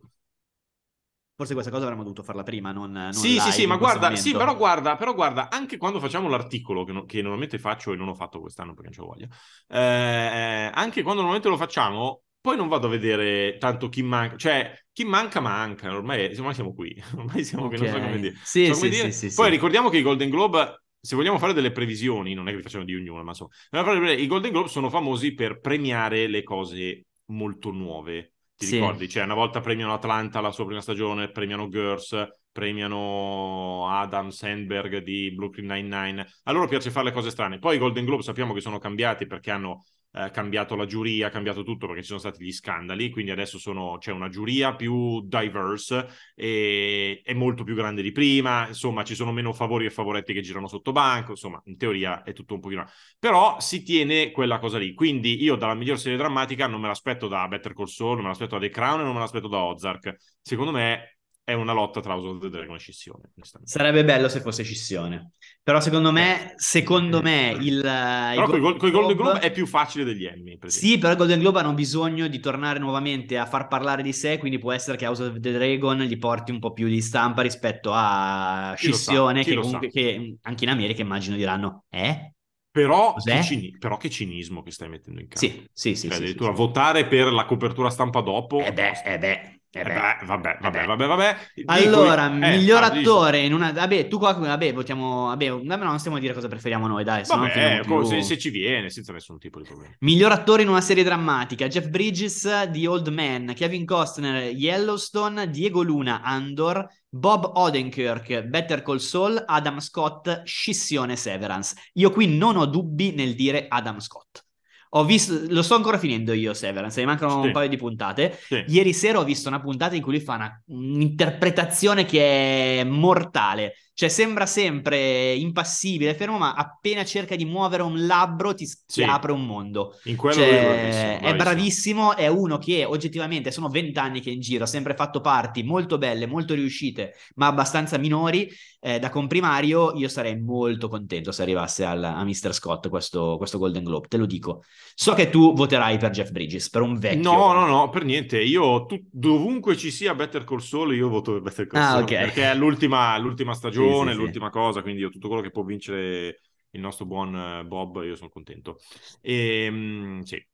Forse 1.36 1.52
questa 1.52 1.70
cosa 1.70 1.84
avremmo 1.84 2.02
dovuto 2.02 2.22
farla 2.22 2.42
prima, 2.42 2.72
non, 2.72 2.90
non 2.90 3.12
Sì, 3.12 3.38
sì, 3.38 3.52
sì, 3.52 3.66
ma 3.66 3.76
guarda, 3.76 4.16
sì, 4.16 4.32
però 4.32 4.56
guarda, 4.56 4.96
però 4.96 5.14
guarda, 5.14 5.50
anche 5.50 5.76
quando 5.76 6.00
facciamo 6.00 6.28
l'articolo, 6.28 6.84
che, 6.84 6.92
no, 6.92 7.04
che, 7.04 7.20
normalmente 7.20 7.58
faccio 7.58 7.92
e 7.92 7.96
non 7.96 8.08
ho 8.08 8.14
fatto 8.14 8.40
quest'anno 8.40 8.72
perché 8.72 8.84
non 8.84 8.92
ce 8.94 9.00
lo 9.00 9.06
voglio, 9.06 9.28
eh, 9.68 10.70
anche 10.72 11.02
quando 11.02 11.20
normalmente 11.20 11.50
lo 11.50 11.58
facciamo, 11.58 12.22
poi 12.40 12.56
non 12.56 12.68
vado 12.68 12.86
a 12.86 12.90
vedere 12.90 13.58
tanto 13.58 13.90
chi 13.90 14.02
manca, 14.02 14.36
cioè 14.36 14.72
chi 14.90 15.04
manca 15.04 15.40
manca, 15.40 15.94
ormai, 15.94 16.34
ormai 16.34 16.54
siamo 16.54 16.72
qui, 16.72 16.96
ormai 17.16 17.44
siamo 17.44 17.66
okay. 17.66 17.76
che 17.76 17.84
non 17.84 17.92
so 17.92 18.00
come 18.00 18.18
dire. 18.18 18.34
Sì, 18.42 18.66
so 18.68 18.74
sì, 18.74 18.88
dire. 18.88 19.12
Sì, 19.12 19.30
poi 19.34 19.50
ricordiamo 19.50 19.90
che 19.90 19.98
i 19.98 20.02
Golden 20.02 20.30
Globe 20.30 20.80
se 20.98 21.14
vogliamo 21.16 21.38
fare 21.38 21.52
delle 21.52 21.70
previsioni, 21.70 22.34
non 22.34 22.48
è 22.48 22.50
che 22.50 22.56
li 22.56 22.62
facciamo 22.62 22.84
di 22.84 22.94
ognuno, 22.94 23.22
ma 23.22 23.30
insomma, 23.30 24.12
i 24.12 24.26
Golden 24.26 24.50
Globe 24.50 24.68
sono 24.68 24.90
famosi 24.90 25.34
per 25.34 25.60
premiare 25.60 26.26
le 26.26 26.42
cose 26.42 27.04
molto 27.26 27.70
nuove. 27.70 28.32
Ti 28.56 28.66
sì. 28.66 28.74
ricordi? 28.76 29.08
Cioè, 29.08 29.24
una 29.24 29.34
volta 29.34 29.60
premiano 29.60 29.92
Atlanta 29.92 30.40
la 30.40 30.50
sua 30.50 30.64
prima 30.64 30.80
stagione, 30.80 31.30
premiano 31.30 31.68
Girls, 31.68 32.16
premiano 32.50 33.86
Adam 33.90 34.30
Sandberg 34.30 35.02
di 35.02 35.30
Brooklyn 35.34 35.66
Nine-Nine. 35.66 36.26
A 36.44 36.52
loro 36.52 36.66
piace 36.66 36.90
fare 36.90 37.06
le 37.06 37.12
cose 37.12 37.30
strane. 37.30 37.58
Poi 37.58 37.76
i 37.76 37.78
Golden 37.78 38.06
Globe 38.06 38.22
sappiamo 38.22 38.54
che 38.54 38.62
sono 38.62 38.78
cambiati 38.78 39.26
perché 39.26 39.50
hanno 39.50 39.84
eh, 40.12 40.30
cambiato 40.30 40.76
la 40.76 40.86
giuria, 40.86 41.28
cambiato 41.28 41.62
tutto 41.62 41.86
perché 41.86 42.02
ci 42.02 42.08
sono 42.08 42.18
stati 42.18 42.42
gli 42.42 42.52
scandali, 42.52 43.10
quindi 43.10 43.30
adesso 43.30 43.58
sono, 43.58 43.96
c'è 43.98 44.12
una 44.12 44.28
giuria 44.28 44.74
più 44.74 45.20
diverse 45.26 46.08
e 46.34 47.20
è 47.22 47.34
molto 47.34 47.64
più 47.64 47.74
grande 47.74 48.02
di 48.02 48.12
prima, 48.12 48.66
insomma 48.68 49.04
ci 49.04 49.14
sono 49.14 49.32
meno 49.32 49.52
favori 49.52 49.86
e 49.86 49.90
favoretti 49.90 50.32
che 50.32 50.40
girano 50.40 50.68
sotto 50.68 50.92
banco, 50.92 51.32
insomma 51.32 51.60
in 51.66 51.76
teoria 51.76 52.22
è 52.22 52.32
tutto 52.32 52.54
un 52.54 52.60
pochino... 52.60 52.84
Però 53.18 53.60
si 53.60 53.82
tiene 53.82 54.30
quella 54.30 54.58
cosa 54.58 54.78
lì, 54.78 54.94
quindi 54.94 55.42
io 55.42 55.56
dalla 55.56 55.74
miglior 55.74 55.98
serie 55.98 56.18
drammatica 56.18 56.66
non 56.66 56.80
me 56.80 56.88
l'aspetto 56.88 57.28
da 57.28 57.46
Better 57.48 57.74
Call 57.74 57.86
Saul, 57.86 58.14
non 58.14 58.22
me 58.22 58.28
l'aspetto 58.28 58.58
da 58.58 58.66
The 58.66 58.70
Crown 58.70 59.00
e 59.00 59.02
non 59.04 59.14
me 59.14 59.20
l'aspetto 59.20 59.48
da 59.48 59.62
Ozark. 59.64 60.16
Secondo 60.40 60.72
me 60.72 61.15
è 61.46 61.52
una 61.52 61.72
lotta 61.72 62.00
tra 62.00 62.14
House 62.14 62.26
of 62.26 62.40
the 62.40 62.50
Dragon 62.50 62.74
e 62.74 62.78
Scissione. 62.80 63.30
Sarebbe 63.62 64.04
bello 64.04 64.28
se 64.28 64.40
fosse 64.40 64.64
Scissione. 64.64 65.30
Però 65.62 65.80
secondo 65.80 66.10
me, 66.10 66.54
secondo 66.56 67.22
me 67.22 67.56
il... 67.60 67.80
Però 67.82 68.46
con 68.48 68.88
i 68.88 68.90
Golden 68.90 69.16
Globe 69.16 69.38
è 69.38 69.52
più 69.52 69.64
facile 69.64 70.02
degli 70.02 70.24
Emmy. 70.24 70.58
Sì, 70.66 70.98
però 70.98 71.12
i 71.12 71.16
Golden 71.16 71.38
Globe 71.38 71.60
hanno 71.60 71.72
bisogno 71.72 72.26
di 72.26 72.40
tornare 72.40 72.80
nuovamente 72.80 73.38
a 73.38 73.46
far 73.46 73.68
parlare 73.68 74.02
di 74.02 74.12
sé, 74.12 74.38
quindi 74.38 74.58
può 74.58 74.72
essere 74.72 74.96
che 74.96 75.06
House 75.06 75.22
of 75.22 75.38
the 75.38 75.52
Dragon 75.52 76.00
gli 76.00 76.18
porti 76.18 76.50
un 76.50 76.58
po' 76.58 76.72
più 76.72 76.88
di 76.88 77.00
stampa 77.00 77.42
rispetto 77.42 77.92
a 77.94 78.74
Scissione, 78.76 79.44
che 79.44 79.54
comunque 79.54 79.88
che 79.88 80.38
anche 80.42 80.64
in 80.64 80.70
America 80.70 81.00
immagino 81.00 81.36
diranno, 81.36 81.84
eh? 81.90 82.32
Però 82.72 83.14
che, 83.14 83.42
cini- 83.44 83.76
però 83.78 83.96
che, 83.98 84.10
cinismo 84.10 84.62
che 84.62 84.72
stai 84.72 84.88
mettendo 84.88 85.20
in 85.20 85.28
campo. 85.28 85.46
Sì, 85.46 85.64
sì, 85.72 85.94
sì. 85.94 86.08
Cioè, 86.08 86.16
sì 86.16 86.22
addirittura 86.22 86.50
sì, 86.50 86.56
votare 86.56 87.06
per 87.06 87.32
la 87.32 87.44
copertura 87.44 87.88
stampa 87.88 88.20
dopo... 88.20 88.58
Eh 88.58 88.72
beh, 88.72 89.02
eh 89.04 89.18
beh. 89.18 89.55
Eh 89.76 89.84
beh, 89.84 90.24
vabbè, 90.24 90.58
vabbè, 90.60 90.82
eh 90.82 90.86
vabbè, 90.86 91.06
vabbè. 91.06 91.36
Allora, 91.66 92.28
Dico, 92.28 92.46
eh, 92.46 92.56
miglior 92.56 92.82
ah, 92.82 92.86
attore 92.86 93.40
in 93.40 93.52
una... 93.52 93.72
Vabbè, 93.72 94.08
tu 94.08 94.18
qua, 94.18 94.32
vabbè, 94.32 94.72
votiamo... 94.72 95.26
Vabbè, 95.26 95.48
non 95.48 95.98
stiamo 95.98 96.16
a 96.16 96.20
dire 96.20 96.32
cosa 96.32 96.48
preferiamo 96.48 96.86
noi, 96.86 97.04
dai. 97.04 97.24
Vabbè, 97.26 97.80
più... 97.82 98.02
se, 98.04 98.22
se, 98.22 98.38
ci 98.38 98.48
viene, 98.48 98.88
senza 98.88 99.12
nessun 99.12 99.38
tipo 99.38 99.58
di 99.60 99.66
problema. 99.66 99.94
Miglior 99.98 100.32
attore 100.32 100.62
in 100.62 100.68
una 100.68 100.80
serie 100.80 101.04
drammatica. 101.04 101.68
Jeff 101.68 101.88
Bridges 101.88 102.64
di 102.64 102.86
Old 102.86 103.08
Man, 103.08 103.52
Kevin 103.54 103.84
Costner, 103.84 104.50
Yellowstone, 104.52 105.50
Diego 105.50 105.82
Luna, 105.82 106.22
Andor, 106.22 106.86
Bob 107.08 107.50
Odenkirk, 107.54 108.44
Better 108.44 108.82
Call 108.82 108.98
Saul, 108.98 109.42
Adam 109.46 109.78
Scott, 109.80 110.42
Scissione 110.44 111.16
Severance. 111.16 111.74
Io 111.94 112.10
qui 112.10 112.28
non 112.28 112.56
ho 112.56 112.64
dubbi 112.64 113.12
nel 113.14 113.34
dire 113.34 113.66
Adam 113.68 113.98
Scott. 113.98 114.45
Ho 114.90 115.04
visto, 115.04 115.38
lo 115.48 115.62
sto 115.62 115.74
ancora 115.74 115.98
finendo 115.98 116.32
io, 116.32 116.54
Severance, 116.54 117.00
mi 117.00 117.06
mancano 117.06 117.40
sì. 117.40 117.46
un 117.46 117.52
paio 117.52 117.68
di 117.68 117.76
puntate. 117.76 118.38
Sì. 118.40 118.64
Ieri 118.68 118.92
sera 118.92 119.18
ho 119.18 119.24
visto 119.24 119.48
una 119.48 119.60
puntata 119.60 119.94
in 119.94 120.02
cui 120.02 120.12
lui 120.12 120.20
fa 120.20 120.34
una, 120.34 120.62
un'interpretazione 120.66 122.04
che 122.04 122.80
è 122.80 122.84
mortale. 122.84 123.74
Cioè, 123.98 124.10
sembra 124.10 124.44
sempre 124.44 125.32
impassibile, 125.32 126.14
fermo, 126.14 126.36
ma 126.36 126.52
appena 126.52 127.02
cerca 127.02 127.34
di 127.34 127.46
muovere 127.46 127.82
un 127.82 128.04
labbro 128.06 128.52
ti, 128.54 128.66
Sì. 128.86 129.02
apre 129.02 129.32
un 129.32 129.46
mondo. 129.46 129.98
In 130.04 130.16
quello 130.16 130.34
Cioè, 130.36 130.48
è 130.50 130.62
bravissimo, 130.62 131.30
è 131.30 131.34
bravissimo, 131.36 132.16
è 132.16 132.26
uno 132.26 132.58
che 132.58 132.84
oggettivamente 132.84 133.50
sono 133.50 133.68
vent'anni 133.70 134.20
che 134.20 134.28
è 134.28 134.34
in 134.34 134.40
giro, 134.40 134.64
ha 134.64 134.66
sempre 134.66 134.94
fatto 134.94 135.22
parti 135.22 135.62
molto 135.62 135.96
belle, 135.96 136.26
molto 136.26 136.52
riuscite, 136.52 137.14
ma 137.36 137.46
abbastanza 137.46 137.96
minori. 137.96 138.46
Eh, 138.78 138.98
da 139.00 139.08
comprimario 139.08 139.94
io 139.96 140.06
sarei 140.06 140.38
molto 140.38 140.88
contento 140.88 141.32
se 141.32 141.42
arrivasse 141.42 141.84
al- 141.84 142.04
a 142.04 142.22
Mr. 142.22 142.52
Scott 142.52 142.88
questo, 142.88 143.36
questo 143.36 143.58
Golden 143.58 143.82
Globe, 143.82 144.06
te 144.06 144.16
lo 144.18 144.26
dico. 144.26 144.62
So 144.94 145.14
che 145.14 145.28
tu 145.30 145.54
voterai 145.54 145.96
per 145.98 146.10
Jeff 146.10 146.30
Bridges, 146.30 146.68
per 146.70 146.82
un 146.82 146.96
vecchio. 146.98 147.22
No, 147.32 147.52
no, 147.52 147.66
no, 147.66 147.88
per 147.88 148.04
niente. 148.04 148.40
Io 148.40 148.84
tu- 148.86 149.02
dovunque 149.10 149.76
ci 149.76 149.90
sia 149.90 150.14
Better 150.14 150.44
Call 150.44 150.58
Saul, 150.58 150.94
io 150.94 151.08
voto 151.08 151.32
per 151.32 151.40
Better 151.40 151.66
Call 151.66 151.80
Ah, 151.82 151.88
Saul 151.92 152.02
ok. 152.02 152.08
perché 152.10 152.50
è 152.50 152.54
l'ultima, 152.54 153.16
l'ultima 153.18 153.54
stagione, 153.54 153.85
Sì, 153.88 154.08
sì, 154.08 154.14
sì. 154.14 154.14
l'ultima 154.14 154.50
cosa, 154.50 154.82
quindi 154.82 155.00
io 155.00 155.10
tutto 155.10 155.28
quello 155.28 155.42
che 155.42 155.50
può 155.50 155.62
vincere 155.62 156.40
il 156.70 156.80
nostro 156.80 157.06
buon 157.06 157.34
eh, 157.34 157.64
Bob, 157.64 158.02
io 158.04 158.16
sono 158.16 158.28
contento. 158.28 158.78
E, 159.20 160.20
sì. 160.24 160.46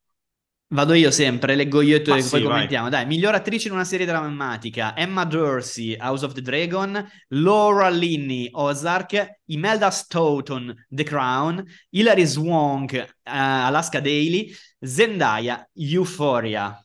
Vado 0.72 0.94
io 0.94 1.10
sempre, 1.10 1.54
leggo 1.54 1.82
io 1.82 1.96
e 1.96 2.00
tu 2.02 2.12
e 2.12 2.22
sì, 2.22 2.30
poi 2.30 2.40
vai. 2.40 2.50
commentiamo. 2.52 2.88
Dai, 2.88 3.04
miglior 3.04 3.34
attrice 3.34 3.68
in 3.68 3.74
una 3.74 3.84
serie 3.84 4.06
drammatica: 4.06 4.96
Emma 4.96 5.24
Dorsey, 5.24 5.98
House 5.98 6.24
of 6.24 6.32
the 6.32 6.40
Dragon, 6.40 7.06
Laura 7.28 7.90
Linney, 7.90 8.48
Ozark, 8.50 9.40
Imelda 9.46 9.90
Stoughton, 9.90 10.74
The 10.88 11.02
Crown, 11.04 11.62
Hilary 11.90 12.26
Swank, 12.26 12.94
eh, 12.94 13.06
Alaska 13.22 14.00
Daily, 14.00 14.50
Zendaya, 14.80 15.68
Euphoria. 15.74 16.82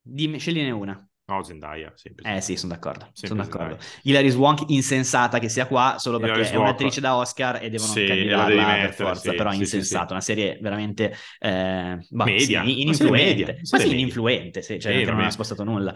Dimmi, 0.00 0.38
scegliene 0.38 0.70
una. 0.70 1.07
No, 1.28 1.42
Zendaya, 1.42 1.92
sempre. 1.94 2.24
Eh 2.36 2.40
sì, 2.40 2.56
sono 2.56 2.72
d'accordo. 2.72 3.10
Sono 3.12 3.42
d'accordo. 3.42 3.76
Hilary 4.04 4.30
Swank 4.30 4.64
insensata 4.68 5.38
che 5.38 5.50
sia 5.50 5.66
qua 5.66 5.96
solo 5.98 6.18
perché 6.18 6.36
Hilary 6.38 6.52
è 6.52 6.54
Swank. 6.54 6.68
un'attrice 6.68 7.00
da 7.02 7.16
Oscar 7.16 7.62
e 7.62 7.68
devono 7.68 7.92
Sì, 7.92 8.06
candidarla 8.06 8.46
per 8.46 8.56
mettere, 8.56 8.92
forza, 8.92 9.30
sì, 9.30 9.36
però 9.36 9.50
sì, 9.50 9.56
sì, 9.66 9.76
insensata, 9.76 10.06
sì. 10.06 10.12
una 10.12 10.20
serie 10.22 10.58
veramente 10.60 11.14
eh, 11.38 11.98
bah, 12.08 12.24
Media, 12.24 12.62
sì, 12.62 12.80
una 12.84 12.92
serie 12.94 13.12
ininfluente. 13.12 13.44
media, 13.44 13.46
Ma 13.70 13.78
serie 13.78 13.78
sì, 13.78 13.88
media. 13.88 14.02
ininfluente, 14.02 14.62
sì, 14.62 14.80
cioè 14.80 14.92
Sì, 14.94 15.04
non 15.04 15.20
ha 15.20 15.30
spostato 15.30 15.64
nulla. 15.64 15.94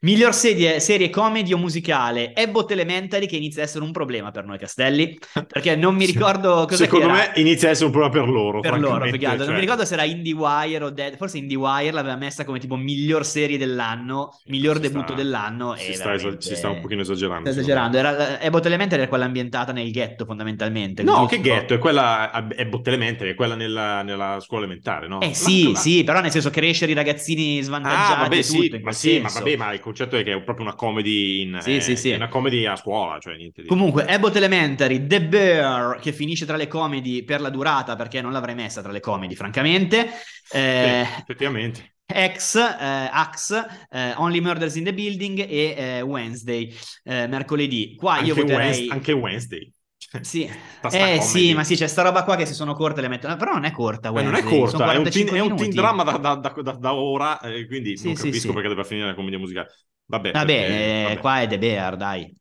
Miglior 0.00 0.34
serie, 0.34 0.78
serie 0.80 1.08
comedy 1.10 1.52
o 1.52 1.58
musicale 1.58 2.32
Abbott 2.34 2.70
Elementary 2.70 3.26
che 3.26 3.36
inizia 3.36 3.62
a 3.62 3.64
essere 3.64 3.82
un 3.84 3.92
problema 3.92 4.30
per 4.30 4.44
noi 4.44 4.58
Castelli 4.58 5.18
perché 5.46 5.74
non 5.76 5.94
mi 5.94 6.04
Sì. 6.06 6.12
ricordo 6.12 6.64
cosa 6.68 6.76
Secondo 6.76 7.10
me 7.10 7.32
inizia 7.36 7.68
a 7.68 7.70
essere 7.72 7.86
un 7.86 7.92
problema 7.92 8.12
per 8.14 8.28
loro. 8.32 8.60
per 8.60 8.70
loro, 8.72 8.80
francamente, 8.80 9.10
più 9.10 9.18
che 9.18 9.26
altro. 9.26 9.44
Non 9.46 9.54
mi 9.54 9.60
cioè. 9.60 9.68
ricordo 9.70 9.84
se 9.86 9.94
era 9.94 10.04
IndieWire 10.04 10.84
o 10.84 10.90
Dead, 10.90 11.16
forse 11.16 11.38
IndieWire 11.38 11.90
l'aveva 11.92 12.16
messa 12.16 12.44
come 12.44 12.58
tipo 12.58 12.76
miglior 12.76 13.24
serie 13.24 13.56
dell'anno, 13.58 14.30
Sì, 14.44 14.50
miglior 14.50 14.78
debutto 14.78 15.06
sta- 15.08 15.14
dell'anno. 15.14 15.74
Si 15.76 15.90
e 15.90 15.94
sta, 15.94 16.10
veramente- 16.10 16.46
si 16.46 16.54
sta 16.56 16.68
un 16.68 16.80
pochino 16.80 17.00
esagerando. 17.00 17.50
Sta 17.50 17.60
esagerando. 17.60 17.96
Era, 17.98 18.38
Abbott 18.40 18.66
Elementary 18.66 19.00
era 19.00 19.08
quella 19.08 19.24
ambientata 19.24 19.72
nel 19.72 19.90
ghetto, 19.90 20.24
fondamentalmente. 20.24 21.02
No, 21.02 21.12
giusto? 21.20 21.26
che 21.36 21.40
ghetto, 21.40 21.74
è 21.74 21.78
quella 21.78 22.30
è 22.48 22.66
Botte 22.66 22.90
Elementary, 22.90 23.30
è 23.30 23.34
quella 23.34 23.54
nella, 23.54 24.02
nella 24.02 24.38
scuola 24.40 24.64
elementare, 24.64 25.08
no? 25.08 25.20
Eh 25.20 25.34
sì, 25.34 25.72
la- 25.72 25.78
sì, 25.78 26.04
però 26.04 26.20
nel 26.20 26.30
senso 26.30 26.50
crescere 26.50 26.92
i 26.92 26.94
ragazzini 26.94 27.62
svantaggiati 27.62 28.12
Ah, 28.12 28.16
vabbè, 28.16 28.42
sì, 28.42 28.58
tutto, 28.62 28.76
in 28.76 28.82
ma 28.82 28.92
sì, 28.92 29.18
ma 29.20 29.28
vabbè, 29.30 29.56
ma 29.56 29.72
il 29.72 29.80
concetto 29.86 30.16
è 30.16 30.24
che 30.24 30.32
è 30.32 30.42
proprio 30.42 30.66
una 30.66 30.74
comedy 30.74 31.42
in 31.42 31.58
Sì, 31.60 31.76
eh, 31.76 31.80
sì, 31.80 31.94
sì. 31.94 32.10
una 32.10 32.28
comedy 32.28 32.66
a 32.66 32.74
scuola, 32.74 33.18
cioè 33.20 33.36
niente 33.36 33.62
di 33.62 33.68
Comunque, 33.68 34.04
Abbott 34.04 34.34
Elementary, 34.34 35.06
The 35.06 35.22
Bear, 35.22 36.00
che 36.00 36.12
finisce 36.12 36.44
tra 36.44 36.56
le 36.56 36.66
comedy 36.66 37.22
per 37.22 37.40
la 37.40 37.50
durata, 37.50 37.94
perché 37.94 38.20
non 38.20 38.32
l'avrei 38.32 38.56
messa 38.56 38.82
tra 38.82 38.90
le 38.90 39.00
comedy, 39.00 39.34
francamente. 39.34 40.10
Eh, 40.50 41.06
Sì, 41.06 41.20
effettivamente. 41.20 41.94
X, 42.06 42.54
eh, 42.56 43.08
Axe, 43.10 43.66
eh, 43.90 44.14
Only 44.16 44.40
Murders 44.40 44.76
in 44.76 44.84
the 44.84 44.94
Building 44.94 45.38
e 45.40 45.74
eh, 45.76 46.00
Wednesday, 46.02 46.72
eh, 47.04 47.26
mercoledì. 47.26 47.94
Qua 47.96 48.20
io 48.20 48.30
Anche, 48.30 48.40
voterei... 48.40 48.66
Wednesday, 48.66 48.88
anche 48.88 49.12
Wednesday. 49.12 49.72
Sì, 50.20 50.44
eh 50.88 51.20
sì, 51.20 51.52
ma 51.54 51.64
sì, 51.64 51.74
c'è 51.76 51.86
sta 51.86 52.02
roba 52.02 52.24
qua 52.24 52.36
che 52.36 52.46
se 52.46 52.54
sono 52.54 52.74
corte 52.74 53.00
le 53.00 53.08
mettono, 53.08 53.36
però 53.36 53.52
non 53.52 53.64
è 53.64 53.70
corta, 53.70 54.10
Ma 54.10 54.20
non 54.22 54.34
è 54.34 54.42
Wednesday, 54.42 54.42
corta, 54.42 54.90
è 54.92 54.96
un, 54.96 55.08
teen, 55.08 55.24
45 55.24 55.38
è 55.38 55.40
un 55.40 55.54
teen 55.56 55.70
drama 55.74 56.02
da, 56.04 56.16
da- 56.18 56.34
da- 56.36 56.62
da- 56.62 56.72
da 56.72 56.94
ora, 56.94 57.40
eh, 57.40 57.66
quindi 57.66 57.96
Sì, 57.96 58.06
non 58.06 58.14
sì, 58.14 58.32
capisco 58.32 58.52
sì. 58.52 58.52
perché 58.52 58.68
debba 58.68 58.84
finire 58.84 59.06
la 59.08 59.14
commedia 59.14 59.38
musicale. 59.38 59.68
Vabbè, 60.06 60.30
Vabbè, 60.30 60.52
perché- 60.52 61.02
eh, 61.12 61.14
vabbè. 61.14 61.20
qua 61.20 61.40
è 61.40 61.46
The 61.48 61.58
Bear, 61.58 61.96
dai. 61.96 62.32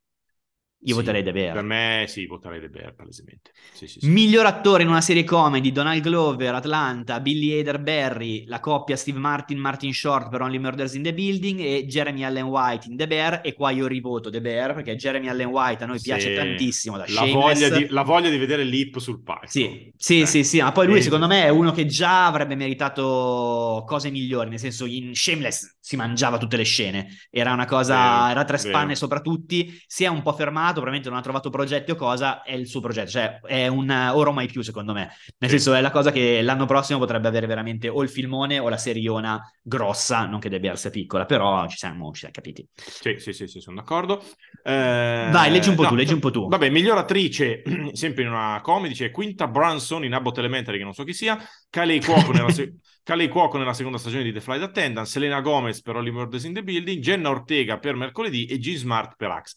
Io 0.87 0.93
Sì, 0.93 0.93
voterei 0.93 1.23
The 1.23 1.31
Bear. 1.31 1.53
Per 1.53 1.63
me 1.63 2.05
sì, 2.07 2.25
voterei 2.27 2.59
The 2.59 2.69
Bear, 2.69 2.93
palesemente. 2.93 3.51
Sì, 3.73 3.87
sì. 3.87 3.99
Miglior 4.07 4.45
attore 4.45 4.83
in 4.83 4.89
una 4.89 5.01
serie 5.01 5.23
comedy, 5.23 5.71
Donald 5.71 6.01
Glover, 6.01 6.53
Atlanta, 6.53 7.19
Billy 7.19 7.63
Berry, 7.79 8.45
la 8.45 8.59
coppia 8.59 8.95
Steve 8.95 9.17
Martin, 9.17 9.57
Martin 9.57 9.93
Short 9.93 10.29
per 10.29 10.41
Only 10.41 10.59
Murders 10.59 10.93
in 10.93 11.01
the 11.01 11.13
Building 11.13 11.59
e 11.59 11.85
Jeremy 11.87 12.23
Allen 12.23 12.45
White 12.45 12.87
in 12.87 12.97
The 12.97 13.07
Bear 13.07 13.41
e 13.43 13.53
qua 13.53 13.71
io 13.71 13.87
rivoto 13.87 14.29
The 14.29 14.41
Bear 14.41 14.75
perché 14.75 14.95
Jeremy 14.95 15.27
Allen 15.27 15.47
White 15.47 15.83
a 15.83 15.87
noi 15.87 15.99
piace 15.99 16.33
tantissimo 16.33 16.97
la 16.97 17.05
voglia, 17.25 17.69
di, 17.69 17.87
la 17.89 18.03
voglia 18.03 18.29
di 18.29 18.37
vedere 18.37 18.63
Lip 18.63 18.99
sul 18.99 19.21
palco. 19.23 19.47
Sì, 19.47 19.91
sì, 19.97 20.21
Eh. 20.21 20.25
sì, 20.25 20.43
sì, 20.43 20.61
ma 20.61 20.71
poi 20.71 20.85
lui 20.87 21.01
secondo 21.01 21.27
me 21.27 21.43
è 21.43 21.49
uno 21.49 21.71
che 21.71 21.85
già 21.85 22.25
avrebbe 22.27 22.55
meritato 22.55 23.83
cose 23.85 24.09
migliori, 24.11 24.49
nel 24.49 24.59
senso 24.59 24.85
in 24.85 25.13
Shameless 25.15 25.77
si 25.79 25.95
mangiava 25.95 26.37
tutte 26.37 26.57
le 26.57 26.63
scene, 26.63 27.07
era 27.29 27.53
una 27.53 27.65
cosa, 27.65 27.95
Vero, 27.95 28.31
era 28.31 28.43
tre 28.45 28.57
vero. 28.57 28.69
spanne 28.69 28.95
sopra 28.95 29.21
tutti, 29.21 29.77
si 29.85 30.03
è 30.03 30.07
un 30.07 30.21
po' 30.21 30.33
fermato, 30.33 30.74
probabilmente 30.81 31.09
non 31.09 31.17
ha 31.17 31.21
trovato 31.21 31.49
progetti 31.49 31.91
o 31.91 31.95
cosa, 31.95 32.43
è 32.43 32.53
il 32.53 32.67
suo 32.67 32.79
progetto, 32.79 33.09
cioè 33.11 33.39
è 33.41 33.67
un 33.67 33.89
ora 33.89 34.29
o 34.29 34.33
mai 34.33 34.47
più 34.47 34.61
secondo 34.61 34.93
me, 34.93 35.11
nel 35.38 35.49
senso 35.49 35.73
è 35.73 35.81
la 35.81 35.91
cosa 35.91 36.11
che 36.11 36.41
l'anno 36.41 36.65
prossimo 36.65 36.99
potrebbe 36.99 37.27
avere 37.27 37.47
veramente 37.47 37.88
o 37.89 38.01
il 38.03 38.09
filmone 38.09 38.59
o 38.59 38.69
la 38.69 38.77
seriona 38.77 39.39
grossa, 39.61 40.25
non 40.25 40.39
che 40.39 40.49
debba 40.49 40.71
essere 40.71 40.91
piccola, 40.91 41.25
però 41.25 41.67
ci 41.67 41.77
siamo, 41.77 42.11
ci 42.11 42.19
siamo 42.19 42.33
capiti. 42.33 42.67
Sì, 42.75 43.15
sì, 43.17 43.33
sì, 43.33 43.47
sì, 43.47 43.59
sono 43.59 43.77
d'accordo. 43.77 44.21
Eh, 44.63 45.29
Vai, 45.31 45.51
leggi 45.51 45.69
un 45.69 45.75
po' 45.75 45.85
tu, 45.85 45.95
leggi 45.95 46.13
un 46.13 46.19
po' 46.19 46.31
tu. 46.31 46.47
Vabbè, 46.47 46.69
miglior 46.69 46.97
attrice, 46.97 47.61
sempre 47.93 48.23
in 48.23 48.29
una 48.29 48.59
comedy, 48.61 48.93
c'è 48.93 49.11
Quinta 49.11 49.47
Brunson 49.47 50.03
in 50.03 50.13
Abbott 50.13 50.38
Elementary, 50.38 50.77
che 50.77 50.83
non 50.83 50.93
so 50.93 51.03
chi 51.03 51.13
sia, 51.13 51.38
Kalei 51.69 52.01
Cuoco 52.01 52.31
nella, 52.31 52.49
se- 52.49 52.75
Kalei 53.03 53.27
Cuoco 53.27 53.57
nella 53.57 53.73
seconda 53.73 53.97
stagione 53.97 54.23
di 54.23 54.31
The 54.31 54.41
Flight 54.41 54.61
Attendant, 54.63 55.05
Selena 55.07 55.41
Gomez 55.41 55.81
per 55.81 55.95
Only 55.95 56.11
Murders 56.11 56.43
in 56.45 56.53
the 56.53 56.63
Building, 56.63 57.01
Jenna 57.01 57.29
Ortega 57.29 57.77
per 57.79 57.95
Mercoledì 57.95 58.45
e 58.45 58.57
G 58.57 58.75
Smart 58.75 59.15
per 59.15 59.31
Axe. 59.31 59.55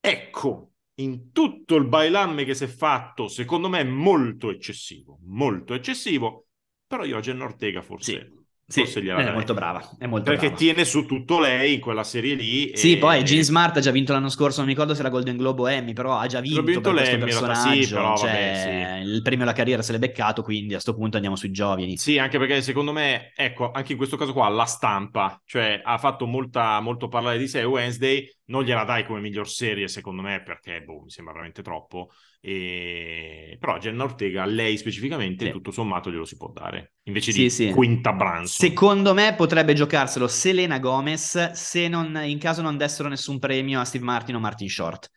Ecco, 0.00 0.72
in 0.96 1.32
tutto 1.32 1.76
il 1.76 1.86
bailamme 1.86 2.44
che 2.44 2.54
si 2.54 2.64
è 2.64 2.66
fatto, 2.66 3.28
secondo 3.28 3.68
me 3.68 3.80
è 3.80 3.84
molto 3.84 4.50
eccessivo, 4.50 5.18
molto 5.24 5.74
eccessivo, 5.74 6.46
però 6.86 7.04
io 7.04 7.16
a 7.16 7.20
Jenna 7.20 7.44
Ortega 7.44 7.82
forse... 7.82 8.32
Sì, 8.70 8.82
Forse 8.82 9.02
gliela 9.02 9.20
è 9.20 9.32
molto 9.32 9.54
brava, 9.54 9.96
è 9.98 10.06
molto 10.06 10.30
Perché 10.30 10.48
brava. 10.48 10.58
tiene 10.58 10.84
su 10.84 11.06
tutto 11.06 11.40
lei 11.40 11.72
in 11.76 11.80
quella 11.80 12.04
serie 12.04 12.34
lì. 12.34 12.76
Sì, 12.76 12.96
e- 12.96 12.98
poi 12.98 13.24
Gene 13.24 13.42
Smart 13.42 13.74
ha 13.78 13.80
già 13.80 13.90
vinto 13.90 14.12
l'anno 14.12 14.28
scorso, 14.28 14.58
non 14.58 14.66
mi 14.66 14.72
ricordo 14.72 14.92
se 14.92 15.00
era 15.00 15.08
Golden 15.08 15.38
Globe 15.38 15.62
o 15.62 15.70
Emmy, 15.70 15.94
però 15.94 16.18
ha 16.18 16.26
già 16.26 16.40
vinto, 16.40 16.62
vinto 16.62 16.82
per 16.82 16.92
questo 16.92 17.16
personaggio, 17.16 17.72
sì, 17.82 17.88
però 17.88 18.14
cioè, 18.18 18.30
vabbè, 18.30 19.00
il 19.04 19.22
premio 19.22 19.44
alla 19.44 19.54
carriera 19.54 19.80
se 19.80 19.92
l'è 19.92 19.98
beccato, 19.98 20.42
quindi 20.42 20.74
a 20.74 20.80
sto 20.80 20.94
punto 20.94 21.16
andiamo 21.16 21.34
sui 21.34 21.50
giovani. 21.50 21.96
Sì, 21.96 22.18
anche 22.18 22.36
perché 22.38 22.60
secondo 22.60 22.92
me, 22.92 23.32
ecco, 23.34 23.70
anche 23.70 23.92
in 23.92 23.96
questo 23.98 24.18
caso 24.18 24.34
qua, 24.34 24.50
la 24.50 24.66
stampa, 24.66 25.40
cioè 25.46 25.80
ha 25.82 25.96
fatto 25.96 26.26
molta, 26.26 26.78
molto 26.80 27.08
parlare 27.08 27.38
di 27.38 27.48
sé 27.48 27.64
Wednesday, 27.64 28.30
non 28.48 28.64
gliela 28.64 28.84
dai 28.84 29.04
come 29.04 29.20
miglior 29.20 29.48
serie, 29.48 29.88
secondo 29.88 30.22
me, 30.22 30.42
perché, 30.42 30.82
boh, 30.82 31.02
mi 31.02 31.10
sembra 31.10 31.32
veramente 31.32 31.62
troppo. 31.62 32.10
E... 32.40 33.56
Però 33.58 33.78
Jenna 33.78 34.04
Ortega, 34.04 34.42
a 34.42 34.46
lei 34.46 34.76
specificamente, 34.76 35.46
Sì. 35.46 35.50
tutto 35.52 35.70
sommato 35.70 36.10
glielo 36.10 36.24
si 36.24 36.36
può 36.36 36.50
dare, 36.50 36.94
invece 37.04 37.32
Sì, 37.32 37.42
di 37.42 37.50
sì. 37.50 37.70
Quinta 37.70 38.12
Branson. 38.12 38.68
Secondo 38.68 39.14
me 39.14 39.34
potrebbe 39.34 39.74
giocarselo 39.74 40.26
Selena 40.28 40.78
Gomez 40.78 41.52
se 41.52 41.88
non, 41.88 42.18
in 42.24 42.38
caso 42.38 42.62
non 42.62 42.76
dessero 42.76 43.08
nessun 43.08 43.38
premio 43.38 43.80
a 43.80 43.84
Steve 43.84 44.04
Martin 44.04 44.36
o 44.36 44.40
Martin 44.40 44.68
Short. 44.68 45.10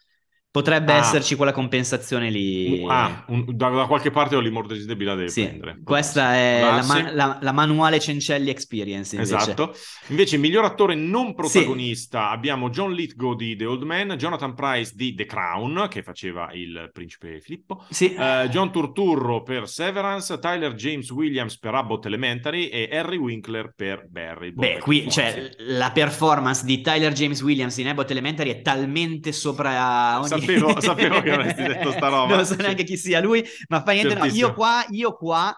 Potrebbe 0.52 0.92
Ah. 0.92 0.98
esserci 0.98 1.36
quella 1.36 1.54
compensazione 1.54 2.30
lì. 2.30 2.84
Ah, 2.86 3.24
un- 3.30 3.46
da, 3.56 3.70
da 3.70 3.86
qualche 3.86 4.12
parte 4.12 4.36
Holly 4.36 4.50
Murders 4.50 4.86
the 4.86 4.98
Bill 4.98 5.08
la 5.08 5.16
deve 5.16 5.30
Sì, 5.30 5.44
prendere. 5.46 5.80
questa 5.82 6.36
è 6.36 6.60
la, 6.62 6.70
darsi. 6.72 6.92
ma- 7.04 7.12
la- 7.14 7.38
la 7.42 7.52
manuale 7.54 8.02
Cencelli 8.02 8.50
Experience 8.50 9.16
invece. 9.16 9.34
Esatto. 9.36 9.74
Invece, 10.08 10.36
miglior 10.38 10.66
attore 10.66 10.94
non 10.96 11.34
protagonista 11.34 12.30
abbiamo 12.32 12.70
John 12.70 12.92
Lithgow 12.92 13.34
di 13.34 13.56
The 13.56 13.66
Old 13.66 13.84
Man, 13.84 14.16
Jonathan 14.18 14.54
Price 14.54 14.92
di 14.94 15.16
The 15.16 15.26
Crown, 15.26 15.88
che 15.90 16.04
faceva 16.04 16.50
il 16.52 16.90
principe 16.92 17.40
Filippo, 17.40 17.86
Sì. 17.90 18.14
eh, 18.14 18.50
John 18.52 18.74
Turturro 18.74 19.44
per 19.44 19.70
Severance, 19.70 20.38
Tyler 20.40 20.74
James 20.74 21.10
Williams 21.12 21.58
per 21.60 21.76
Abbott 21.76 22.06
Elementary 22.08 22.68
e 22.68 22.90
Harry 22.92 23.16
Winkler 23.16 23.72
per 23.74 24.06
Barry. 24.10 24.52
Beh, 24.52 24.80
qui 24.80 25.10
cioè, 25.10 25.54
sì. 25.58 25.64
la 25.78 25.92
performance 25.92 26.66
di 26.66 26.82
Tyler 26.82 27.14
James 27.14 27.42
Williams 27.42 27.78
in 27.78 27.88
Abbott 27.88 28.12
Elementary 28.12 28.50
è 28.50 28.62
talmente 28.62 29.32
sopra 29.32 30.20
ogni... 30.20 30.40
Sapevo- 30.41 30.80
sapevo 30.82 31.21
che 31.21 31.32
avresti 31.32 31.63
detto 31.63 31.91
sta 31.91 32.08
roba. 32.10 32.36
non 32.36 32.45
so 32.45 32.56
neanche 32.56 32.84
chi 32.84 32.97
sia 32.97 33.19
lui, 33.21 33.43
ma 33.69 33.82
fa 33.84 33.91
niente. 33.91 34.15
No, 34.15 34.25
io 34.25 34.54
qua, 34.54 34.86
io 34.89 35.15
qua 35.15 35.56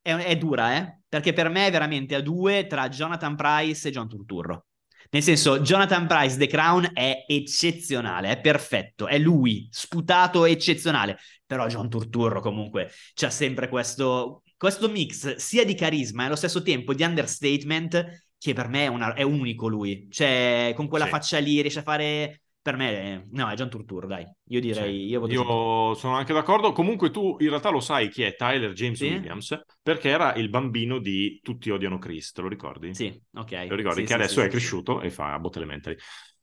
è, 0.00 0.14
è 0.14 0.36
dura, 0.36 0.76
eh? 0.76 1.00
Perché 1.08 1.32
per 1.32 1.48
me 1.48 1.66
è 1.66 1.70
veramente 1.70 2.14
a 2.14 2.20
due 2.20 2.66
tra 2.66 2.88
Jonathan 2.88 3.34
Price 3.36 3.88
e 3.88 3.90
John 3.90 4.08
Turturro. 4.08 4.66
Nel 5.10 5.22
senso, 5.22 5.60
Jonathan 5.60 6.06
Price, 6.06 6.36
The 6.36 6.48
Crown, 6.48 6.90
è 6.92 7.24
eccezionale, 7.28 8.30
è 8.30 8.40
perfetto, 8.40 9.06
è 9.06 9.18
lui, 9.18 9.68
sputato 9.70 10.44
eccezionale. 10.44 11.16
Però 11.46 11.66
John 11.68 11.88
Turturro 11.88 12.40
comunque 12.40 12.90
c'ha 13.14 13.30
sempre 13.30 13.68
questo, 13.68 14.42
questo 14.56 14.88
mix 14.88 15.36
sia 15.36 15.64
di 15.64 15.74
carisma 15.76 16.24
e 16.24 16.26
allo 16.26 16.36
stesso 16.36 16.60
tempo 16.62 16.92
di 16.92 17.04
understatement 17.04 18.24
che 18.38 18.52
per 18.52 18.68
me 18.68 18.84
è, 18.84 18.88
una- 18.88 19.14
è 19.14 19.22
unico 19.22 19.68
lui. 19.68 20.08
Cioè, 20.10 20.72
con 20.74 20.88
quella 20.88 21.04
Sì. 21.04 21.10
faccia 21.12 21.38
lì 21.38 21.60
riesce 21.60 21.78
a 21.78 21.82
fare 21.82 22.42
Per 22.66 22.76
me, 22.76 23.28
no, 23.30 23.48
è 23.48 23.54
John 23.54 23.70
Turturro, 23.70 24.08
dai. 24.08 24.26
Io 24.48 24.60
direi, 24.60 25.02
Sì, 25.02 25.06
io 25.06 25.24
io 25.28 25.94
sono 25.94 26.16
anche 26.16 26.32
d'accordo. 26.32 26.72
Comunque 26.72 27.12
tu 27.12 27.36
in 27.38 27.48
realtà 27.48 27.68
lo 27.70 27.78
sai 27.78 28.08
chi 28.08 28.22
è 28.22 28.34
Tyler 28.34 28.72
James 28.72 28.98
Sì? 28.98 29.06
Williams, 29.06 29.56
perché 29.80 30.08
era 30.08 30.34
il 30.34 30.48
bambino 30.48 30.98
di 30.98 31.38
Tutti 31.44 31.70
odiano 31.70 31.98
Chris, 31.98 32.32
te 32.32 32.42
lo 32.42 32.48
ricordi? 32.48 32.92
Sì, 32.92 33.16
ok. 33.34 33.66
Lo 33.68 33.76
ricordi 33.76 34.00
Sì, 34.00 34.06
che 34.08 34.14
adesso 34.14 34.42
è 34.42 34.48
cresciuto 34.48 35.00
e 35.00 35.10
fa 35.10 35.38
Botte 35.38 35.58
Elementary. 35.58 35.96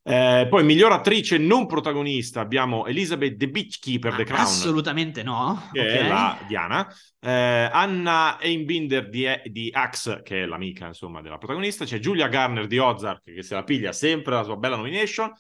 Eh, 0.06 0.48
poi 0.50 0.64
miglior 0.66 0.92
attrice 0.92 1.38
non 1.38 1.66
protagonista 1.66 2.42
abbiamo 2.42 2.86
Elizabeth 2.88 3.38
The 3.38 3.50
Beachkeeper 3.50 4.14
Ah, 4.14 4.16
The 4.18 4.24
Crown, 4.24 4.42
Assolutamente 4.42 5.24
no. 5.24 5.62
che 5.72 5.80
ok. 5.80 5.86
è 5.88 6.08
la 6.08 6.38
Diana, 6.48 6.88
eh, 7.22 7.70
Anna 7.72 8.38
Einbinder 8.42 9.08
di, 9.10 9.26
di 9.46 9.70
Axe, 9.72 10.22
che 10.24 10.44
è 10.44 10.46
l'amica 10.46 10.88
insomma 10.88 11.22
della 11.22 11.38
protagonista, 11.38 11.86
c'è 11.86 12.00
Julia 12.00 12.28
Garner 12.28 12.68
di 12.68 12.78
Ozark 12.78 13.24
che 13.24 13.44
se 13.44 13.56
la 13.56 13.64
piglia 13.64 13.94
sempre 13.94 14.36
la 14.36 14.44
sua 14.44 14.58
bella 14.58 14.76
nomination, 14.76 15.32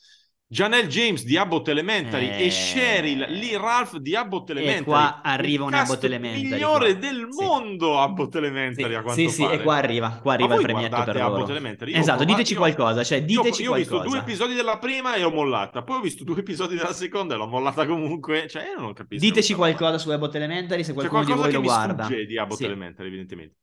Janelle 0.53 0.87
James 0.87 1.23
di 1.23 1.35
Abbott 1.35 1.67
Elementary 1.67 2.27
Eh. 2.29 2.45
e 2.45 2.49
Cheryl 2.49 3.25
Lee 3.27 3.57
Ralph 3.57 3.97
di 3.97 4.15
Abbott 4.15 4.51
Elementary. 4.51 4.81
E 4.81 4.83
qua 4.83 5.21
arriva 5.23 5.63
Il 5.65 5.69
un 5.69 5.73
Abbott 5.73 6.03
Elementary, 6.03 6.43
migliore 6.43 6.91
qua. 6.91 6.99
del 6.99 7.27
Sì. 7.31 7.43
mondo 7.43 7.99
Abbott 7.99 8.31
Sì, 8.31 8.37
Elementary 8.37 8.93
a 8.93 9.01
quanto 9.01 9.19
sì, 9.19 9.29
sì, 9.29 9.43
e 9.49 9.61
qua 9.63 9.75
arriva, 9.77 10.19
qua 10.21 10.33
arriva 10.33 10.53
il 10.53 10.61
premietto 10.61 11.03
per 11.03 11.17
Abbott 11.17 11.39
loro. 11.39 11.51
Elementary? 11.51 11.91
Io 11.93 11.97
Esatto, 11.97 12.21
ho- 12.21 12.25
diteci 12.25 12.53
io- 12.53 12.59
qualcosa, 12.59 13.03
cioè 13.03 13.17
io- 13.17 13.25
diteci 13.25 13.63
io, 13.63 13.71
ho 13.71 13.75
visto 13.75 13.95
qualcosa. 13.95 14.15
due 14.15 14.23
episodi 14.25 14.53
della 14.53 14.77
prima 14.77 15.15
e 15.15 15.23
ho 15.23 15.31
mollata, 15.31 15.81
poi 15.81 15.97
ho 15.97 16.01
visto 16.01 16.23
due 16.23 16.37
episodi 16.37 16.75
della 16.75 16.93
seconda 16.93 17.33
e 17.33 17.37
l'ho 17.37 17.47
mollata 17.47 17.87
comunque, 17.87 18.47
cioè 18.47 18.63
io 18.75 18.79
non 18.79 18.93
capisco. 18.93 19.25
Diteci 19.25 19.55
qualcosa 19.55 19.97
su 19.97 20.11
Abbott 20.11 20.35
Elementary 20.35 20.83
se 20.83 20.89
C'è 20.89 20.93
qualcuno 20.93 21.21
di 21.23 21.31
qualcosa 21.31 21.41
voi 21.41 21.51
che 21.51 21.55
lo 21.55 21.61
mi 21.61 21.67
guarda. 21.67 22.03
sfugge 22.03 22.25
di 22.27 22.37
Abbott 22.37 22.57
Sì. 22.57 22.65
Elementary, 22.65 23.07
evidentemente. 23.07 23.55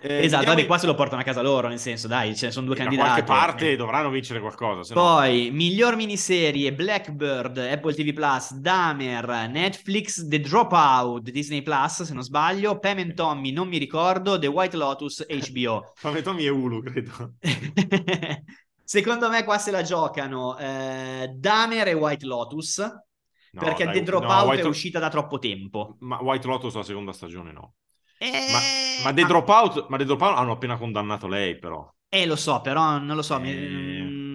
Eh, 0.00 0.22
Esatto, 0.24 0.44
vediamo 0.44 0.46
vabbè, 0.46 0.60
i- 0.60 0.66
qua 0.66 0.78
se 0.78 0.86
lo 0.86 0.94
portano 0.94 1.20
a 1.22 1.24
casa 1.24 1.40
loro, 1.42 1.68
nel 1.68 1.78
senso, 1.78 2.06
dai, 2.06 2.36
ce 2.36 2.46
ne 2.46 2.52
sono 2.52 2.66
due 2.66 2.74
da 2.76 2.82
candidati. 2.82 3.22
qualche 3.22 3.24
parte 3.24 3.70
Eh. 3.72 3.76
dovranno 3.76 4.10
vincere 4.10 4.40
qualcosa, 4.40 4.82
se 4.82 4.94
no... 4.94 5.00
Poi, 5.00 5.50
miglior 5.52 5.96
miniserie, 5.96 6.72
Blackbird, 6.72 7.56
Apple 7.58 7.94
TV 7.94 8.12
Plus, 8.12 8.52
Dahmer, 8.54 9.48
Netflix, 9.48 10.26
The 10.26 10.40
Dropout, 10.40 11.30
Disney 11.30 11.62
Plus, 11.62 12.02
se 12.02 12.12
non 12.12 12.22
sbaglio, 12.22 12.78
Pam 12.78 12.98
and 12.98 13.14
Tommy, 13.14 13.52
non 13.52 13.68
mi 13.68 13.78
ricordo, 13.78 14.38
The 14.38 14.46
White 14.48 14.76
Lotus, 14.76 15.24
HBO. 15.26 15.92
Fame 15.94 16.22
Tommy 16.22 16.44
e 16.44 16.48
Hulu, 16.50 16.82
credo. 16.82 17.34
Secondo 18.84 19.28
me 19.28 19.42
qua 19.44 19.58
se 19.58 19.70
la 19.72 19.82
giocano 19.82 20.56
eh, 20.58 21.32
Dahmer 21.34 21.88
e 21.88 21.92
White 21.94 22.24
Lotus, 22.26 22.78
No, 22.78 23.60
perché 23.60 23.84
dai, 23.84 23.94
The 23.94 23.98
no, 24.00 24.04
Dropout 24.04 24.46
White 24.48 24.62
è 24.62 24.66
uscita 24.66 24.98
da 24.98 25.08
troppo 25.08 25.38
tempo. 25.38 25.96
Ma 26.00 26.18
White 26.20 26.46
Lotus 26.46 26.74
la 26.74 26.82
seconda 26.82 27.12
stagione 27.12 27.52
no. 27.52 27.74
Eh, 28.20 28.30
Ma, 28.46 28.60
ma 28.96 29.12
The 29.12 29.24
ah, 29.24 29.26
Dropout, 29.26 29.86
ma 29.88 29.96
The 29.98 30.04
Dropout 30.04 30.36
hanno 30.38 30.52
appena 30.52 30.76
condannato 30.78 31.26
lei, 31.28 31.58
però. 31.58 31.88
eh, 32.08 32.26
lo 32.26 32.36
so, 32.36 32.60
però 32.60 32.98
non 32.98 33.16
lo 33.16 33.22
so. 33.22 33.38
mi- 33.40 33.52
Eh, 33.52 33.68
mm, 33.68 34.25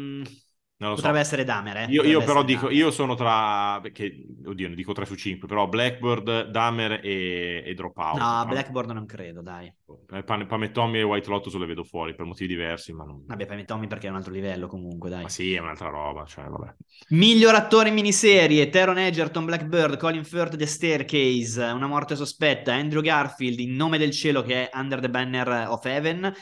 Lo 0.88 0.96
so. 0.96 0.96
potrebbe 0.96 1.20
essere 1.20 1.44
Dahmer, 1.44 1.78
eh, 1.78 1.86
Io, 1.86 2.04
io 2.04 2.22
potrebbe 2.22 2.26
però 2.26 2.44
dico, 2.44 2.62
Dahmer. 2.62 2.78
io 2.78 2.92
sono 2.92 3.16
tra, 3.16 3.80
perché, 3.82 4.24
oddio, 4.46 4.68
ne 4.70 4.76
dico 4.76 4.94
3 4.94 5.06
su 5.06 5.16
5, 5.16 5.48
però 5.48 5.68
Blackbird, 5.68 6.46
Dahmer 6.50 7.00
e, 7.04 7.64
e 7.66 7.74
Dropout. 7.74 8.18
No, 8.20 8.46
Blackboard 8.48 8.90
non 8.92 9.06
credo, 9.06 9.42
dai. 9.42 9.72
eh, 10.12 10.24
Pam, 10.24 10.48
Pam 10.48 10.96
e 10.96 11.04
White 11.04 11.30
Lotus 11.30 11.54
le 11.56 11.66
vedo 11.66 11.84
fuori 11.84 12.16
per 12.16 12.26
motivi 12.26 12.54
diversi, 12.56 12.94
ma 12.94 13.04
non... 13.04 13.24
Vabbè, 13.28 13.46
Pam 13.46 13.58
and 13.58 13.68
Tommy 13.68 13.88
perché 13.88 14.08
è 14.08 14.10
un 14.10 14.16
altro 14.16 14.32
livello 14.32 14.68
comunque, 14.68 15.10
dai. 15.10 15.22
Ma 15.24 15.30
sì, 15.30 15.54
è 15.54 15.60
un'altra 15.60 15.90
roba, 15.90 16.26
cioè, 16.26 16.46
vabbè. 16.46 16.74
Miglior 17.10 17.54
attore 17.56 17.90
in 17.90 17.96
miniserie, 17.96 18.70
Teron 18.70 18.98
Egerton, 18.98 19.46
Blackbird, 19.46 19.98
Colin 19.98 20.24
Firth, 20.24 20.56
The 20.56 20.66
Staircase, 20.66 21.62
Una 21.62 21.88
morte 21.88 22.16
sospetta, 22.16 22.74
Andrew 22.74 23.02
Garfield, 23.02 23.60
In 23.60 23.76
nome 23.76 23.98
del 23.98 24.12
cielo 24.12 24.42
che 24.42 24.70
è 24.70 24.78
Under 24.78 25.00
the 25.00 25.10
Banner 25.10 25.68
of 25.70 25.86
Heaven, 25.86 26.34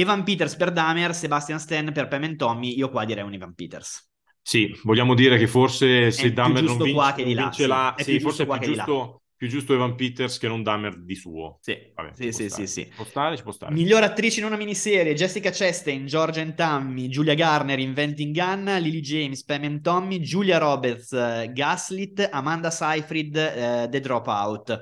Evan 0.00 0.22
Peters 0.22 0.54
per 0.56 0.70
Dahmer, 0.72 1.14
Sebastian 1.14 1.58
Stan 1.58 1.92
per 1.92 2.08
Pam 2.08 2.22
and 2.22 2.36
Tommy, 2.36 2.76
io 2.76 2.88
qua 2.88 3.04
direi 3.04 3.24
un 3.24 3.32
Evan 3.34 3.54
Peters. 3.54 4.08
Sì, 4.40 4.72
vogliamo 4.84 5.14
dire 5.14 5.36
che 5.36 5.46
forse 5.46 6.10
se 6.10 6.22
più 6.22 6.32
Dahmer 6.32 6.62
non 6.62 6.76
vince, 6.78 6.92
qua 6.92 7.12
che 7.12 7.24
di 7.24 7.34
là, 7.34 7.42
vince 7.42 7.62
sì. 7.62 7.68
là, 7.68 7.94
È 7.94 8.02
sì, 8.02 8.10
più 8.12 8.20
forse 8.20 8.44
è 8.44 8.46
più 8.46 8.72
giusto, 8.74 9.22
più 9.36 9.48
giusto 9.48 9.74
Evan 9.74 9.94
Peters 9.94 10.38
che 10.38 10.48
non 10.48 10.62
Dahmer 10.62 11.02
di 11.02 11.14
suo. 11.14 11.58
Sì, 11.60 11.76
Vabbè, 11.94 12.12
sì, 12.14 12.32
sì, 12.32 12.48
stare. 12.48 12.66
sì, 12.66 12.72
sì. 12.84 12.92
Può 12.94 13.04
stare, 13.04 13.36
ci 13.36 13.42
può 13.42 13.52
stare. 13.52 13.74
Miglior 13.74 14.02
attrice 14.04 14.40
in 14.40 14.46
una 14.46 14.56
miniserie, 14.56 15.14
Jessica 15.14 15.50
Chastain, 15.50 16.06
Georgia 16.06 16.40
and 16.40 16.54
Tammy, 16.54 17.08
Julia 17.08 17.34
Garner, 17.34 17.78
Inventing 17.78 18.34
Gun, 18.34 18.64
Lily 18.80 19.00
James, 19.00 19.44
Pam 19.44 19.64
and 19.64 19.80
Tommy, 19.82 20.20
Julia 20.20 20.58
Roberts, 20.58 21.12
eh, 21.12 21.50
Gaslit, 21.52 22.28
Amanda 22.30 22.70
Seyfried, 22.70 23.36
eh, 23.36 23.88
The 23.90 24.00
Dropout. 24.00 24.80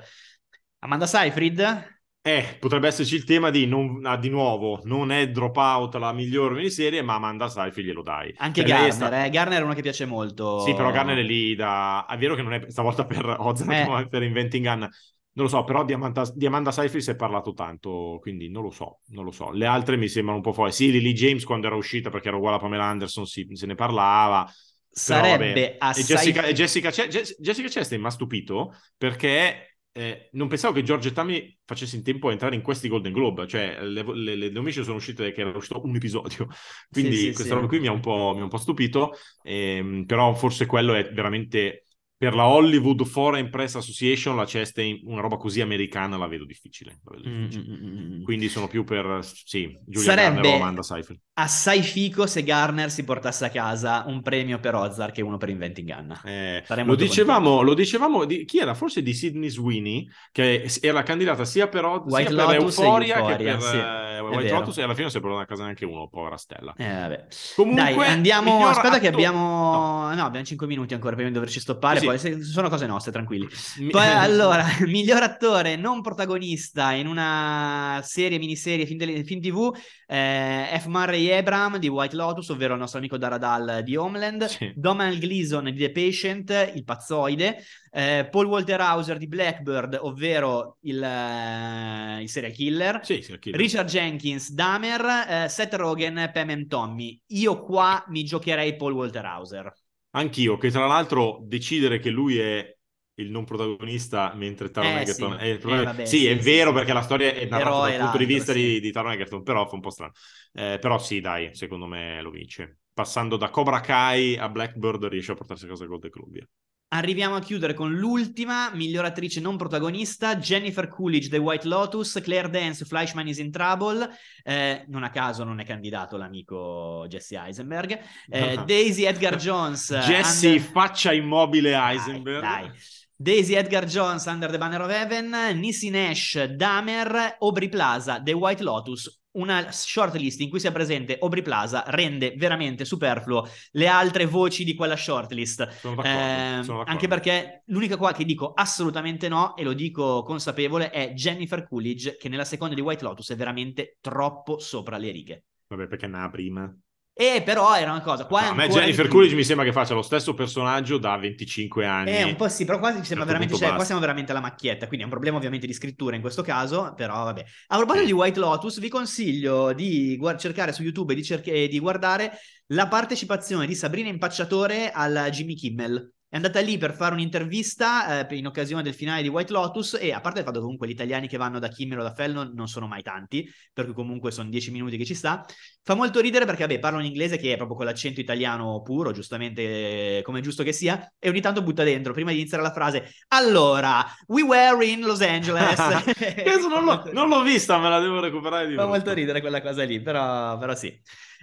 Amanda 0.79 1.07
Seyfried? 1.07 1.95
Eh, 2.27 2.57
potrebbe 2.59 2.87
esserci 2.87 3.15
il 3.15 3.23
tema 3.23 3.49
di, 3.49 3.65
non, 3.65 4.05
ah, 4.05 4.17
di 4.17 4.27
nuovo, 4.29 4.81
non 4.83 5.11
è 5.11 5.29
Dropout 5.29 5.95
la 5.95 6.11
migliore 6.11 6.55
miniserie, 6.55 7.01
ma 7.01 7.15
Amanda 7.15 7.47
Seyfried 7.47 7.87
glielo 7.87 8.01
dai. 8.01 8.33
Anche 8.37 8.63
Per 8.63 8.71
lei 8.71 8.87
è 8.87 8.87
Garner, 8.89 8.93
sta- 8.93 9.25
eh. 9.25 9.29
Garner 9.29 9.61
è 9.61 9.63
uno 9.63 9.73
che 9.73 9.81
piace 9.81 10.05
molto. 10.05 10.59
Sì, 10.59 10.73
però 10.73 10.91
Garner 10.91 11.17
è 11.17 11.23
lì 11.23 11.55
da... 11.55 12.05
È 12.05 12.17
vero 12.17 12.35
che 12.35 12.41
non 12.41 12.53
è 12.53 12.65
stavolta 12.69 13.05
per 13.05 13.25
Ozark, 13.39 13.71
Eh. 13.71 13.87
ma 13.87 14.05
per 14.07 14.23
Inventing 14.23 14.65
Gun. 14.65 14.79
Non 14.79 15.45
lo 15.45 15.47
so, 15.47 15.63
però 15.63 15.85
di 15.85 15.93
Amanda, 15.93 16.29
di 16.33 16.45
Amanda 16.47 16.71
Seyfried 16.71 17.03
si 17.03 17.11
è 17.11 17.15
parlato 17.15 17.53
tanto, 17.53 18.17
quindi 18.19 18.49
non 18.49 18.63
lo 18.63 18.71
so, 18.71 19.01
non 19.09 19.23
lo 19.23 19.31
so. 19.31 19.51
Le 19.51 19.67
altre 19.67 19.95
mi 19.95 20.07
sembrano 20.07 20.37
un 20.39 20.43
po' 20.43 20.51
fuori. 20.51 20.71
Sì, 20.71 20.91
Lily 20.91 21.13
James 21.13 21.45
quando 21.45 21.67
era 21.67 21.75
uscita, 21.75 22.09
perché 22.09 22.27
era 22.27 22.37
uguale 22.37 22.57
a 22.57 22.59
Pamela 22.59 22.85
Anderson, 22.85 23.25
sì, 23.25 23.47
se 23.53 23.67
ne 23.67 23.75
parlava. 23.75 24.43
Però, 24.43 24.53
Sarebbe 24.89 25.53
vabbè. 25.53 25.75
assai... 25.77 26.01
E 26.01 26.05
Jessica, 26.05 26.43
e 26.43 26.53
Jessica, 26.53 26.89
Jessica 26.89 27.67
Chastain 27.69 28.01
mi 28.01 28.07
ha 28.07 28.09
stupito 28.09 28.73
perché 28.97 29.76
eh, 29.97 30.29
non 30.33 30.47
pensavo 30.47 30.73
che 30.73 30.83
George 30.83 31.11
Tammy 31.11 31.57
facesse 31.65 31.95
in 31.95 32.03
tempo 32.03 32.29
a 32.29 32.31
entrare 32.31 32.55
in 32.55 32.61
questi 32.61 32.87
Golden 32.87 33.11
Globe, 33.13 33.47
cioè 33.47 33.81
le, 33.83 34.03
le, 34.15 34.35
le 34.35 34.49
nomination 34.49 34.83
sono 34.83 34.97
uscite 34.97 35.31
che 35.31 35.41
era 35.41 35.55
uscito 35.57 35.83
un 35.83 35.95
episodio, 35.95 36.47
quindi 36.91 37.15
Sì, 37.15 37.33
sì, 37.33 37.33
questa 37.33 37.53
sì. 37.53 37.55
roba 37.55 37.67
qui 37.67 37.79
mi 37.79 37.87
ha 37.87 37.91
un 37.91 37.99
po', 37.99 38.31
mi 38.35 38.41
ha 38.41 38.43
un 38.43 38.49
po' 38.49 38.57
stupito, 38.57 39.13
ehm, 39.43 40.05
però 40.05 40.33
forse 40.35 40.65
quello 40.65 40.93
è 40.93 41.11
veramente 41.11 41.86
per 42.17 42.33
la 42.33 42.47
Hollywood 42.47 43.05
Foreign 43.05 43.49
Press 43.49 43.75
Association 43.75 44.35
la 44.35 44.45
Chastain, 44.47 45.01
una 45.03 45.21
roba 45.21 45.37
così 45.37 45.61
americana 45.61 46.17
la 46.17 46.25
vedo 46.27 46.45
difficile. 46.45 46.97
la 47.03 47.15
vedo 47.15 47.29
Mm, 47.29 47.45
difficile. 47.47 47.77
mm, 47.77 48.15
mm. 48.19 48.23
Quindi 48.23 48.49
sono 48.49 48.67
più 48.67 48.83
per, 48.83 49.19
sì, 49.23 49.77
Giulia 49.85 50.09
Sarebbe- 50.09 50.33
Garner 50.41 50.53
o 50.53 50.55
Amanda 50.55 50.81
Seyfried. 50.81 51.19
Assai 51.33 51.83
fico 51.83 52.25
se 52.25 52.41
Garner 52.43 52.89
si 52.89 53.03
portasse 53.03 53.45
a 53.45 53.49
casa 53.51 54.03
un 54.07 54.23
premio 54.23 54.59
per 54.59 54.73
Ozark 54.73 55.19
e 55.19 55.21
uno 55.21 55.37
per 55.37 55.49
Inventing 55.49 55.93
Gun. 55.93 56.19
Eh, 56.25 56.63
lo 56.83 56.95
dicevamo, 56.95 57.61
lo 57.61 57.75
dicevamo 57.75 58.25
di, 58.25 58.43
chi 58.45 58.57
era? 58.57 58.73
Forse 58.73 59.03
di 59.03 59.13
Sidney 59.13 59.49
Sweeney, 59.49 60.07
che 60.31 60.67
era 60.81 61.03
candidata 61.03 61.45
sia 61.45 61.67
per, 61.67 61.85
Oz- 61.85 62.11
White 62.11 62.31
sia 62.31 62.45
per 62.45 62.55
Lotus 62.57 62.77
e 62.79 62.81
Euphoria 62.81 63.13
che 63.13 63.19
Euphoria, 63.21 63.51
per 63.57 63.61
sì, 63.61 63.75
eh, 63.77 64.19
White. 64.21 64.49
Lotus 64.51 64.77
e 64.79 64.81
alla 64.81 64.95
fine 64.95 65.09
si 65.11 65.17
è 65.17 65.19
portata 65.19 65.43
a 65.43 65.45
casa 65.45 65.61
neanche 65.63 65.85
uno, 65.85 66.07
povera 66.07 66.37
Stella. 66.37 66.73
Eh. 66.75 67.25
Comunque, 67.55 67.83
Dai, 67.83 68.07
andiamo. 68.09 68.65
Aspetta, 68.65 68.97
che 68.97 69.07
atto- 69.07 69.17
abbiamo. 69.17 70.11
No. 70.13 70.25
abbiamo 70.25 70.43
5 70.45 70.65
minuti 70.65 70.95
ancora 70.95 71.13
prima 71.13 71.27
di 71.29 71.35
doverci 71.35 71.59
stoppare. 71.59 71.99
Sì, 71.99 72.06
Poi 72.07 72.19
se- 72.19 72.43
sono 72.43 72.69
cose 72.69 72.85
nostre, 72.85 73.11
tranquilli. 73.11 73.47
Poi, 73.89 74.07
allora, 74.07 74.65
miglior 74.85 75.23
attore 75.23 75.75
non 75.75 76.01
protagonista 76.01 76.91
in 76.93 77.07
una 77.07 78.01
serie, 78.03 78.37
miniserie, 78.39 78.85
film, 78.85 78.97
tele- 78.99 79.23
film 79.23 79.41
TV, 79.41 79.71
eh, 80.07 80.77
F. 80.79 80.85
Murray 80.85 81.31
Abraham 81.31 81.77
di 81.77 81.87
White 81.87 82.15
Lotus, 82.15 82.49
ovvero 82.49 82.73
il 82.73 82.79
nostro 82.79 82.99
amico 82.99 83.17
Daradal 83.17 83.81
di 83.83 83.95
Homeland, 83.95 84.45
Sì. 84.45 84.71
Domhnall 84.75 85.17
Gleeson 85.17 85.65
di 85.65 85.75
The 85.75 85.91
Patient, 85.91 86.71
il 86.75 86.83
pazzoide, 86.83 87.57
eh, 87.91 88.27
Paul 88.29 88.45
Walter 88.45 88.79
Hauser 88.81 89.17
di 89.17 89.27
Blackbird, 89.27 89.97
ovvero 90.01 90.77
il, 90.81 91.01
eh, 91.01 92.21
il 92.21 92.29
serial 92.29 92.51
killer, 92.53 92.99
Sì, 93.03 93.21
sì, 93.21 93.37
chi- 93.39 93.51
Richard 93.55 93.87
Jenkins, 93.87 94.51
Dahmer, 94.51 95.25
eh, 95.45 95.49
Seth 95.49 95.73
Rogen, 95.75 96.29
Pam 96.33 96.49
and 96.49 96.67
Tommy. 96.67 97.19
Io 97.27 97.61
qua 97.63 98.03
mi 98.07 98.23
giocherei 98.23 98.75
Paul 98.75 98.93
Walter 98.93 99.25
Hauser. 99.25 99.73
Anch'io, 100.19 100.57
che 100.57 100.71
tra 100.71 100.85
l'altro 100.87 101.39
decidere 101.43 101.99
che 101.99 102.09
lui 102.09 102.37
è 102.39 102.75
il 103.19 103.31
non 103.31 103.45
protagonista 103.45 104.33
mentre 104.35 104.69
Taron 104.69 104.97
Eh, 104.97 105.01
Egerton 105.01 105.33
sì. 105.33 105.39
è 105.39 105.45
il 105.45 105.57
problema- 105.59 105.91
Eh, 105.91 106.05
sì, 106.05 106.17
sì, 106.17 106.27
è 106.27 106.37
sì, 106.41 106.41
vero 106.43 106.71
perché 106.73 106.93
la 106.93 107.01
storia 107.01 107.33
è 107.33 107.45
narrata 107.47 107.79
L'eroe 107.79 107.91
dal 107.91 107.97
punto 107.97 108.17
di 108.17 108.25
vista 108.25 108.53
di, 108.53 108.79
di 108.79 108.91
Taron 108.91 109.11
Egerton, 109.13 109.43
però 109.43 109.65
fa 109.67 109.75
un 109.75 109.81
po' 109.81 109.89
strano. 109.89 110.11
Eh, 110.53 110.77
però 110.79 110.97
sì, 110.99 111.19
dai, 111.19 111.53
secondo 111.55 111.85
me 111.87 112.21
lo 112.21 112.29
vince. 112.29 112.79
Passando 112.93 113.37
da 113.37 113.49
Cobra 113.49 113.79
Kai 113.79 114.37
a 114.37 114.49
Blackbird 114.49 115.05
riesce 115.05 115.31
a 115.31 115.35
portarsi 115.35 115.65
a 115.65 115.69
casa 115.69 115.83
il 115.83 115.89
Golden 115.89 116.09
Globe. 116.11 116.47
Via. 116.89 116.97
Arriviamo 116.99 117.35
a 117.35 117.41
chiudere 117.41 117.73
con 117.73 117.93
l'ultima 117.93 118.71
miglior 118.73 119.05
attrice 119.05 119.39
non 119.41 119.57
protagonista, 119.57 120.37
Jennifer 120.37 120.87
Coolidge, 120.87 121.29
The 121.29 121.37
White 121.37 121.67
Lotus, 121.67 122.19
Claire 122.23 122.49
Dance, 122.49 122.85
Fleischman 122.85 123.27
is 123.27 123.39
in 123.39 123.51
Trouble, 123.51 124.09
eh, 124.43 124.85
non 124.87 125.03
a 125.03 125.09
caso 125.09 125.43
non 125.43 125.59
è 125.59 125.65
candidato 125.65 126.15
l'amico 126.17 127.05
Jesse 127.07 127.37
Eisenberg, 127.37 127.99
eh, 128.29 128.59
Daisy 128.65 129.03
Edgar 129.03 129.35
Jones, 129.35 129.93
Jesse, 130.07 130.47
Under- 130.47 130.61
faccia 130.61 131.11
immobile 131.13 131.71
Dai, 131.71 131.95
Heisenberg. 131.97 132.41
dai. 132.41 132.71
Daisy 133.19 133.55
Edgar 133.55 133.85
Jones, 133.85 134.25
Under 134.25 134.51
the 134.51 134.59
Banner 134.59 134.81
of 134.81 134.91
Heaven, 134.91 135.57
Nisi 135.57 135.89
Nash, 135.89 136.37
Dahmer, 136.55 137.37
Aubrey 137.39 137.67
Plaza, 137.67 138.21
The 138.23 138.33
White 138.33 138.61
Lotus. 138.61 139.19
Una 139.37 139.71
shortlist 139.71 140.39
in 140.41 140.49
cui 140.49 140.59
sia 140.59 140.71
presente 140.71 141.17
Aubrey 141.21 141.41
Plaza 141.43 141.83
rende 141.87 142.33
veramente 142.37 142.85
superfluo 142.85 143.47
le 143.71 143.87
altre 143.87 144.25
voci 144.25 144.63
di 144.63 144.73
quella 144.75 144.95
shortlist. 144.95 145.67
Sono 145.79 145.95
d'accordo, 145.95 146.07
Ehm, 146.07 146.61
sono 146.61 146.77
d'accordo. 146.79 146.91
anche 146.91 147.07
perché 147.07 147.61
l'unica 147.67 147.97
qua 147.97 148.13
che 148.13 148.25
dico 148.25 148.53
assolutamente 148.53 149.27
no, 149.27 149.55
e 149.55 149.63
lo 149.63 149.73
dico 149.73 150.23
consapevole, 150.23 150.89
è 150.89 151.13
Jennifer 151.13 151.67
Coolidge, 151.67 152.17
che 152.17 152.29
nella 152.29 152.45
seconda 152.45 152.73
di 152.75 152.81
White 152.81 153.03
Lotus 153.03 153.31
è 153.31 153.35
veramente 153.35 153.97
troppo 154.01 154.59
sopra 154.59 154.97
le 154.97 155.11
righe. 155.11 155.43
Vabbè, 155.67 155.87
perché 155.87 156.07
ne 156.07 156.17
ha 156.19 156.29
prima. 156.29 156.77
E 157.19 157.41
però 157.43 157.75
era 157.75 157.89
una 157.91 158.01
cosa. 158.01 158.25
Qua 158.25 158.43
No, 158.43 158.49
a 158.49 158.53
me 158.53 158.67
Jennifer. 158.69 159.07
Coolidge 159.07 159.33
mi 159.33 159.43
sembra 159.43 159.65
che 159.65 159.71
faccia 159.71 159.95
lo 159.95 160.03
stesso 160.03 160.35
personaggio 160.35 160.99
da 160.99 161.17
25 161.17 161.83
anni. 161.83 162.11
Eh, 162.11 162.23
un 162.23 162.35
po' 162.35 162.47
sì, 162.47 162.63
però 162.63 162.77
quasi 162.77 162.99
mi 162.99 163.05
sembra 163.05 163.25
veramente, 163.25 163.55
cioè, 163.55 163.73
qua 163.73 163.83
siamo 163.83 163.99
veramente 163.99 164.31
alla 164.31 164.39
macchietta, 164.39 164.85
quindi 164.85 165.01
è 165.01 165.03
un 165.05 165.09
problema 165.11 165.37
ovviamente 165.37 165.65
di 165.65 165.73
scrittura 165.73 166.15
in 166.15 166.21
questo 166.21 166.43
caso, 166.43 166.93
però 166.95 167.23
vabbè. 167.23 167.43
A 167.69 167.77
proposito 167.77 168.05
di 168.05 168.11
White 168.11 168.39
Lotus, 168.39 168.79
vi 168.79 168.89
consiglio 168.89 169.73
di 169.73 170.15
guar- 170.15 170.39
cercare 170.39 170.71
su 170.71 170.83
YouTube 170.83 171.13
e 171.13 171.15
di, 171.15 171.41
e 171.43 171.67
di 171.67 171.79
guardare 171.79 172.33
la 172.67 172.87
partecipazione 172.87 173.65
di 173.65 173.73
Sabrina 173.73 174.09
Impacciatore 174.09 174.91
al 174.91 175.29
Jimmy 175.31 175.55
Kimmel. 175.55 176.11
È 176.29 176.35
andata 176.35 176.59
lì 176.59 176.77
per 176.77 176.93
fare 176.93 177.13
un'intervista 177.13 178.27
eh, 178.27 178.35
in 178.35 178.47
occasione 178.47 178.83
del 178.83 178.93
finale 178.93 179.21
di 179.21 179.29
White 179.29 179.53
Lotus 179.53 179.97
e 179.99 180.11
a 180.11 180.19
parte 180.19 180.39
il 180.39 180.45
fatto 180.45 180.57
che 180.57 180.63
comunque 180.63 180.85
gli 180.87 180.91
italiani 180.91 181.27
che 181.27 181.37
vanno 181.37 181.57
da 181.57 181.69
Kimmel 181.69 181.99
o 181.99 182.03
da 182.03 182.13
Fallon 182.13 182.51
non 182.53 182.67
sono 182.67 182.85
mai 182.85 183.01
tanti, 183.01 183.49
per 183.71 183.85
cui 183.85 183.93
comunque 183.93 184.31
sono 184.31 184.49
10 184.49 184.71
minuti 184.71 184.97
che 184.97 185.05
ci 185.05 185.15
sta, 185.15 185.45
Fa 185.87 185.95
molto 185.95 186.19
ridere 186.19 186.43
perché, 186.43 186.67
vabbè, 186.67 186.79
parla 186.79 186.99
in 186.99 187.05
inglese 187.05 187.37
che 187.37 187.53
è 187.53 187.55
proprio 187.55 187.77
con 187.77 187.85
l'accento 187.85 188.19
italiano 188.19 188.81
puro, 188.81 189.13
giustamente 189.13 190.17
eh, 190.17 190.21
come 190.21 190.39
è 190.39 190.41
giusto 190.41 190.61
che 190.61 190.73
sia, 190.73 191.13
e 191.17 191.29
ogni 191.29 191.39
tanto 191.39 191.63
butta 191.63 191.85
dentro, 191.85 192.11
prima 192.11 192.31
di 192.31 192.39
iniziare 192.39 192.61
la 192.61 192.73
frase, 192.73 193.09
allora, 193.29 194.05
we 194.27 194.41
were 194.41 194.85
in 194.85 194.99
Los 195.05 195.21
Angeles. 195.21 195.79
Non, 196.67 196.83
l'ho, 196.83 197.09
non 197.13 197.29
l'ho 197.29 197.41
vista, 197.41 197.77
me 197.79 197.87
la 197.87 197.99
devo 197.99 198.19
recuperare 198.19 198.67
di 198.67 198.75
Fa 198.75 198.81
nuovo. 198.81 198.95
molto 198.95 199.13
ridere 199.13 199.39
quella 199.39 199.61
cosa 199.61 199.83
lì, 199.85 200.01
però, 200.01 200.57
però 200.57 200.75
sì. 200.75 200.99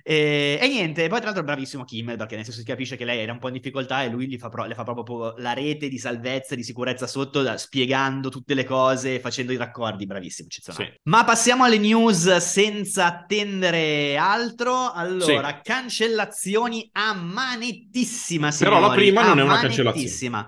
E, 0.07 0.59
e 0.61 0.69
niente, 0.69 1.09
poi 1.09 1.17
tra 1.17 1.29
l'altro 1.29 1.45
bravissimo 1.45 1.83
Kimmel 1.83 2.19
perché 2.19 2.37
nel 2.37 2.45
senso 2.45 2.61
si 2.61 2.67
capisce 2.67 2.95
che 2.95 3.07
lei 3.07 3.21
era 3.21 3.33
un 3.33 3.39
po' 3.39 3.49
in 3.49 3.55
difficoltà 3.55 4.03
e 4.03 4.11
lui 4.11 4.29
gli 4.29 4.37
fa 4.37 4.51
pro- 4.51 4.67
le 4.67 4.75
fa 4.75 4.83
proprio 4.83 5.35
la 5.39 5.55
rete 5.55 5.89
di 5.89 5.97
salvezza 5.97 6.53
e 6.53 6.57
di 6.57 6.63
sicurezza 6.63 7.07
sotto, 7.07 7.41
da- 7.41 7.57
spiegando 7.57 8.29
tutte 8.29 8.53
le 8.53 8.65
cose, 8.65 9.19
facendo 9.19 9.53
i 9.53 9.57
raccordi, 9.57 10.05
bravissimo, 10.05 10.47
eccezionale. 10.47 10.91
Sì. 10.93 11.01
Ma 11.05 11.25
passiamo 11.25 11.65
alle 11.65 11.79
news 11.79 12.37
senza 12.37 13.07
attendere 13.07 14.19
altro. 14.19 14.93
Allora, 14.93 15.63
cancellazioni 15.63 16.91
a 16.93 17.15
manettissima, 17.15 18.51
Però 18.59 18.73
la 18.73 18.91
signori, 18.91 19.01
prima 19.01 19.23
non 19.23 19.39
è 19.39 19.43
una 19.43 19.55
manettissima. 19.55 20.47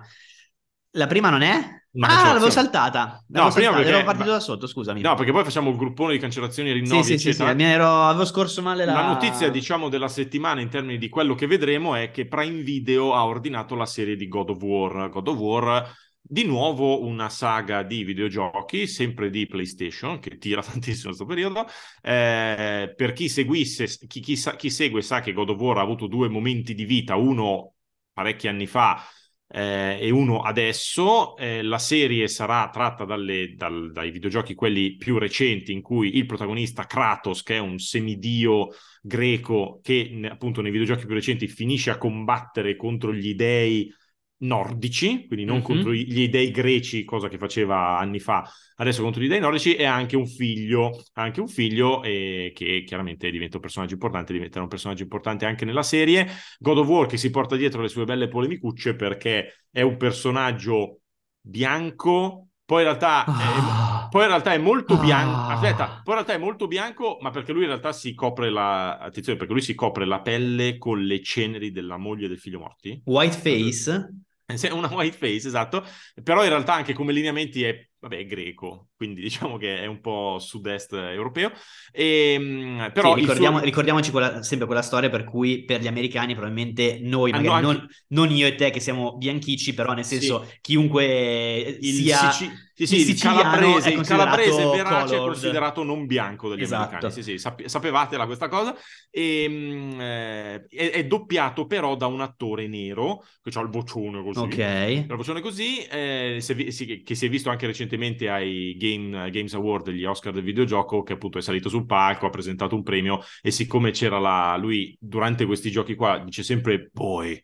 La 0.90 1.06
prima 1.06 1.30
non 1.30 1.40
è? 1.40 1.85
Ah, 2.00 2.26
l'avevo 2.32 2.50
saltata. 2.50 3.24
No, 3.28 3.44
L'avevo 3.44 3.54
prima 3.54 3.70
saltata, 3.70 3.76
perché- 3.76 3.90
ero 3.96 4.04
partito 4.04 4.30
da 4.30 4.40
sotto, 4.40 4.66
scusami. 4.66 5.00
No, 5.00 5.14
perché 5.14 5.32
poi 5.32 5.44
facciamo 5.44 5.70
il 5.70 5.76
gruppone 5.76 6.12
di 6.12 6.18
cancellazioni, 6.18 6.72
rinnovi, 6.72 7.02
Sì, 7.02 7.12
sì, 7.12 7.18
sì, 7.18 7.18
sì, 7.18 7.28
eccetera. 7.28 7.54
mi 7.54 7.64
ero- 7.64 8.02
avevo 8.02 8.24
scorso 8.24 8.60
male 8.62 8.84
la... 8.84 8.92
La 8.92 9.06
notizia, 9.06 9.48
diciamo, 9.50 9.88
della 9.88 10.08
settimana 10.08 10.60
in 10.60 10.68
termini 10.68 10.98
di 10.98 11.08
quello 11.08 11.34
che 11.34 11.46
vedremo 11.46 11.94
è 11.94 12.10
che 12.10 12.26
Prime 12.26 12.62
Video 12.62 13.14
ha 13.14 13.24
ordinato 13.24 13.74
la 13.74 13.86
serie 13.86 14.16
di 14.16 14.28
God 14.28 14.50
of 14.50 14.62
War. 14.62 15.08
God 15.10 15.28
of 15.28 15.36
War, 15.38 15.94
di 16.20 16.44
nuovo 16.44 17.04
una 17.04 17.28
saga 17.28 17.82
di 17.84 18.02
videogiochi, 18.04 18.86
sempre 18.86 19.30
di 19.30 19.46
PlayStation, 19.46 20.18
che 20.18 20.38
tira 20.38 20.60
tantissimo 20.62 21.10
in 21.10 21.16
questo 21.16 21.24
periodo. 21.24 21.66
Eh, 22.02 22.92
per 22.96 23.12
chi 23.12 23.28
seguisse, 23.28 23.86
chi, 24.06 24.20
chi 24.20 24.36
sa- 24.36 24.56
chi 24.56 24.70
segue 24.70 25.02
sa 25.02 25.20
che 25.20 25.32
God 25.32 25.50
of 25.50 25.60
War 25.60 25.78
ha 25.78 25.82
avuto 25.82 26.06
due 26.06 26.28
momenti 26.28 26.74
di 26.74 26.84
vita, 26.84 27.16
uno 27.16 27.72
parecchi 28.12 28.48
anni 28.48 28.66
fa 28.66 29.02
eh, 29.48 29.98
e 30.00 30.10
uno 30.10 30.40
adesso. 30.40 31.36
Eh, 31.36 31.62
la 31.62 31.78
serie 31.78 32.28
sarà 32.28 32.68
tratta 32.70 33.04
dalle- 33.04 33.54
dal- 33.54 33.92
dai 33.92 34.10
videogiochi 34.10 34.54
quelli 34.54 34.96
più 34.96 35.18
recenti 35.18 35.72
in 35.72 35.82
cui 35.82 36.16
il 36.16 36.26
protagonista 36.26 36.84
Kratos, 36.84 37.42
che 37.42 37.56
è 37.56 37.58
un 37.58 37.78
semidio 37.78 38.68
greco 39.02 39.80
che 39.82 40.20
appunto 40.28 40.60
nei 40.60 40.70
videogiochi 40.72 41.06
più 41.06 41.14
recenti 41.14 41.46
finisce 41.48 41.90
a 41.90 41.98
combattere 41.98 42.76
contro 42.76 43.12
gli 43.14 43.34
dei 43.34 43.92
nordici, 44.38 45.26
quindi 45.26 45.44
non 45.44 45.56
Mhm. 45.58 45.62
contro 45.62 45.92
gli 45.92 46.28
dei 46.28 46.50
greci, 46.50 47.04
cosa 47.04 47.28
che 47.28 47.38
faceva 47.38 47.98
anni 47.98 48.18
fa, 48.18 48.46
adesso 48.76 49.02
contro 49.02 49.22
gli 49.22 49.28
dei 49.28 49.40
nordici, 49.40 49.74
e 49.74 49.84
ha 49.84 49.94
anche 49.94 50.16
un 50.16 50.26
figlio, 50.26 51.02
anche 51.14 51.40
un 51.40 51.48
figlio 51.48 52.02
eh, 52.02 52.52
che 52.54 52.84
chiaramente 52.86 53.30
diventa 53.30 53.56
un 53.56 53.62
personaggio 53.62 53.94
importante, 53.94 54.32
diventerà 54.32 54.62
un 54.62 54.68
personaggio 54.68 55.02
importante 55.02 55.46
anche 55.46 55.64
nella 55.64 55.82
serie. 55.82 56.26
God 56.58 56.78
of 56.78 56.86
War 56.88 57.06
che 57.06 57.16
si 57.16 57.30
porta 57.30 57.56
dietro 57.56 57.80
le 57.82 57.88
sue 57.88 58.04
belle 58.04 58.28
polemicucce 58.28 58.94
perché 58.94 59.64
è 59.70 59.80
un 59.80 59.96
personaggio 59.96 61.00
bianco, 61.40 62.48
poi 62.64 62.78
in 62.82 62.88
realtà 62.88 63.24
è, 63.24 63.28
Ah. 63.28 64.08
poi 64.10 64.22
in 64.22 64.28
realtà 64.28 64.52
è 64.52 64.58
molto 64.58 64.98
bianco. 64.98 65.30
Ah. 65.50 65.52
Aspetta, 65.54 65.86
poi 66.02 66.14
in 66.14 66.24
realtà 66.24 66.32
è 66.34 66.38
molto 66.38 66.66
bianco, 66.66 67.18
ma 67.20 67.30
perché 67.30 67.52
lui 67.52 67.62
in 67.62 67.68
realtà 67.68 67.92
si 67.92 68.12
copre 68.14 68.50
la. 68.50 68.98
Attenzione, 68.98 69.38
perché 69.38 69.52
lui 69.52 69.62
si 69.62 69.74
copre 69.74 70.04
la 70.04 70.20
pelle 70.20 70.76
con 70.76 71.02
le 71.02 71.22
ceneri 71.22 71.70
della 71.70 71.96
moglie 71.96 72.26
e 72.26 72.28
del 72.28 72.38
figlio 72.38 72.58
morti. 72.58 73.00
Whiteface? 73.04 73.92
È 73.92 74.25
una 74.72 74.88
white 74.94 75.16
face, 75.16 75.48
esatto. 75.48 75.84
Però 76.22 76.42
in 76.42 76.48
realtà 76.50 76.74
anche 76.74 76.92
come 76.92 77.12
lineamenti 77.12 77.62
è, 77.64 77.88
vabbè, 77.98 78.16
è 78.18 78.26
greco, 78.26 78.88
quindi 78.96 79.20
diciamo 79.22 79.56
che 79.56 79.80
è 79.80 79.86
un 79.86 80.00
po' 80.00 80.38
sud-est 80.38 80.92
europeo. 80.92 81.50
E, 81.92 82.90
però 82.92 83.12
Sì, 83.14 83.20
il 83.20 83.26
ricordiamo- 83.26 83.56
suo- 83.56 83.64
ricordiamoci 83.64 84.10
quella- 84.10 84.42
sempre 84.42 84.66
quella 84.66 84.82
storia 84.82 85.08
per 85.10 85.24
cui 85.24 85.64
per 85.64 85.80
gli 85.80 85.86
americani 85.86 86.34
probabilmente 86.34 86.98
noi, 87.02 87.30
Hanno 87.32 87.42
magari 87.42 87.64
anche- 87.66 87.78
non, 87.78 87.88
non 88.26 88.30
io 88.36 88.46
e 88.46 88.54
te 88.54 88.70
che 88.70 88.80
siamo 88.80 89.16
bianchici, 89.16 89.74
però 89.74 89.92
nel 89.92 90.04
Sì. 90.04 90.18
senso 90.18 90.46
chiunque 90.60 91.76
il, 91.80 91.94
sia 91.94 92.30
Sici- 92.30 92.50
sì, 92.76 92.86
sì, 92.86 93.00
il 93.00 93.08
il 93.08 93.18
calabrese, 93.18 93.90
è 93.90 93.94
il 93.96 94.06
calabrese 94.06 94.62
verace 94.66 95.14
è 95.14 95.16
colored. 95.16 95.22
considerato 95.32 95.82
non 95.82 96.04
bianco 96.04 96.50
dagli 96.50 96.60
Esatto. 96.60 96.88
americani. 96.96 97.12
Sì, 97.12 97.22
sì, 97.22 97.38
sap- 97.38 97.64
sapevatela 97.64 98.26
questa 98.26 98.48
cosa. 98.48 98.76
E, 99.10 99.46
mm, 99.48 100.00
eh, 100.00 100.66
è, 100.68 100.90
è 100.90 101.06
doppiato 101.06 101.66
però 101.66 101.96
da 101.96 102.06
un 102.06 102.20
attore 102.20 102.66
nero 102.68 103.24
che 103.42 103.58
ha 103.58 103.62
il 103.62 103.70
bocione 103.70 104.22
così. 104.22 104.38
Ok. 104.40 105.04
La 105.08 105.14
voce 105.14 105.40
così, 105.40 105.78
eh, 105.86 106.36
è 106.46 106.54
vi- 106.54 107.02
che 107.02 107.14
si 107.14 107.24
è 107.24 107.28
visto 107.30 107.48
anche 107.48 107.64
recentemente 107.64 107.84
ai 108.28 108.76
Game- 108.76 109.30
Games 109.30 109.54
Award, 109.54 109.90
gli 109.90 110.04
Oscar 110.04 110.32
del 110.32 110.42
videogioco, 110.42 111.02
che 111.02 111.12
appunto 111.12 111.38
è 111.38 111.42
salito 111.42 111.68
sul 111.68 111.86
palco, 111.86 112.26
ha 112.26 112.30
presentato 112.30 112.74
un 112.74 112.82
premio 112.82 113.20
e 113.40 113.50
siccome 113.50 113.92
c'era 113.92 114.18
la... 114.18 114.56
lui 114.56 114.96
durante 115.00 115.46
questi 115.46 115.70
giochi 115.70 115.94
qua 115.94 116.18
dice 116.18 116.42
sempre 116.42 116.90
boy, 116.92 117.40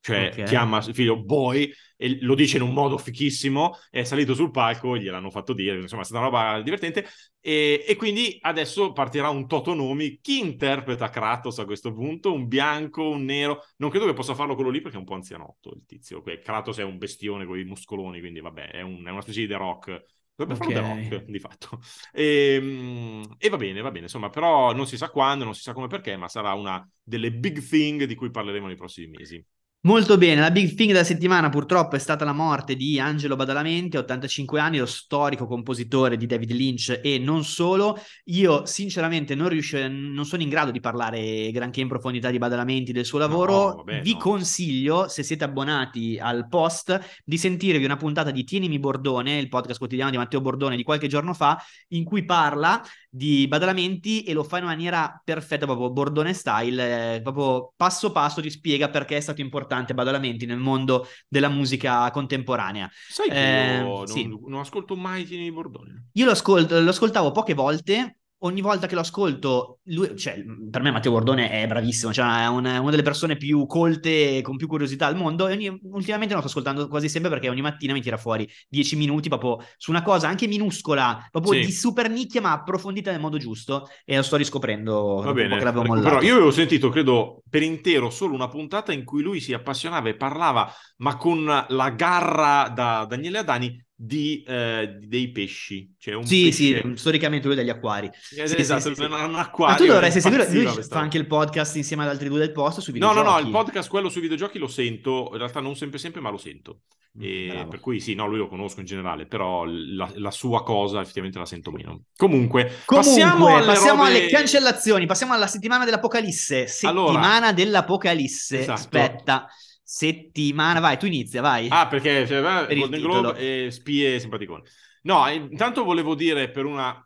cioè 0.00 0.38
Ok. 0.38 0.38
chiama 0.42 0.78
il 0.78 0.94
figlio 0.94 1.22
boy 1.22 1.70
e 1.96 2.18
lo 2.22 2.34
dice 2.34 2.56
in 2.56 2.62
un 2.62 2.72
modo 2.72 2.96
fichissimo, 2.98 3.76
è 3.90 4.02
salito 4.04 4.34
sul 4.34 4.50
palco, 4.50 4.96
gliel'hanno 4.96 5.30
fatto 5.30 5.52
dire, 5.52 5.78
insomma 5.78 6.02
è 6.02 6.04
stata 6.04 6.20
una 6.26 6.28
roba 6.30 6.62
divertente 6.62 7.06
e, 7.40 7.84
e 7.86 7.96
quindi 7.96 8.38
adesso 8.40 8.92
partirà 8.92 9.28
un 9.30 9.46
Totonomi, 9.46 10.18
chi 10.20 10.38
interpreta 10.40 11.08
Kratos 11.10 11.58
a 11.58 11.64
questo 11.64 11.92
punto? 11.92 12.32
Un 12.32 12.46
bianco, 12.48 13.08
un 13.08 13.24
nero? 13.24 13.64
Non 13.76 13.90
credo 13.90 14.06
che 14.06 14.12
possa 14.14 14.34
farlo 14.34 14.54
quello 14.54 14.70
lì 14.70 14.80
perché 14.80 14.96
è 14.96 15.00
un 15.00 15.06
po' 15.06 15.14
anzianotto 15.14 15.72
il 15.74 15.84
tizio, 15.86 16.22
Kratos 16.22 16.78
è 16.78 16.82
un 16.82 16.98
bestione 16.98 17.44
con 17.44 17.58
i 17.58 17.64
muscoloni, 17.64 18.20
quindi 18.20 18.40
vabbè, 18.40 18.70
è, 18.70 18.80
un- 18.82 19.04
è 19.06 19.10
una 19.10 19.20
specie 19.22 19.40
di 19.40 19.46
The 19.48 19.56
Rock. 19.56 20.04
Dovrebbe 20.40 20.58
Ok. 20.58 20.68
farlo 20.70 20.72
The 20.72 20.80
Rock, 20.80 21.24
di 21.26 21.38
fatto. 21.38 21.80
E, 22.12 23.22
e 23.38 23.48
va 23.48 23.56
bene, 23.56 23.80
va 23.80 23.90
bene, 23.90 24.04
insomma, 24.04 24.30
però 24.30 24.72
non 24.72 24.86
si 24.86 24.96
sa 24.96 25.10
quando, 25.10 25.44
non 25.44 25.54
si 25.54 25.62
sa 25.62 25.72
come 25.72 25.86
perché, 25.86 26.16
ma 26.16 26.28
sarà 26.28 26.54
una 26.54 26.86
delle 27.02 27.32
big 27.32 27.60
thing 27.62 28.04
di 28.04 28.14
cui 28.14 28.30
parleremo 28.30 28.66
nei 28.66 28.76
prossimi 28.76 29.08
mesi. 29.08 29.44
Molto 29.82 30.18
bene, 30.18 30.42
la 30.42 30.50
big 30.50 30.74
thing 30.74 30.92
della 30.92 31.04
settimana 31.04 31.48
purtroppo 31.48 31.96
è 31.96 31.98
stata 31.98 32.22
la 32.26 32.34
morte 32.34 32.76
di 32.76 33.00
Angelo 33.00 33.34
Badalamenti, 33.34 33.96
85 33.96 34.60
anni, 34.60 34.76
lo 34.76 34.84
storico 34.84 35.46
compositore 35.46 36.18
di 36.18 36.26
David 36.26 36.50
Lynch 36.50 37.00
e 37.02 37.18
non 37.18 37.44
solo. 37.44 37.98
Io 38.24 38.66
sinceramente 38.66 39.34
non, 39.34 39.48
riuscio, 39.48 39.78
non 39.88 40.26
sono 40.26 40.42
in 40.42 40.50
grado 40.50 40.70
di 40.70 40.80
parlare 40.80 41.50
granché 41.50 41.80
in 41.80 41.88
profondità 41.88 42.28
di 42.28 42.36
Badalamenti, 42.36 42.92
del 42.92 43.06
suo 43.06 43.18
lavoro. 43.18 43.52
No, 43.52 43.74
vabbè, 43.76 44.02
Vi 44.02 44.12
no. 44.12 44.18
consiglio, 44.18 45.08
se 45.08 45.22
siete 45.22 45.44
abbonati 45.44 46.18
al 46.20 46.46
post, 46.46 47.00
di 47.24 47.38
sentirvi 47.38 47.82
una 47.82 47.96
puntata 47.96 48.30
di 48.30 48.44
Tienimi 48.44 48.78
Bordone, 48.78 49.38
il 49.38 49.48
podcast 49.48 49.78
quotidiano 49.78 50.10
di 50.10 50.18
Matteo 50.18 50.42
Bordone 50.42 50.76
di 50.76 50.82
qualche 50.82 51.08
giorno 51.08 51.32
fa, 51.32 51.58
in 51.88 52.04
cui 52.04 52.26
parla 52.26 52.82
di 53.12 53.48
Badalamenti 53.48 54.22
e 54.22 54.32
lo 54.32 54.44
fa 54.44 54.58
in 54.58 54.64
maniera 54.64 55.20
perfetta, 55.22 55.66
proprio 55.66 55.90
Bordone 55.90 56.32
style, 56.32 57.16
eh, 57.16 57.22
proprio 57.22 57.72
passo 57.76 58.12
passo 58.12 58.40
ti 58.40 58.50
spiega 58.50 58.88
perché 58.88 59.16
è 59.16 59.20
stato 59.20 59.40
importante 59.40 59.94
Badalamenti 59.94 60.46
nel 60.46 60.58
mondo 60.58 61.06
della 61.28 61.48
musica 61.48 62.10
contemporanea. 62.12 62.88
Sai 63.06 63.32
che 63.32 63.34
Eh, 63.34 63.78
io 63.82 64.04
non, 64.04 64.06
sì. 64.06 64.26
non 64.46 64.60
ascolto 64.60 64.96
mai 64.96 65.24
Tieni 65.26 65.50
Bordone? 65.52 66.06
Io 66.12 66.24
lo, 66.24 66.32
ascolto, 66.32 66.80
lo 66.80 66.90
ascoltavo 66.90 67.32
poche 67.32 67.54
volte. 67.54 68.19
Ogni 68.42 68.62
volta 68.62 68.86
che 68.86 68.94
lo 68.94 69.02
ascolto, 69.02 69.80
lui, 69.84 70.16
cioè, 70.16 70.42
per 70.70 70.80
me 70.80 70.90
Matteo 70.90 71.12
Bordone 71.12 71.50
è 71.50 71.66
bravissimo, 71.66 72.10
cioè 72.10 72.44
è 72.44 72.48
una, 72.48 72.80
una 72.80 72.90
delle 72.90 73.02
persone 73.02 73.36
più 73.36 73.66
colte 73.66 74.38
e 74.38 74.40
con 74.40 74.56
più 74.56 74.66
curiosità 74.66 75.06
al 75.06 75.14
mondo. 75.14 75.46
E 75.46 75.52
ogni- 75.52 75.78
ultimamente 75.92 76.32
lo 76.32 76.40
sto 76.40 76.48
ascoltando 76.48 76.88
quasi 76.88 77.10
sempre 77.10 77.28
perché 77.28 77.50
ogni 77.50 77.60
mattina 77.60 77.92
mi 77.92 78.00
tira 78.00 78.16
fuori 78.16 78.48
10 78.66 78.96
minuti 78.96 79.28
proprio 79.28 79.58
su 79.76 79.90
una 79.90 80.00
cosa 80.02 80.28
anche 80.28 80.46
minuscola, 80.46 81.28
proprio 81.30 81.52
Sì. 81.60 81.66
di 81.66 81.72
super 81.72 82.08
nicchia, 82.08 82.40
ma 82.40 82.52
approfondita 82.52 83.10
nel 83.10 83.20
modo 83.20 83.36
giusto. 83.36 83.88
E 84.06 84.16
lo 84.16 84.22
sto 84.22 84.36
riscoprendo 84.36 85.20
Va 85.22 85.32
bene, 85.34 85.62
mollato. 85.72 86.24
Io 86.24 86.34
avevo 86.36 86.50
sentito, 86.50 86.88
credo, 86.88 87.42
per 87.46 87.62
intero 87.62 88.08
solo 88.08 88.32
una 88.32 88.48
puntata 88.48 88.92
in 88.94 89.04
cui 89.04 89.22
lui 89.22 89.40
si 89.40 89.52
appassionava 89.52 90.08
e 90.08 90.16
parlava, 90.16 90.72
ma 90.98 91.16
con 91.18 91.44
la 91.44 91.90
garra 91.90 92.70
da 92.74 93.04
Daniele 93.06 93.38
Adani, 93.38 93.84
di, 94.02 94.42
eh, 94.46 94.96
dei 94.98 95.30
pesci. 95.30 95.94
Cioè 95.98 96.14
un 96.14 96.24
sì, 96.26 96.44
pesce... 96.44 96.80
sì, 96.80 96.92
storicamente 96.96 97.46
lui 97.46 97.56
degli 97.56 97.68
acquari. 97.68 98.10
Eh, 98.36 98.48
Sì, 98.48 98.56
esatto, 98.56 98.94
sì, 98.94 99.02
un 99.02 99.10
Ma 99.10 99.40
acquario. 99.40 99.76
tu 99.76 99.92
dovresti 99.92 100.20
seguire, 100.20 100.50
lui 100.50 100.66
fa 100.88 101.00
anche 101.00 101.18
il 101.18 101.26
podcast 101.26 101.76
insieme 101.76 102.04
ad 102.04 102.08
altri 102.08 102.28
due 102.28 102.38
del 102.38 102.52
posto 102.52 102.80
sui 102.80 102.94
No, 102.96 103.12
no, 103.12 103.12
videogiochi. 103.12 103.42
no, 103.42 103.46
il 103.46 103.50
podcast, 103.50 103.88
quello 103.88 104.08
sui 104.08 104.20
videogiochi 104.22 104.58
lo 104.58 104.68
sento, 104.68 105.28
in 105.32 105.38
realtà 105.38 105.60
non 105.60 105.76
sempre 105.76 105.98
sempre, 105.98 106.20
ma 106.20 106.30
lo 106.30 106.38
sento. 106.38 106.82
E 107.18 107.48
Mm, 107.48 107.48
bravo. 107.48 107.68
per 107.68 107.80
cui 107.80 108.00
sì, 108.00 108.14
no, 108.14 108.26
lui 108.26 108.38
lo 108.38 108.48
conosco 108.48 108.80
in 108.80 108.86
generale, 108.86 109.26
però 109.26 109.64
la, 109.66 110.10
la 110.14 110.30
sua 110.30 110.62
cosa 110.62 111.00
effettivamente 111.00 111.38
la 111.38 111.44
sento 111.46 111.70
meno. 111.72 112.04
Comunque, 112.16 112.84
Comunque, 112.84 112.86
passiamo 112.86 113.56
alle, 113.56 113.66
passiamo 113.66 114.04
robe- 114.04 114.16
alle 114.18 114.28
cancellazioni, 114.28 115.06
passiamo 115.06 115.32
alla 115.32 115.46
settimana 115.46 115.84
dell'Apocalisse. 115.84 116.66
Settimana 116.66 117.36
Allora. 117.36 117.52
dell'Apocalisse. 117.52 118.58
Esatto. 118.60 118.72
Aspetta, 118.72 119.48
settimana, 119.92 120.78
vai, 120.80 120.96
tu 120.98 121.06
inizia, 121.06 121.40
vai. 121.42 121.68
Ah, 121.68 121.88
perché 121.88 122.26
cioè, 122.26 122.40
va, 122.40 122.64
Per 122.64 122.78
Golden. 122.78 123.00
Globe 123.00 123.66
e 123.66 123.70
spie 123.70 124.20
simpaticone. 124.20 124.62
No, 125.02 125.26
intanto 125.28 125.82
volevo 125.84 126.14
dire 126.14 126.50
per 126.50 126.64
una 126.64 127.04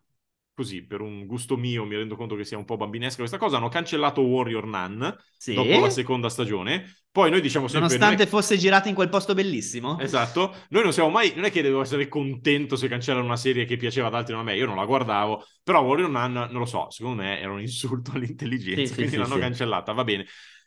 così, 0.53 0.85
per 0.87 1.01
un 1.01 1.27
gusto 1.27 1.57
mio, 1.57 1.85
mi 1.85 1.97
rendo 1.97 2.15
conto 2.15 2.37
che 2.37 2.45
sia 2.45 2.57
un 2.59 2.65
po' 2.65 2.77
bambinesca 2.77 3.19
questa 3.19 3.39
cosa, 3.39 3.57
hanno 3.57 3.69
cancellato 3.69 4.21
Warrior 4.21 4.67
Nun 4.67 5.17
Sì. 5.37 5.55
dopo 5.55 5.81
la 5.81 5.91
seconda 5.91 6.29
stagione. 6.29 6.85
Poi 7.11 7.31
noi 7.31 7.41
diciamo 7.41 7.67
sempre 7.69 7.87
Nonostante 7.87 8.23
non 8.25 8.33
fosse 8.33 8.57
girata 8.57 8.89
in 8.89 8.95
quel 8.95 9.09
posto 9.09 9.35
bellissimo. 9.35 9.99
Esatto, 9.99 10.55
noi 10.71 10.83
non 10.83 10.93
siamo 10.93 11.11
mai, 11.11 11.33
non 11.35 11.45
è 11.45 11.51
che 11.51 11.63
devo 11.63 11.81
essere 11.81 12.09
contento 12.09 12.77
se 12.77 12.89
cancellano 12.89 13.25
una 13.25 13.37
serie 13.37 13.65
che 13.65 13.77
piaceva 13.77 14.09
ad 14.09 14.15
altri 14.15 14.33
non 14.35 14.43
a 14.43 14.45
me, 14.45 14.57
io 14.57 14.67
non 14.67 14.77
la 14.77 14.85
guardavo, 14.85 15.45
però 15.63 15.81
Warrior 15.83 16.11
Nun, 16.11 16.33
non 16.33 16.53
lo 16.59 16.67
so, 16.67 16.91
secondo 16.91 17.23
me 17.23 17.39
era 17.41 17.53
un 17.53 17.61
insulto 17.61 18.13
all'intelligenza, 18.15 18.95
Sì, 18.95 18.95
quindi 18.95 19.13
sì, 19.15 19.19
l'hanno 19.19 19.39
cancellata, 19.39 19.93
va 19.93 20.05
bene. 20.05 20.27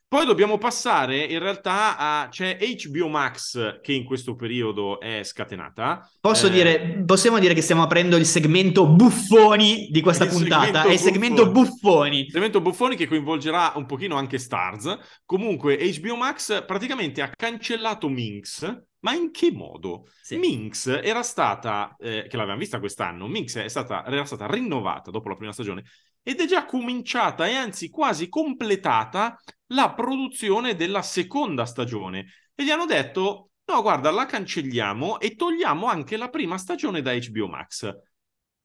Poi 0.09 0.25
dobbiamo 0.25 0.57
passare 0.57 1.17
in 1.25 1.39
realtà 1.39 1.97
a 1.97 2.27
c'è 2.29 2.57
HBO 2.57 3.09
Max 3.09 3.81
che 3.81 3.91
in 3.91 4.05
questo 4.05 4.35
periodo 4.35 5.01
è 5.01 5.21
scatenata. 5.23 6.09
Posso 6.21 6.47
Eh, 6.47 6.49
dire, 6.49 7.03
possiamo 7.05 7.39
dire 7.39 7.53
che 7.53 7.61
stiamo 7.61 7.83
aprendo 7.83 8.15
il 8.15 8.25
segmento 8.25 8.87
buffoni 8.87 9.89
di 9.91 9.99
questa 9.99 10.23
Il 10.23 10.29
puntata. 10.29 10.83
È 10.83 10.91
il 10.93 10.99
segmento 10.99 11.51
buffoni. 11.51 12.29
Segmento 12.29 12.61
buffoni 12.61 12.95
che 12.95 13.05
coinvolgerà 13.05 13.73
un 13.75 13.85
pochino 13.85 14.15
anche 14.15 14.37
Stars. 14.37 14.97
Comunque 15.25 15.75
HBO 15.99 16.15
Max 16.15 16.63
praticamente 16.65 17.21
ha 17.21 17.29
cancellato 17.29 18.07
Minx, 18.07 18.63
ma 18.99 19.13
in 19.13 19.31
che 19.31 19.51
modo? 19.51 20.05
Sì. 20.21 20.37
Minx 20.37 20.87
era 21.03 21.21
stata, 21.21 21.95
eh, 21.99 22.27
che 22.29 22.37
l'avevamo 22.37 22.59
vista 22.59 22.79
quest'anno, 22.79 23.27
Minx 23.27 23.57
è 23.57 23.67
stata, 23.67 24.05
era 24.05 24.23
stata 24.23 24.47
rinnovata 24.47 25.11
dopo 25.11 25.27
la 25.27 25.35
prima 25.35 25.51
stagione 25.51 25.83
ed 26.27 26.41
è 26.41 26.45
già 26.45 26.65
cominciata 26.65 27.47
e 27.47 27.55
anzi 27.55 27.89
quasi 27.89 28.27
completata 28.27 29.41
la 29.67 29.93
produzione 29.93 30.75
della 30.75 31.01
seconda 31.01 31.65
stagione. 31.65 32.25
E 32.53 32.65
gli 32.65 32.69
hanno 32.69 32.85
detto, 32.85 33.51
no 33.63 33.81
guarda, 33.81 34.11
la 34.11 34.25
cancelliamo 34.25 35.21
e 35.21 35.35
togliamo 35.35 35.85
anche 35.85 36.17
la 36.17 36.27
prima 36.27 36.57
stagione 36.57 37.01
da 37.01 37.13
HBO 37.13 37.47
Max. 37.47 37.89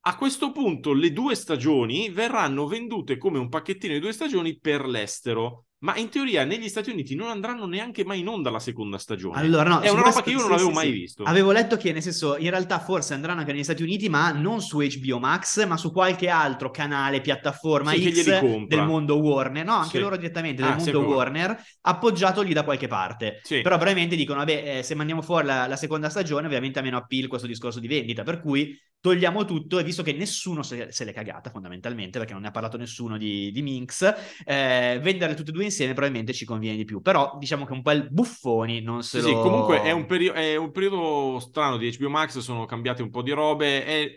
A 0.00 0.16
questo 0.16 0.50
punto 0.50 0.92
le 0.92 1.12
due 1.12 1.36
stagioni 1.36 2.10
verranno 2.10 2.66
vendute 2.66 3.16
come 3.16 3.38
un 3.38 3.48
pacchettino 3.48 3.92
di 3.92 4.00
due 4.00 4.12
stagioni 4.12 4.58
per 4.58 4.84
l'estero, 4.84 5.66
ma 5.82 5.96
in 5.96 6.08
teoria 6.08 6.44
negli 6.44 6.68
Stati 6.68 6.90
Uniti 6.90 7.14
non 7.14 7.28
andranno 7.28 7.66
neanche 7.66 8.04
mai 8.04 8.20
in 8.20 8.28
onda 8.28 8.50
la 8.50 8.60
seconda 8.60 8.98
stagione. 8.98 9.38
Allora, 9.38 9.68
no, 9.68 9.80
è 9.80 9.88
una 9.88 10.02
roba 10.02 10.22
che 10.22 10.30
io 10.30 10.38
non 10.38 10.46
sì, 10.46 10.52
avevo 10.52 10.68
sì, 10.68 10.74
mai 10.74 10.86
sì. 10.86 10.92
visto. 10.92 11.22
Avevo 11.24 11.50
letto 11.50 11.76
che, 11.76 11.92
nel 11.92 12.02
senso, 12.02 12.36
in 12.36 12.50
realtà 12.50 12.78
forse 12.78 13.14
andranno 13.14 13.40
anche 13.40 13.52
negli 13.52 13.64
Stati 13.64 13.82
Uniti, 13.82 14.08
ma 14.08 14.30
non 14.30 14.60
su 14.60 14.78
HBO 14.78 15.18
Max, 15.18 15.66
ma 15.66 15.76
su 15.76 15.90
qualche 15.90 16.28
altro 16.28 16.70
canale, 16.70 17.20
piattaforma 17.20 17.94
X 17.94 18.66
del 18.66 18.84
mondo 18.84 19.18
Warner. 19.18 19.64
No, 19.64 19.74
anche 19.74 19.98
loro 19.98 20.16
direttamente 20.16 20.62
Ah, 20.62 20.66
del 20.66 20.76
mondo 20.76 20.92
sempre 20.92 21.14
Warner, 21.14 21.62
appoggiatogli 21.80 22.52
da 22.52 22.62
qualche 22.62 22.86
parte. 22.86 23.40
Sì. 23.42 23.60
Però 23.60 23.76
probabilmente 23.76 24.14
dicono, 24.14 24.38
vabbè, 24.38 24.78
eh, 24.78 24.82
se 24.84 24.94
mandiamo 24.94 25.20
fuori 25.20 25.46
la, 25.46 25.66
la 25.66 25.76
seconda 25.76 26.08
stagione, 26.08 26.46
ovviamente 26.46 26.78
ha 26.78 26.82
meno 26.82 26.96
appeal 26.96 27.26
questo 27.26 27.48
discorso 27.48 27.80
di 27.80 27.88
vendita, 27.88 28.22
per 28.22 28.40
cui 28.40 28.78
togliamo 29.00 29.44
tutto 29.44 29.80
e 29.80 29.82
visto 29.82 30.04
che 30.04 30.12
nessuno 30.12 30.62
se, 30.62 30.92
se 30.92 31.04
l'è 31.04 31.12
cagata 31.12 31.50
fondamentalmente, 31.50 32.18
perché 32.18 32.34
non 32.34 32.42
ne 32.42 32.48
ha 32.48 32.52
parlato 32.52 32.76
nessuno 32.76 33.18
di, 33.18 33.50
di 33.50 33.60
Minx, 33.60 34.14
eh, 34.44 35.00
vendere 35.02 35.34
tutte 35.34 35.50
e 35.50 35.52
due 35.52 35.64
insieme 35.64 35.71
probabilmente 35.94 36.32
ci 36.32 36.44
conviene 36.44 36.76
di 36.76 36.84
più. 36.84 37.00
Però 37.00 37.36
diciamo 37.38 37.64
che 37.66 37.72
un 37.72 37.82
po' 37.82 37.90
il 37.92 38.08
buffoni 38.10 38.80
non 38.82 39.02
se 39.02 39.18
Sì, 39.18 39.20
sì, 39.20 39.36
lo... 39.36 39.38
comunque 39.38 39.82
è 39.82 39.90
un, 39.90 40.06
perio- 40.06 40.32
è 40.32 40.56
un 40.56 40.70
periodo 40.70 41.38
strano 41.38 41.76
di 41.76 41.86
HBO 41.98 42.08
Max, 42.08 42.38
sono 42.38 42.64
cambiate 42.64 43.02
un 43.02 43.10
po' 43.10 43.20
di 43.22 43.30
robe. 43.32 43.84
e 43.84 44.16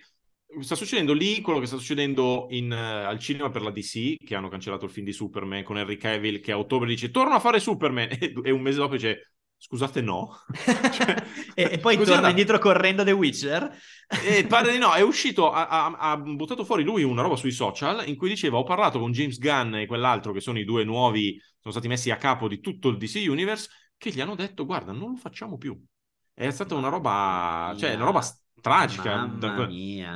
Sta 0.62 0.76
succedendo 0.76 1.12
lì 1.12 1.42
quello 1.42 1.60
che 1.60 1.66
sta 1.66 1.76
succedendo 1.78 2.48
in, 2.52 2.72
eh, 2.72 2.76
al 2.78 3.20
cinema 3.20 3.50
per 3.50 3.62
la 3.62 3.72
DC, 3.72 4.16
che 4.24 4.36
hanno 4.36 4.48
cancellato 4.48 4.86
il 4.86 4.92
film 4.92 5.06
di 5.06 5.12
Superman 5.12 5.64
con 5.64 5.78
Henry 5.78 5.98
Cavill, 5.98 6.40
che 6.40 6.54
a 6.54 6.58
ottobre 6.58 6.88
dice 6.88 7.12
torno 7.12 7.34
a 7.36 7.40
fare 7.42 7.60
Superman, 7.60 8.08
e, 8.18 8.34
e 8.42 8.52
un 8.52 8.62
mese 8.62 8.78
dopo 8.78 8.94
dice 8.94 9.34
scusate 9.58 10.02
no. 10.02 10.44
Cioè, 10.92 11.16
e, 11.54 11.70
e 11.74 11.78
poi 11.80 11.98
torna 11.98 12.30
indietro 12.30 12.60
correndo 12.60 13.04
The 13.04 13.12
Witcher. 13.12 13.76
E 14.24 14.46
pare 14.46 14.72
di 14.72 14.78
no, 14.78 14.94
è 14.94 15.02
uscito, 15.04 15.52
ha, 15.52 15.68
ha- 15.68 15.96
ha 15.98 16.18
buttato 16.18 16.64
fuori 16.64 16.84
lui 16.84 17.04
una 17.04 17.22
roba 17.22 17.36
sui 17.36 17.52
social 17.52 18.08
in 18.08 18.16
cui 18.16 18.30
diceva 18.30 18.58
ho 18.58 18.64
parlato 18.64 19.00
con 19.00 19.12
James 19.12 19.40
Gunn 19.40 19.76
e 19.76 19.86
quell'altro 19.86 20.32
che 20.32 20.40
sono 20.40 20.60
i 20.60 20.64
due 20.64 20.84
nuovi, 20.84 21.40
sono 21.60 21.74
stati 21.74 21.88
messi 21.88 22.12
a 22.12 22.18
capo 22.18 22.48
di 22.48 22.60
tutto 22.60 22.90
il 22.90 22.98
DC 22.98 23.26
Universe, 23.28 23.70
che 23.98 24.12
gli 24.12 24.22
hanno 24.22 24.36
detto 24.36 24.66
guarda 24.66 24.92
non 24.92 25.12
lo 25.12 25.18
facciamo 25.18 25.58
più. 25.58 25.80
È 26.34 26.50
stata 26.50 26.76
una 26.76 26.90
roba, 26.90 27.74
cioè 27.78 27.96
una 27.96 28.06
roba 28.06 28.22
tragica. 28.62 29.26
Da-. 29.38 29.70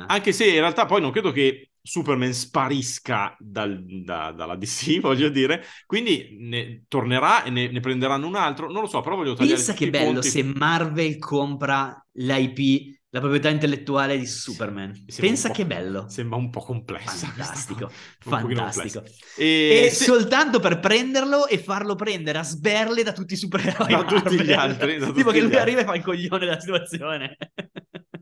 Anche 0.06 0.32
se 0.32 0.46
in 0.46 0.60
realtà 0.60 0.84
poi 0.84 1.00
non 1.00 1.10
credo 1.10 1.32
che 1.32 1.69
Superman 1.82 2.32
sparisca 2.32 3.34
dal- 3.38 3.82
da- 4.04 4.32
dalla 4.32 4.56
DC, 4.56 5.00
voglio 5.00 5.28
dire, 5.28 5.64
quindi 5.86 6.36
ne 6.40 6.82
tornerà 6.88 7.42
e 7.44 7.50
ne, 7.50 7.70
ne 7.70 7.80
prenderanno 7.80 8.26
un 8.26 8.36
altro, 8.36 8.70
non 8.70 8.82
lo 8.82 8.88
so, 8.88 9.00
però 9.00 9.16
voglio 9.16 9.34
tagliare 9.34 9.56
Pensa 9.56 9.72
tutti 9.72 9.84
che 9.84 9.90
bello 9.90 10.12
ponti. 10.12 10.28
se 10.28 10.42
Marvel 10.42 11.18
compra 11.18 12.06
l'IP, 12.12 12.98
la 13.12 13.18
proprietà 13.20 13.48
intellettuale 13.48 14.16
di 14.18 14.26
Superman. 14.26 14.92
Sembra 14.94 15.26
Pensa 15.26 15.50
che 15.50 15.66
bello. 15.66 16.08
Sembra 16.08 16.36
un 16.38 16.48
po' 16.50 16.60
complessa. 16.60 17.26
questa 17.32 17.54
Fantastico, 17.54 17.90
fantastico. 18.20 19.02
E, 19.36 19.82
E 19.86 19.90
se- 19.90 20.04
soltanto 20.04 20.60
per 20.60 20.78
prenderlo 20.78 21.46
e 21.48 21.58
farlo 21.58 21.96
prendere 21.96 22.38
a 22.38 22.42
sberle 22.44 23.02
da 23.02 23.12
tutti 23.12 23.34
i 23.34 23.36
supereroi 23.36 23.88
Da 23.88 24.04
tutti 24.04 24.22
Marvel. 24.36 24.46
gli 24.46 24.52
altri, 24.52 24.98
da 24.98 25.06
tipo 25.12 25.30
tutti 25.30 25.32
che 25.32 25.40
lui 25.44 25.54
altri. 25.56 25.58
arriva 25.60 25.80
e 25.80 25.84
fa 25.84 25.94
il 25.96 26.02
coglione 26.04 26.38
della 26.46 26.60
situazione. 26.60 27.36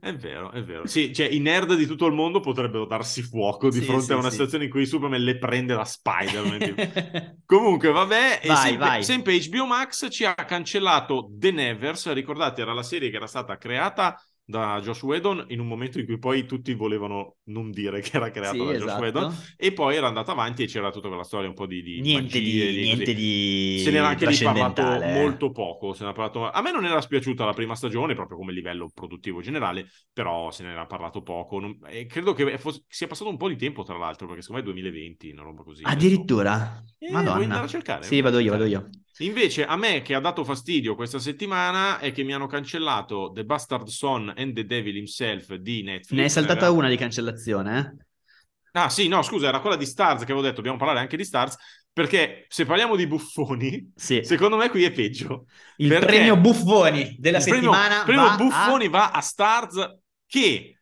È 0.00 0.14
vero, 0.14 0.52
è 0.52 0.62
vero. 0.62 0.86
Sì, 0.86 1.12
cioè 1.12 1.26
i 1.26 1.40
nerd 1.40 1.74
di 1.74 1.84
tutto 1.86 2.06
il 2.06 2.12
mondo 2.14 2.38
potrebbero 2.38 2.86
darsi 2.86 3.20
fuoco 3.22 3.68
di 3.68 3.80
Sì, 3.80 3.84
fronte 3.84 4.04
sì, 4.04 4.12
a 4.12 4.16
una 4.16 4.26
sì. 4.26 4.30
situazione 4.30 4.64
in 4.64 4.70
cui 4.70 4.86
Superman 4.86 5.20
le 5.20 5.38
prende 5.38 5.74
da 5.74 5.84
Spider-Man. 5.84 7.40
Comunque, 7.44 7.90
vabbè, 7.90 8.40
Vai, 8.40 8.56
sempre, 8.56 8.76
vai. 8.76 9.02
sempre 9.02 9.38
HBO 9.40 9.66
Max 9.66 10.06
ci 10.10 10.24
ha 10.24 10.34
cancellato 10.34 11.28
The 11.32 11.50
Nevers. 11.50 12.12
Ricordate, 12.12 12.60
era 12.62 12.72
la 12.72 12.84
serie 12.84 13.10
che 13.10 13.16
era 13.16 13.26
stata 13.26 13.56
creata 13.58 14.16
da 14.50 14.80
Josh 14.80 15.02
Whedon 15.02 15.44
in 15.48 15.60
un 15.60 15.66
momento 15.66 15.98
in 15.98 16.06
cui 16.06 16.18
poi 16.18 16.46
tutti 16.46 16.72
volevano 16.72 17.36
non 17.44 17.70
dire 17.70 18.00
che 18.00 18.16
era 18.16 18.30
creata 18.30 18.52
Sì, 18.52 18.58
da 18.64 18.64
Josh 18.72 18.82
esatto. 18.82 19.02
Whedon 19.02 19.34
e 19.58 19.72
poi 19.72 19.96
era 19.96 20.06
andata 20.06 20.32
avanti 20.32 20.62
e 20.62 20.66
c'era 20.66 20.90
tutta 20.90 21.08
quella 21.08 21.22
storia 21.22 21.48
un 21.48 21.54
po' 21.54 21.66
di, 21.66 21.82
di 21.82 22.00
Niente 22.00 22.38
magie, 22.38 22.70
di, 22.72 22.80
niente 22.80 23.12
di 23.14 23.80
Se 23.84 23.90
ne 23.90 23.98
era 23.98 24.08
anche 24.08 24.26
lì 24.26 24.38
parlato 24.38 24.82
molto 24.82 25.50
poco. 25.50 25.92
se 25.92 26.04
ne 26.04 26.10
era 26.10 26.12
parlato- 26.18 26.50
A 26.50 26.62
me 26.62 26.72
non 26.72 26.86
era 26.86 27.00
spiaciuta 27.00 27.44
la 27.44 27.52
prima 27.52 27.74
stagione, 27.74 28.14
proprio 28.14 28.38
come 28.38 28.52
livello 28.52 28.88
produttivo 28.92 29.42
generale, 29.42 29.86
però 30.12 30.50
se 30.50 30.62
ne 30.62 30.70
era 30.72 30.86
parlato 30.86 31.20
poco. 31.22 31.58
Non- 31.60 31.78
E 31.86 32.06
credo 32.06 32.32
che 32.32 32.56
fosse- 32.56 32.84
sia 32.88 33.06
passato 33.06 33.28
un 33.28 33.36
po' 33.36 33.48
di 33.48 33.56
tempo, 33.56 33.82
tra 33.82 33.98
l'altro, 33.98 34.26
perché 34.26 34.40
secondo 34.42 34.62
me 34.64 34.68
è 34.68 34.72
2020, 34.72 35.30
una 35.30 35.42
roba 35.42 35.62
così. 35.62 35.82
Addirittura? 35.84 36.82
Eh, 36.98 37.08
vuoi 37.08 37.18
andare 37.18 37.40
Madonna. 37.40 37.60
a 37.62 37.66
cercare? 37.68 38.02
Sì, 38.04 38.20
vado 38.22 38.38
io, 38.38 38.50
vado 38.52 38.64
io. 38.64 38.88
Invece, 39.20 39.64
a 39.66 39.76
me 39.76 40.00
che 40.02 40.14
ha 40.14 40.20
dato 40.20 40.44
fastidio 40.44 40.94
questa 40.94 41.18
settimana 41.18 41.98
è 41.98 42.12
che 42.12 42.22
mi 42.22 42.32
hanno 42.32 42.46
cancellato 42.46 43.32
The 43.34 43.44
Bastard 43.44 43.88
Son 43.88 44.32
and 44.38 44.54
the 44.54 44.64
Devil 44.64 44.96
Himself 44.96 45.54
di 45.54 45.82
Netflix. 45.82 46.10
Ne 46.16 46.22
hai 46.22 46.30
saltata 46.30 46.66
Era- 46.66 46.70
una 46.70 46.88
di 46.88 46.96
cancellazione, 46.96 47.78
eh? 47.78 48.06
Ah, 48.72 48.88
sì, 48.90 49.08
no, 49.08 49.22
scusa, 49.22 49.48
era 49.48 49.60
quella 49.60 49.76
di 49.76 49.86
Stars 49.86 50.20
che 50.20 50.30
avevo 50.32 50.42
detto, 50.42 50.56
dobbiamo 50.56 50.76
parlare 50.78 51.00
anche 51.00 51.16
di 51.16 51.24
Stars, 51.24 51.56
perché 51.92 52.44
se 52.48 52.64
parliamo 52.64 52.94
di 52.96 53.06
buffoni, 53.06 53.92
Sì. 53.96 54.20
secondo 54.22 54.56
me 54.56 54.68
qui 54.68 54.84
è 54.84 54.92
peggio. 54.92 55.46
Il 55.76 55.88
premio 55.98 56.36
buffoni 56.36 57.16
della 57.18 57.38
Il 57.38 57.44
premio- 57.44 57.72
settimana 57.72 58.04
premio 58.04 58.22
va 58.24 58.36
Buffoni 58.36 58.86
a... 58.86 58.90
va 58.90 59.10
a 59.10 59.20
Stars 59.20 59.98
che 60.26 60.77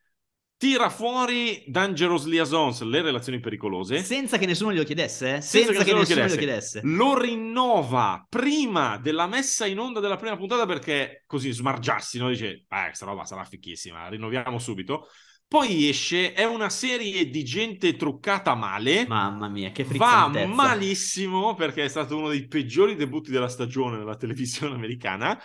tira 0.57 0.89
fuori 0.89 1.65
Dangerous 1.67 2.25
Liaisons, 2.25 2.83
le 2.83 3.03
relazioni 3.03 3.41
pericolose, 3.41 4.03
Senza 4.03 4.39
che 4.39 4.47
nessuno 4.47 4.73
glielo 4.73 4.85
chiedesse, 4.85 5.37
eh? 5.37 5.41
Senza 5.41 5.73
Senza, 5.73 5.85
che 5.85 5.91
che, 5.91 5.95
nessuno 5.95 6.21
lo 6.21 6.27
glielo 6.27 6.37
chiedesse. 6.37 6.81
lo 6.85 7.19
rinnova 7.19 8.27
prima 8.29 8.97
della 8.99 9.27
messa 9.27 9.67
in 9.67 9.79
onda 9.79 10.01
della 10.01 10.17
prima 10.17 10.37
puntata 10.37 10.65
perché 10.67 11.25
così 11.27 11.53
smargiarsi, 11.53 12.19
no? 12.19 12.29
Dice, 12.29 12.65
eh, 12.69 12.85
questa 12.87 13.05
roba 13.05 13.25
sarà 13.25 13.45
fichissima, 13.45 14.09
rinnoviamo 14.09 14.59
subito. 14.59 15.09
Poi 15.49 15.89
esce, 15.89 16.33
è 16.33 16.45
una 16.45 16.69
serie 16.69 17.29
di 17.31 17.45
gente 17.45 17.95
truccata 17.95 18.55
male. 18.57 19.07
Mamma 19.07 19.49
mia, 19.49 19.71
che 19.71 19.85
Va 19.85 19.89
frizzantezza. 19.91 20.47
malissimo 20.47 21.55
perché 21.55 21.85
è 21.85 21.89
stato 21.89 22.17
uno 22.17 22.29
dei 22.31 22.49
peggiori 22.49 22.97
debutti 22.97 23.31
della 23.31 23.49
stagione 23.49 23.97
nella 23.97 24.17
televisione 24.17 24.75
americana. 24.75 25.41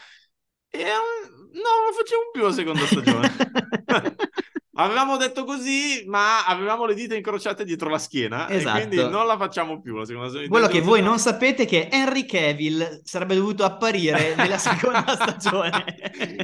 E 0.68 0.80
um, 0.80 1.52
no, 1.52 1.70
non 1.84 1.94
facciamo 1.96 2.30
più 2.32 2.42
la 2.42 2.52
seconda 2.52 2.86
stagione. 2.86 3.32
Avevamo 4.74 5.18
detto 5.18 5.44
così, 5.44 6.04
ma 6.08 6.46
avevamo 6.46 6.86
le 6.86 6.94
dita 6.94 7.14
incrociate 7.14 7.66
dietro 7.66 7.90
la 7.90 7.98
schiena 7.98 8.50
Esatto. 8.50 8.78
e 8.78 8.88
quindi 8.88 9.10
non 9.10 9.26
la 9.28 9.36
facciamo 9.36 9.82
più 9.82 9.98
la 9.98 10.06
seconda 10.06 10.30
stagione. 10.30 10.50
Quello 10.50 10.68
che 10.68 10.80
voi 10.80 11.02
non 11.02 11.20
sapete 11.20 11.64
è 11.64 11.66
che 11.68 11.90
Henry 11.92 12.26
Cavill 12.26 13.02
sarebbe 13.04 13.36
dovuto 13.36 13.66
apparire 13.66 14.34
nella 14.40 14.58
seconda 14.58 15.06
stagione. 15.14 15.84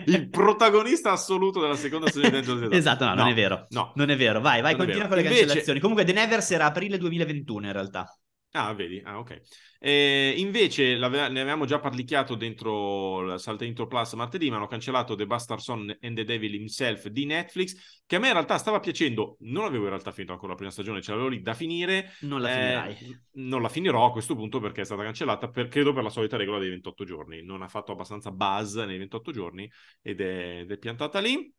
Il 0.07 0.29
protagonista 0.29 1.11
assoluto 1.13 1.61
della 1.61 1.75
seconda 1.77 2.09
stagione 2.09 2.41
di 2.41 2.45
Daredevil. 2.47 2.77
Esatto, 2.77 3.05
no, 3.05 3.13
non 3.13 3.27
è 3.29 3.33
vero. 3.33 3.65
No. 3.69 3.93
Non 3.95 4.09
è 4.09 4.17
vero. 4.17 4.41
Vai, 4.41 4.61
vai, 4.61 4.75
Non 4.75 4.81
continua 4.85 5.07
con 5.07 5.15
le 5.17 5.23
Invece- 5.23 5.39
cancellazioni. 5.41 5.79
Comunque 5.79 6.03
The 6.03 6.11
Nevers 6.13 6.51
era 6.51 6.65
aprile 6.65 6.97
2021 6.97 7.65
in 7.67 7.71
realtà. 7.71 8.13
Ah, 8.51 8.73
vedi? 8.73 8.99
Ah, 9.05 9.19
ok. 9.19 9.41
Eh, 9.79 10.33
invece 10.37 10.97
ne 10.97 11.05
avevamo 11.05 11.65
già 11.65 11.79
parlicchiato 11.79 12.33
dentro 12.33 13.21
la 13.21 13.37
Salta 13.37 13.65
Intro 13.65 13.85
Plus 13.85 14.13
martedì, 14.13 14.49
ma 14.49 14.55
hanno 14.55 14.65
cancellato 14.65 15.13
The 15.15 15.27
Bastard 15.27 15.59
Son 15.59 15.95
and 16.01 16.15
the 16.15 16.23
Devil 16.23 16.55
Himself 16.55 17.07
di 17.09 17.25
Netflix, 17.25 18.01
che 18.07 18.15
a 18.15 18.19
me 18.19 18.27
in 18.27 18.33
realtà 18.33 18.57
stava 18.57 18.79
piacendo. 18.79 19.35
Non 19.41 19.65
avevo 19.65 19.83
in 19.83 19.89
realtà 19.89 20.11
finito 20.11 20.31
ancora 20.31 20.51
la 20.51 20.57
prima 20.57 20.71
stagione, 20.71 21.01
ce 21.03 21.11
l'avevo 21.11 21.27
lì 21.29 21.41
da 21.41 21.53
finire. 21.53 22.13
Non 22.21 22.41
la 22.41 22.49
Eh, 22.49 22.95
finirai. 22.95 23.21
non 23.33 23.61
la 23.61 23.69
finirò 23.69 24.05
a 24.05 24.11
questo 24.11 24.33
punto 24.33 24.59
perché 24.59 24.81
è 24.81 24.85
stata 24.85 25.03
cancellata, 25.03 25.49
per- 25.49 25.67
credo 25.67 25.93
per 25.93 26.01
la 26.03 26.09
solita 26.09 26.35
regola 26.37 26.57
dei 26.57 26.69
28 26.69 27.03
giorni. 27.03 27.43
Non 27.43 27.61
ha 27.61 27.67
fatto 27.67 27.91
abbastanza 27.91 28.31
buzz 28.31 28.75
nei 28.77 28.97
28 28.97 29.31
giorni 29.31 29.69
ed 30.01 30.19
è, 30.19 30.59
ed 30.61 30.71
è 30.71 30.77
piantata 30.79 31.19
lì. 31.19 31.53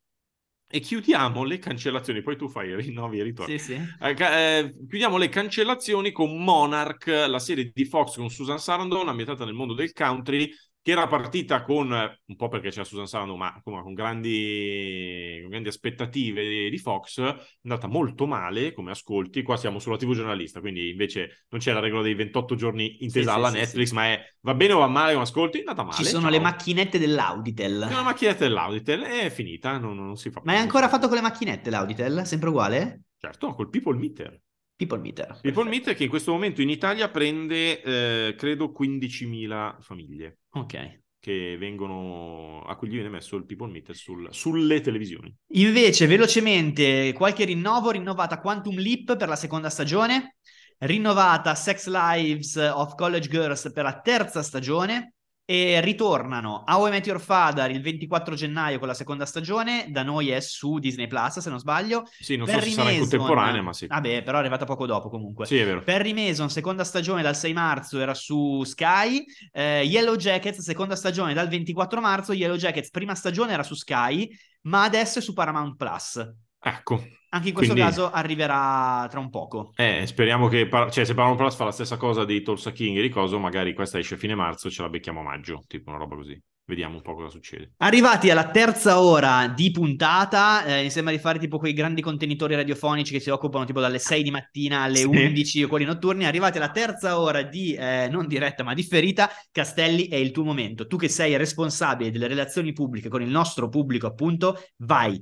E 0.70 0.80
chiudiamo 0.80 1.44
le 1.44 1.58
cancellazioni, 1.58 2.20
poi 2.20 2.36
tu 2.36 2.46
fai 2.48 2.68
i 2.68 2.74
rinnovi 2.76 3.18
e 3.18 3.22
ritorni. 3.22 3.58
Sì, 3.58 3.72
sì. 3.72 3.80
Eh, 4.00 4.16
eh, 4.18 4.74
chiudiamo 4.86 5.16
le 5.16 5.30
cancellazioni 5.30 6.12
con 6.12 6.42
Monarch, 6.42 7.06
la 7.06 7.38
serie 7.38 7.70
di 7.72 7.84
Fox 7.86 8.16
con 8.16 8.28
Susan 8.28 8.58
Sarandon, 8.58 9.08
ambientata 9.08 9.46
nel 9.46 9.54
mondo 9.54 9.72
del 9.72 9.92
country, 9.92 10.52
che 10.88 10.94
era 10.94 11.06
partita 11.06 11.64
con, 11.64 11.90
un 11.90 12.36
po' 12.36 12.48
perché 12.48 12.70
c'era 12.70 12.82
Susan 12.82 13.06
Sarandon, 13.06 13.36
ma 13.36 13.60
con, 13.62 13.92
grandi, 13.92 15.36
con 15.42 15.50
grandi 15.50 15.68
aspettative 15.68 16.70
di, 16.70 16.78
Fox, 16.78 17.20
è 17.20 17.36
andata 17.64 17.86
molto 17.86 18.26
male 18.26 18.72
come 18.72 18.92
ascolti. 18.92 19.42
Qua 19.42 19.58
siamo 19.58 19.80
sulla 19.80 19.98
TV 19.98 20.14
giornalista, 20.14 20.60
quindi 20.60 20.88
invece 20.88 21.44
non 21.50 21.60
c'è 21.60 21.74
la 21.74 21.80
regola 21.80 22.00
dei 22.00 22.14
28 22.14 22.54
giorni 22.54 23.04
intesa 23.04 23.32
Sì, 23.32 23.36
alla 23.36 23.50
sì, 23.50 23.56
Netflix, 23.56 23.88
sì. 23.88 23.94
ma 23.94 24.06
è 24.06 24.34
va 24.40 24.54
bene 24.54 24.72
o 24.72 24.78
va 24.78 24.86
male 24.86 25.10
come 25.12 25.24
ascolti? 25.24 25.58
È 25.58 25.60
andata 25.60 25.82
male. 25.82 25.94
Ci 25.94 26.04
sono 26.04 26.22
ciao. 26.22 26.30
le 26.30 26.40
macchinette 26.40 26.98
dell'Auditel. 26.98 27.84
C'è 27.86 27.92
una 27.92 28.02
macchinetta 28.02 28.44
dell'Auditel, 28.44 29.02
è 29.02 29.28
finita, 29.28 29.76
non, 29.76 29.94
non 29.94 30.16
si 30.16 30.30
fa 30.30 30.40
Ma 30.42 30.52
è 30.52 30.54
più. 30.54 30.64
ancora 30.64 30.88
fatto 30.88 31.08
con 31.08 31.16
le 31.16 31.22
macchinette 31.22 31.68
l'Auditel? 31.68 32.24
Sempre 32.24 32.48
uguale? 32.48 33.02
Certo, 33.18 33.52
col 33.52 33.68
People 33.68 33.98
Meter. 33.98 34.40
People 34.78 34.98
meter. 34.98 35.40
People. 35.42 35.68
Meter 35.68 35.92
che 35.96 36.04
in 36.04 36.08
questo 36.08 36.30
momento 36.30 36.62
in 36.62 36.70
Italia 36.70 37.10
prende, 37.10 37.82
eh, 37.82 38.34
credo, 38.36 38.70
15.000 38.70 39.80
famiglie 39.80 40.38
Ok. 40.58 41.00
che 41.20 41.56
vengono, 41.58 42.62
a 42.62 42.76
cui 42.76 42.88
gli 42.88 42.92
viene 42.92 43.08
messo 43.08 43.36
il 43.36 43.44
People 43.44 43.70
Meter 43.70 43.94
sul- 43.94 44.28
sulle 44.32 44.80
televisioni. 44.80 45.34
Invece, 45.54 46.06
velocemente, 46.06 47.12
qualche 47.12 47.44
rinnovo, 47.44 47.90
rinnovata 47.90 48.40
Quantum 48.40 48.78
Leap 48.78 49.16
per 49.16 49.28
la 49.28 49.36
seconda 49.36 49.68
stagione, 49.68 50.36
rinnovata 50.78 51.54
Sex 51.56 51.88
Lives 51.88 52.54
of 52.56 52.94
College 52.94 53.28
Girls 53.28 53.70
per 53.74 53.82
la 53.84 54.00
terza 54.00 54.42
stagione 54.42 55.14
e 55.50 55.80
ritornano 55.80 56.62
How 56.66 56.88
I 56.88 56.90
Met 56.90 57.06
Your 57.06 57.18
Father 57.18 57.70
il 57.70 57.80
24 57.80 58.34
gennaio 58.34 58.78
con 58.78 58.86
la 58.86 58.92
seconda 58.92 59.24
stagione, 59.24 59.86
da 59.88 60.02
noi 60.02 60.28
è 60.28 60.40
su 60.40 60.78
Disney 60.78 61.06
Plus 61.06 61.38
se 61.38 61.48
non 61.48 61.58
sbaglio. 61.58 62.02
Sì, 62.18 62.36
non 62.36 62.46
so 62.46 62.52
Perry 62.52 62.68
se 62.68 62.74
sarà 62.74 62.90
in 62.90 62.98
contemporanea, 62.98 63.62
ma 63.62 63.72
sì. 63.72 63.86
Vabbè, 63.86 64.22
però 64.22 64.36
è 64.36 64.40
arrivata 64.40 64.66
poco 64.66 64.84
dopo 64.84 65.08
comunque. 65.08 65.46
Sì, 65.46 65.56
è 65.56 65.64
vero. 65.64 65.80
Perry 65.82 66.12
Mason, 66.12 66.50
seconda 66.50 66.84
stagione 66.84 67.22
dal 67.22 67.34
6 67.34 67.52
marzo 67.54 67.98
era 67.98 68.12
su 68.12 68.62
Sky. 68.64 69.24
Eh, 69.50 69.84
Yellow 69.84 70.16
Jackets, 70.16 70.60
seconda 70.60 70.96
stagione 70.96 71.32
dal 71.32 71.48
24 71.48 71.98
marzo. 72.02 72.34
Yellow 72.34 72.56
Jackets, 72.56 72.90
prima 72.90 73.14
stagione 73.14 73.54
era 73.54 73.62
su 73.62 73.74
Sky, 73.74 74.28
ma 74.64 74.82
adesso 74.82 75.20
è 75.20 75.22
su 75.22 75.32
Paramount 75.32 75.76
Plus. 75.76 76.30
Ecco. 76.60 77.06
Anche 77.30 77.48
in 77.48 77.54
questo 77.54 77.74
Quindi- 77.74 77.90
caso 77.90 78.10
arriverà 78.10 79.06
tra 79.10 79.20
un 79.20 79.28
poco. 79.28 79.72
Eh, 79.76 80.06
speriamo 80.06 80.48
che, 80.48 80.66
par- 80.66 80.90
cioè, 80.90 81.04
se 81.04 81.12
Paramount 81.12 81.38
Plus 81.38 81.54
fa 81.56 81.64
la 81.64 81.70
stessa 81.72 81.98
cosa 81.98 82.24
di 82.24 82.42
Tulsa 82.42 82.72
King 82.72 82.96
e 82.96 83.02
di 83.02 83.10
coso, 83.10 83.38
magari 83.38 83.74
questa 83.74 83.98
esce 83.98 84.14
a 84.14 84.18
fine 84.18 84.34
marzo 84.34 84.70
ce 84.70 84.80
la 84.82 84.88
becchiamo 84.88 85.20
a 85.20 85.24
maggio, 85.24 85.62
tipo 85.66 85.90
una 85.90 85.98
roba 85.98 86.16
così. 86.16 86.40
Vediamo 86.68 86.96
un 86.96 87.02
po' 87.02 87.14
cosa 87.14 87.30
succede. 87.30 87.72
Arrivati 87.78 88.28
alla 88.30 88.50
terza 88.50 89.00
ora 89.00 89.46
di 89.48 89.70
puntata, 89.70 90.64
eh, 90.66 90.82
mi 90.82 90.90
sembra 90.90 91.14
di 91.14 91.18
fare 91.18 91.38
tipo 91.38 91.58
quei 91.58 91.72
grandi 91.72 92.02
contenitori 92.02 92.54
radiofonici 92.54 93.12
che 93.12 93.20
si 93.20 93.30
occupano 93.30 93.64
tipo 93.64 93.80
dalle 93.80 93.98
6 93.98 94.22
di 94.22 94.30
mattina 94.30 94.82
alle 94.82 94.98
Sì. 94.98 95.04
11 95.04 95.62
o 95.62 95.68
quelli 95.68 95.86
notturni. 95.86 96.26
Arrivati 96.26 96.58
alla 96.58 96.70
terza 96.70 97.18
ora 97.20 97.42
di, 97.42 97.72
eh, 97.74 98.08
non 98.10 98.26
diretta 98.26 98.64
ma 98.64 98.74
differita, 98.74 99.30
Castelli 99.50 100.08
è 100.08 100.16
il 100.16 100.30
tuo 100.30 100.44
momento. 100.44 100.86
Tu 100.86 100.96
che 100.98 101.08
sei 101.08 101.36
responsabile 101.38 102.10
delle 102.10 102.26
relazioni 102.26 102.72
pubbliche 102.74 103.08
con 103.08 103.22
il 103.22 103.30
nostro 103.30 103.70
pubblico, 103.70 104.06
appunto, 104.06 104.58
vai, 104.78 105.18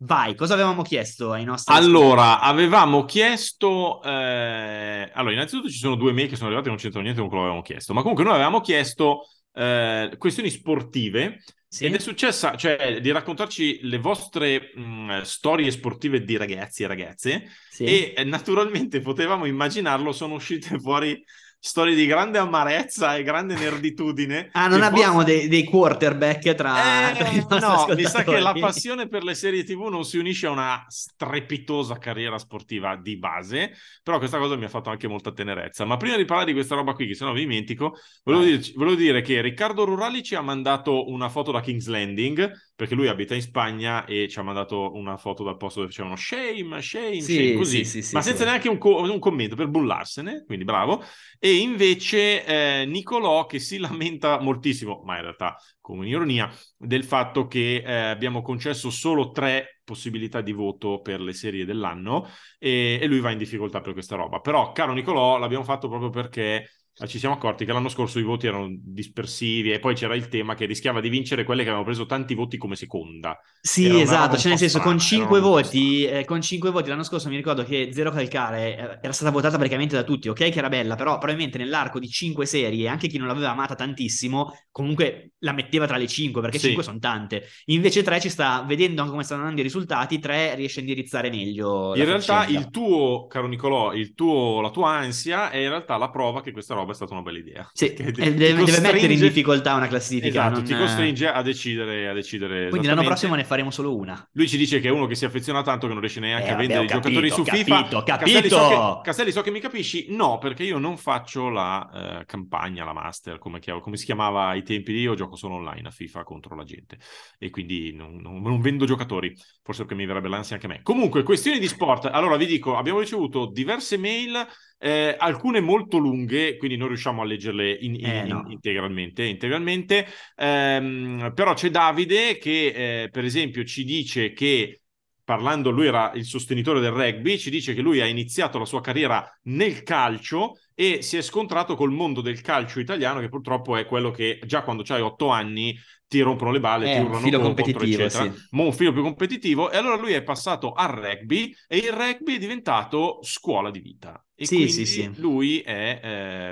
vai. 0.00 0.34
Cosa 0.34 0.54
avevamo 0.54 0.82
chiesto 0.82 1.32
ai 1.32 1.44
nostri 1.44 1.74
Allora, 1.76 2.40
avevamo 2.40 3.04
chiesto. 3.04 4.02
eh, 4.02 5.10
Allora, 5.14 5.32
innanzitutto 5.32 5.68
ci 5.70 5.78
sono 5.78 5.94
due 5.94 6.12
mail 6.12 6.28
che 6.28 6.34
sono 6.34 6.46
arrivati 6.48 6.66
e 6.66 6.70
non 6.70 6.80
c'entrano 6.80 7.04
niente 7.04 7.20
con 7.20 7.28
quello 7.30 7.44
che 7.44 7.50
avevamo 7.50 7.66
chiesto. 7.66 7.94
Ma 7.94 8.00
comunque, 8.00 8.24
noi 8.24 8.34
avevamo 8.34 8.60
chiesto 8.60 9.22
eh, 9.52 10.12
questioni 10.18 10.50
sportive 10.50 11.42
Sì? 11.68 11.86
ed 11.86 11.94
è 11.94 11.98
successa, 12.00 12.56
cioè, 12.56 13.00
di 13.00 13.10
raccontarci 13.12 13.80
le 13.82 13.98
vostre 13.98 14.72
mh, 14.74 15.20
storie 15.22 15.70
sportive 15.70 16.22
di 16.24 16.36
ragazzi 16.36 16.82
e 16.82 16.86
ragazze. 16.88 17.44
Sì. 17.68 17.84
E 17.84 18.24
naturalmente 18.24 19.00
potevamo 19.00 19.44
immaginarlo, 19.46 20.10
sono 20.12 20.34
uscite 20.34 20.78
fuori 20.80 21.22
storie 21.62 21.94
di 21.94 22.06
grande 22.06 22.38
amarezza 22.38 23.16
e 23.16 23.22
grande 23.22 23.54
nerditudine. 23.54 24.48
Ah, 24.60 24.66
non 24.66 24.82
abbiamo 24.82 25.20
forse- 25.20 25.36
dei, 25.38 25.48
dei 25.48 25.64
quarterback 25.64 26.54
tra, 26.54 27.12
eh, 27.12 27.44
tra 27.46 27.58
no, 27.58 27.94
mi 27.94 28.04
sa 28.04 28.24
che 28.24 28.40
la 28.40 28.52
passione 28.52 29.06
per 29.08 29.22
le 29.22 29.34
serie 29.34 29.62
TV 29.62 29.88
non 29.88 30.04
si 30.04 30.18
unisce 30.18 30.46
a 30.46 30.50
una 30.50 30.84
strepitosa 30.88 31.98
carriera 31.98 32.38
sportiva 32.38 32.96
di 32.96 33.16
base, 33.18 33.72
però 34.02 34.18
questa 34.18 34.38
cosa 34.38 34.56
mi 34.56 34.64
ha 34.64 34.68
fatto 34.68 34.90
anche 34.90 35.06
molta 35.06 35.32
tenerezza. 35.32 35.84
Ma 35.84 35.96
prima 35.96 36.16
di 36.16 36.24
parlare 36.24 36.48
di 36.48 36.54
questa 36.54 36.74
roba 36.74 36.92
qui, 36.94 37.06
che 37.06 37.14
se 37.14 37.24
no 37.24 37.32
vi 37.32 37.40
dimentico, 37.40 37.94
volevo, 38.24 38.42
Vai. 38.44 38.52
dirci- 38.52 38.72
volevo 38.74 38.96
dire 38.96 39.20
che 39.20 39.40
Riccardo 39.40 39.84
Rurali 39.84 40.22
ci 40.22 40.34
ha 40.34 40.40
mandato 40.40 41.08
una 41.08 41.28
foto 41.28 41.52
da 41.52 41.60
King's 41.60 41.86
Landing, 41.86 42.50
perché 42.74 42.94
lui 42.94 43.08
abita 43.08 43.34
in 43.34 43.42
Spagna 43.42 44.04
e 44.06 44.26
ci 44.28 44.38
ha 44.38 44.42
mandato 44.42 44.94
una 44.94 45.16
foto 45.18 45.44
dal 45.44 45.56
posto 45.56 45.80
dove 45.80 45.90
facevano 45.92 46.16
shame, 46.16 46.80
shame, 46.80 47.20
Sì, 47.20 47.34
shame, 47.34 47.54
così, 47.54 47.84
sì, 47.84 48.02
sì, 48.02 48.14
ma 48.14 48.22
senza 48.22 48.44
neanche 48.44 48.68
un, 48.68 48.78
co- 48.78 49.00
un 49.02 49.18
commento 49.18 49.54
per 49.54 49.68
bullarsene, 49.68 50.44
quindi 50.46 50.64
bravo. 50.64 51.02
E 51.38 51.49
invece 51.50 52.44
eh, 52.44 52.84
Nicolò 52.86 53.46
che 53.46 53.58
si 53.58 53.78
lamenta 53.78 54.40
moltissimo, 54.40 55.02
ma 55.04 55.16
in 55.16 55.22
realtà 55.22 55.56
con 55.80 56.06
ironia, 56.06 56.50
del 56.76 57.04
fatto 57.04 57.46
che 57.46 57.82
eh, 57.84 57.92
abbiamo 57.92 58.42
concesso 58.42 58.90
solo 58.90 59.30
tre 59.30 59.80
possibilità 59.84 60.40
di 60.40 60.52
voto 60.52 61.00
per 61.00 61.20
le 61.20 61.32
serie 61.32 61.64
dell'anno 61.64 62.28
e, 62.58 62.98
e 63.00 63.06
lui 63.06 63.20
va 63.20 63.30
in 63.32 63.38
difficoltà 63.38 63.80
per 63.80 63.92
questa 63.92 64.16
roba. 64.16 64.40
Però, 64.40 64.72
caro 64.72 64.92
Nicolò, 64.92 65.38
l'abbiamo 65.38 65.64
fatto 65.64 65.88
proprio 65.88 66.10
perché 66.10 66.70
ci 67.06 67.18
siamo 67.18 67.34
accorti 67.34 67.64
che 67.64 67.72
l'anno 67.72 67.88
scorso 67.88 68.18
i 68.18 68.22
voti 68.22 68.46
erano 68.46 68.68
dispersivi 68.70 69.72
e 69.72 69.78
poi 69.78 69.94
c'era 69.94 70.14
il 70.14 70.28
tema 70.28 70.54
che 70.54 70.66
rischiava 70.66 71.00
di 71.00 71.08
vincere 71.08 71.44
quelle 71.44 71.62
che 71.62 71.68
avevano 71.68 71.86
preso 71.86 72.06
tanti 72.06 72.34
voti 72.34 72.56
come 72.58 72.76
seconda. 72.76 73.38
Sì, 73.62 73.98
Era 73.98 74.00
esatto, 74.00 74.38
cioè 74.38 74.48
nel 74.50 74.58
senso 74.58 74.80
con 74.80 74.98
strana, 74.98 74.98
5 74.98 75.38
era 75.38 75.46
una 75.46 75.52
roba 75.52 75.68
un 75.70 75.78
po' 75.80 75.80
voti, 75.80 76.04
eh, 76.06 76.24
con 76.24 76.40
5 76.40 76.70
voti 76.70 76.88
l'anno 76.88 77.02
scorso 77.02 77.28
mi 77.28 77.36
ricordo 77.36 77.62
che 77.62 77.90
Zero 77.92 78.10
Calcare 78.10 78.76
eh, 78.76 78.98
era 79.02 79.12
stata 79.12 79.30
votata 79.30 79.56
praticamente 79.58 79.94
da 79.96 80.02
tutti, 80.02 80.28
ok 80.30 80.48
che 80.48 80.58
era 80.58 80.70
bella, 80.70 80.94
però 80.94 81.18
probabilmente 81.18 81.58
nell'arco 81.58 81.98
di 81.98 82.08
5 82.08 82.46
serie, 82.46 82.88
anche 82.88 83.06
chi 83.06 83.18
non 83.18 83.26
l'aveva 83.26 83.50
amata 83.50 83.74
tantissimo, 83.74 84.50
comunque 84.70 85.32
la 85.40 85.52
metteva 85.52 85.86
tra 85.86 85.98
le 85.98 86.06
5 86.06 86.40
perché 86.40 86.58
Sì. 86.58 86.66
5 86.66 86.82
sono 86.82 86.98
tante. 86.98 87.44
Invece 87.66 88.02
3 88.02 88.18
ci 88.18 88.30
sta, 88.30 88.62
vedendo 88.66 89.00
anche 89.02 89.12
come 89.12 89.24
stanno 89.24 89.40
andando 89.42 89.60
i 89.60 89.64
risultati, 89.64 90.18
3 90.18 90.54
riesce 90.54 90.78
a 90.78 90.82
indirizzare 90.82 91.28
meglio 91.28 91.94
In 91.94 92.04
realtà 92.04 92.44
faccenda. 92.44 92.58
il 92.58 92.70
tuo, 92.70 93.26
caro 93.26 93.48
Nicolò, 93.48 93.92
il 93.92 94.14
tuo, 94.14 94.60
la 94.60 94.70
tua 94.70 94.90
ansia 94.90 95.50
è 95.50 95.56
in 95.58 95.68
realtà 95.70 95.96
la 95.96 96.08
prova 96.10 96.40
che 96.40 96.52
questa 96.52 96.74
roba 96.74 96.89
è 96.92 96.94
stata 96.94 97.12
una 97.12 97.22
bella 97.22 97.38
idea. 97.38 97.68
Sì, 97.72 97.92
deve, 97.94 98.12
deve 98.32 98.80
mettere 98.80 99.12
in 99.12 99.20
difficoltà 99.20 99.74
una 99.74 99.86
classifica. 99.88 100.28
Esatto, 100.28 100.54
non- 100.56 100.64
ti 100.64 100.74
costringe 100.76 101.28
a 101.28 101.42
decidere, 101.42 102.08
a 102.08 102.12
decidere 102.12 102.68
Quindi 102.68 102.86
l'anno 102.86 103.02
prossimo 103.02 103.34
ne 103.34 103.44
faremo 103.44 103.70
solo 103.70 103.96
una. 103.96 104.28
Lui 104.32 104.48
ci 104.48 104.56
dice 104.56 104.80
che 104.80 104.88
è 104.88 104.90
uno 104.90 105.06
che 105.06 105.14
si 105.14 105.24
affeziona 105.24 105.62
tanto 105.62 105.86
che 105.86 105.92
non 105.92 106.00
riesce 106.00 106.20
neanche 106.20 106.48
Eh, 106.48 106.50
a 106.50 106.56
vabbè, 106.56 106.66
vendere 106.66 106.84
i 106.84 106.88
giocatori 106.88 107.28
capito, 107.28 107.34
su 107.34 107.40
ho 107.40 107.44
FIFA. 107.44 107.76
capito, 107.76 108.02
Castelli 108.02 108.48
so, 108.48 108.56
capito! 108.56 108.94
che, 108.96 109.00
Castelli, 109.02 109.32
so 109.32 109.40
che 109.42 109.50
mi 109.50 109.60
capisci? 109.60 110.06
No, 110.10 110.38
perché 110.38 110.62
io 110.64 110.78
non 110.78 110.96
faccio 110.96 111.48
la 111.48 112.20
eh, 112.20 112.24
campagna, 112.26 112.84
la 112.84 112.92
master, 112.92 113.38
come, 113.38 113.58
chiam- 113.60 113.80
come 113.80 113.96
si 113.96 114.04
chiamava 114.04 114.46
ai 114.48 114.62
tempi 114.62 114.92
di 114.92 115.00
io, 115.00 115.14
gioco 115.14 115.36
solo 115.36 115.54
online 115.54 115.88
a 115.88 115.90
FIFA 115.90 116.22
contro 116.24 116.54
la 116.54 116.64
gente. 116.64 116.98
E 117.38 117.50
quindi 117.50 117.92
non, 117.94 118.16
non- 118.16 118.40
non 118.42 118.60
vendo 118.60 118.84
giocatori, 118.84 119.34
forse 119.70 119.84
perché 119.84 119.94
mi 119.94 120.06
verrebbe 120.06 120.28
l'ansia 120.28 120.56
anche 120.56 120.66
a 120.66 120.70
me. 120.70 120.80
Comunque, 120.82 121.22
questioni 121.22 121.58
di 121.58 121.68
sport. 121.68 122.06
Allora, 122.06 122.36
vi 122.36 122.46
dico, 122.46 122.76
abbiamo 122.76 122.98
ricevuto 122.98 123.46
diverse 123.46 123.96
mail, 123.96 124.44
eh, 124.78 125.14
alcune 125.16 125.60
molto 125.60 125.98
lunghe, 125.98 126.56
quindi 126.56 126.76
non 126.76 126.88
riusciamo 126.88 127.22
a 127.22 127.24
leggerle 127.24 127.70
in- 127.72 127.94
in- 127.94 128.06
Eh, 128.06 128.26
no. 128.26 128.44
integralmente, 128.48 129.24
integralmente. 129.24 130.06
Ehm, 130.36 131.32
però 131.34 131.54
c'è 131.54 131.70
Davide 131.70 132.38
che, 132.38 133.02
eh, 133.02 133.08
per 133.10 133.24
esempio, 133.24 133.64
ci 133.64 133.84
dice 133.84 134.32
che 134.32 134.80
parlando, 135.22 135.70
lui 135.70 135.86
era 135.86 136.10
il 136.14 136.24
sostenitore 136.24 136.80
del 136.80 136.90
rugby, 136.90 137.38
ci 137.38 137.50
dice 137.50 137.72
che 137.72 137.80
lui 137.82 138.00
ha 138.00 138.06
iniziato 138.06 138.58
la 138.58 138.64
sua 138.64 138.80
carriera 138.80 139.24
nel 139.42 139.84
calcio 139.84 140.58
e 140.80 141.02
si 141.02 141.16
è 141.18 141.20
scontrato 141.22 141.74
col 141.76 141.90
mondo 141.92 142.22
del 142.22 142.40
calcio 142.40 142.80
italiano 142.80 143.20
che 143.20 143.28
purtroppo 143.28 143.76
è 143.76 143.84
quello 143.84 144.10
che 144.10 144.40
già 144.46 144.62
quando 144.62 144.82
hai 144.88 145.02
otto 145.02 145.28
anni 145.28 145.76
ti 146.08 146.20
rompono 146.20 146.50
le 146.50 146.58
balle, 146.60 146.88
Eh, 146.88 146.92
ti 146.92 146.98
un 146.98 147.04
urlano 147.04 147.20
filo 147.22 147.38
contro, 147.38 147.64
competitivo, 147.64 147.84
eccetera. 147.84 148.08
sì. 148.08 148.32
Mo' 148.50 148.64
un 148.64 148.72
filo 148.72 148.92
più 148.92 149.02
competitivo 149.02 149.70
e 149.70 149.76
allora 149.76 149.96
lui 149.96 150.12
è 150.12 150.22
passato 150.22 150.72
al 150.72 150.88
rugby 150.88 151.54
e 151.68 151.76
il 151.76 151.92
rugby 151.92 152.34
è 152.36 152.38
diventato 152.38 153.18
scuola 153.22 153.70
di 153.70 153.80
vita. 153.80 154.24
E 154.34 154.46
Sì, 154.46 154.56
quindi 154.56 154.86
sì, 154.86 154.86
sì. 154.86 155.10
lui 155.16 155.60
è 155.60 156.00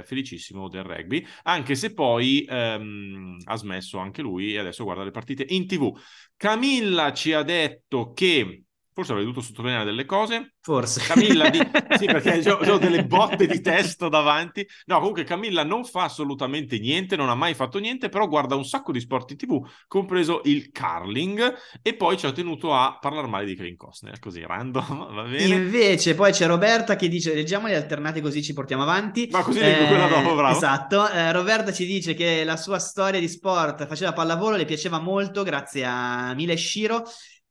eh, 0.01 0.03
felicissimo 0.05 0.69
del 0.69 0.85
rugby, 0.85 1.25
anche 1.45 1.75
se 1.75 1.95
poi 1.95 2.45
ehm, 2.49 3.39
ha 3.45 3.57
smesso 3.57 3.99
anche 3.99 4.21
lui 4.23 4.53
e 4.55 4.59
adesso 4.59 4.85
guarda 4.85 5.05
le 5.05 5.11
partite 5.11 5.45
in 5.49 5.67
tv. 5.67 5.93
Camilla 6.37 7.13
ci 7.13 7.33
ha 7.33 7.43
detto 7.43 8.13
che, 8.13 8.65
forse 8.99 9.13
avrei 9.13 9.27
dovuto 9.27 9.45
sottolineare 9.47 9.85
delle 9.85 10.05
cose, 10.05 10.55
Forse. 10.61 11.01
Camilla 11.07 11.49
di... 11.49 11.59
Sì, 11.97 12.07
perché 12.07 12.51
ho, 12.51 12.57
ho 12.57 12.79
delle 12.79 13.05
botte 13.05 13.47
di 13.47 13.61
testo 13.61 14.09
davanti. 14.09 14.67
No, 14.87 14.99
comunque 14.99 15.23
Camilla 15.23 15.63
non 15.63 15.85
fa 15.85 16.03
assolutamente 16.03 16.81
niente, 16.81 17.15
non 17.15 17.29
ha 17.29 17.37
mai 17.37 17.55
fatto 17.55 17.79
niente, 17.79 18.09
però 18.09 18.27
guarda 18.27 18.57
un 18.57 18.65
sacco 18.65 18.91
di 18.91 18.99
sport 18.99 19.31
in 19.31 19.37
tv, 19.37 19.65
compreso 19.87 20.41
il 20.45 20.73
curling, 20.73 21.55
e 21.81 21.95
poi 21.95 22.19
ci 22.19 22.27
ha 22.27 22.33
tenuto 22.33 22.75
a 22.75 22.99
parlare 23.01 23.29
male 23.29 23.47
di 23.47 23.55
Kevin 23.55 23.77
Costner, 23.77 24.19
così 24.19 24.45
random, 24.45 25.15
va 25.15 25.23
bene? 25.23 25.55
Invece 25.55 26.17
poi 26.17 26.33
c'è 26.33 26.47
Roberta 26.47 26.97
che 26.97 27.09
dice, 27.09 27.35
leggiamoli 27.35 27.75
alternati 27.75 28.21
così 28.21 28.43
ci 28.43 28.53
portiamo 28.53 28.83
avanti. 28.83 29.29
Ma 29.31 29.43
così 29.43 29.61
leggo 29.61 29.87
quella 29.87 30.09
dopo, 30.09 30.35
bravo. 30.35 30.57
Esatto, 30.57 31.09
Eh, 31.09 31.31
Roberta 31.31 31.73
ci 31.73 31.87
dice 31.87 32.15
che 32.15 32.43
la 32.43 32.57
sua 32.57 32.81
storia 32.81 33.21
di 33.21 33.29
sport 33.29 33.87
faceva 33.87 34.13
pallavolo, 34.13 34.57
le 34.57 34.65
piaceva 34.65 34.99
molto 34.99 35.45
grazie 35.45 35.85
a 35.85 36.35
Mila 36.35 36.53
e 36.53 36.57
Shiro, 36.57 37.05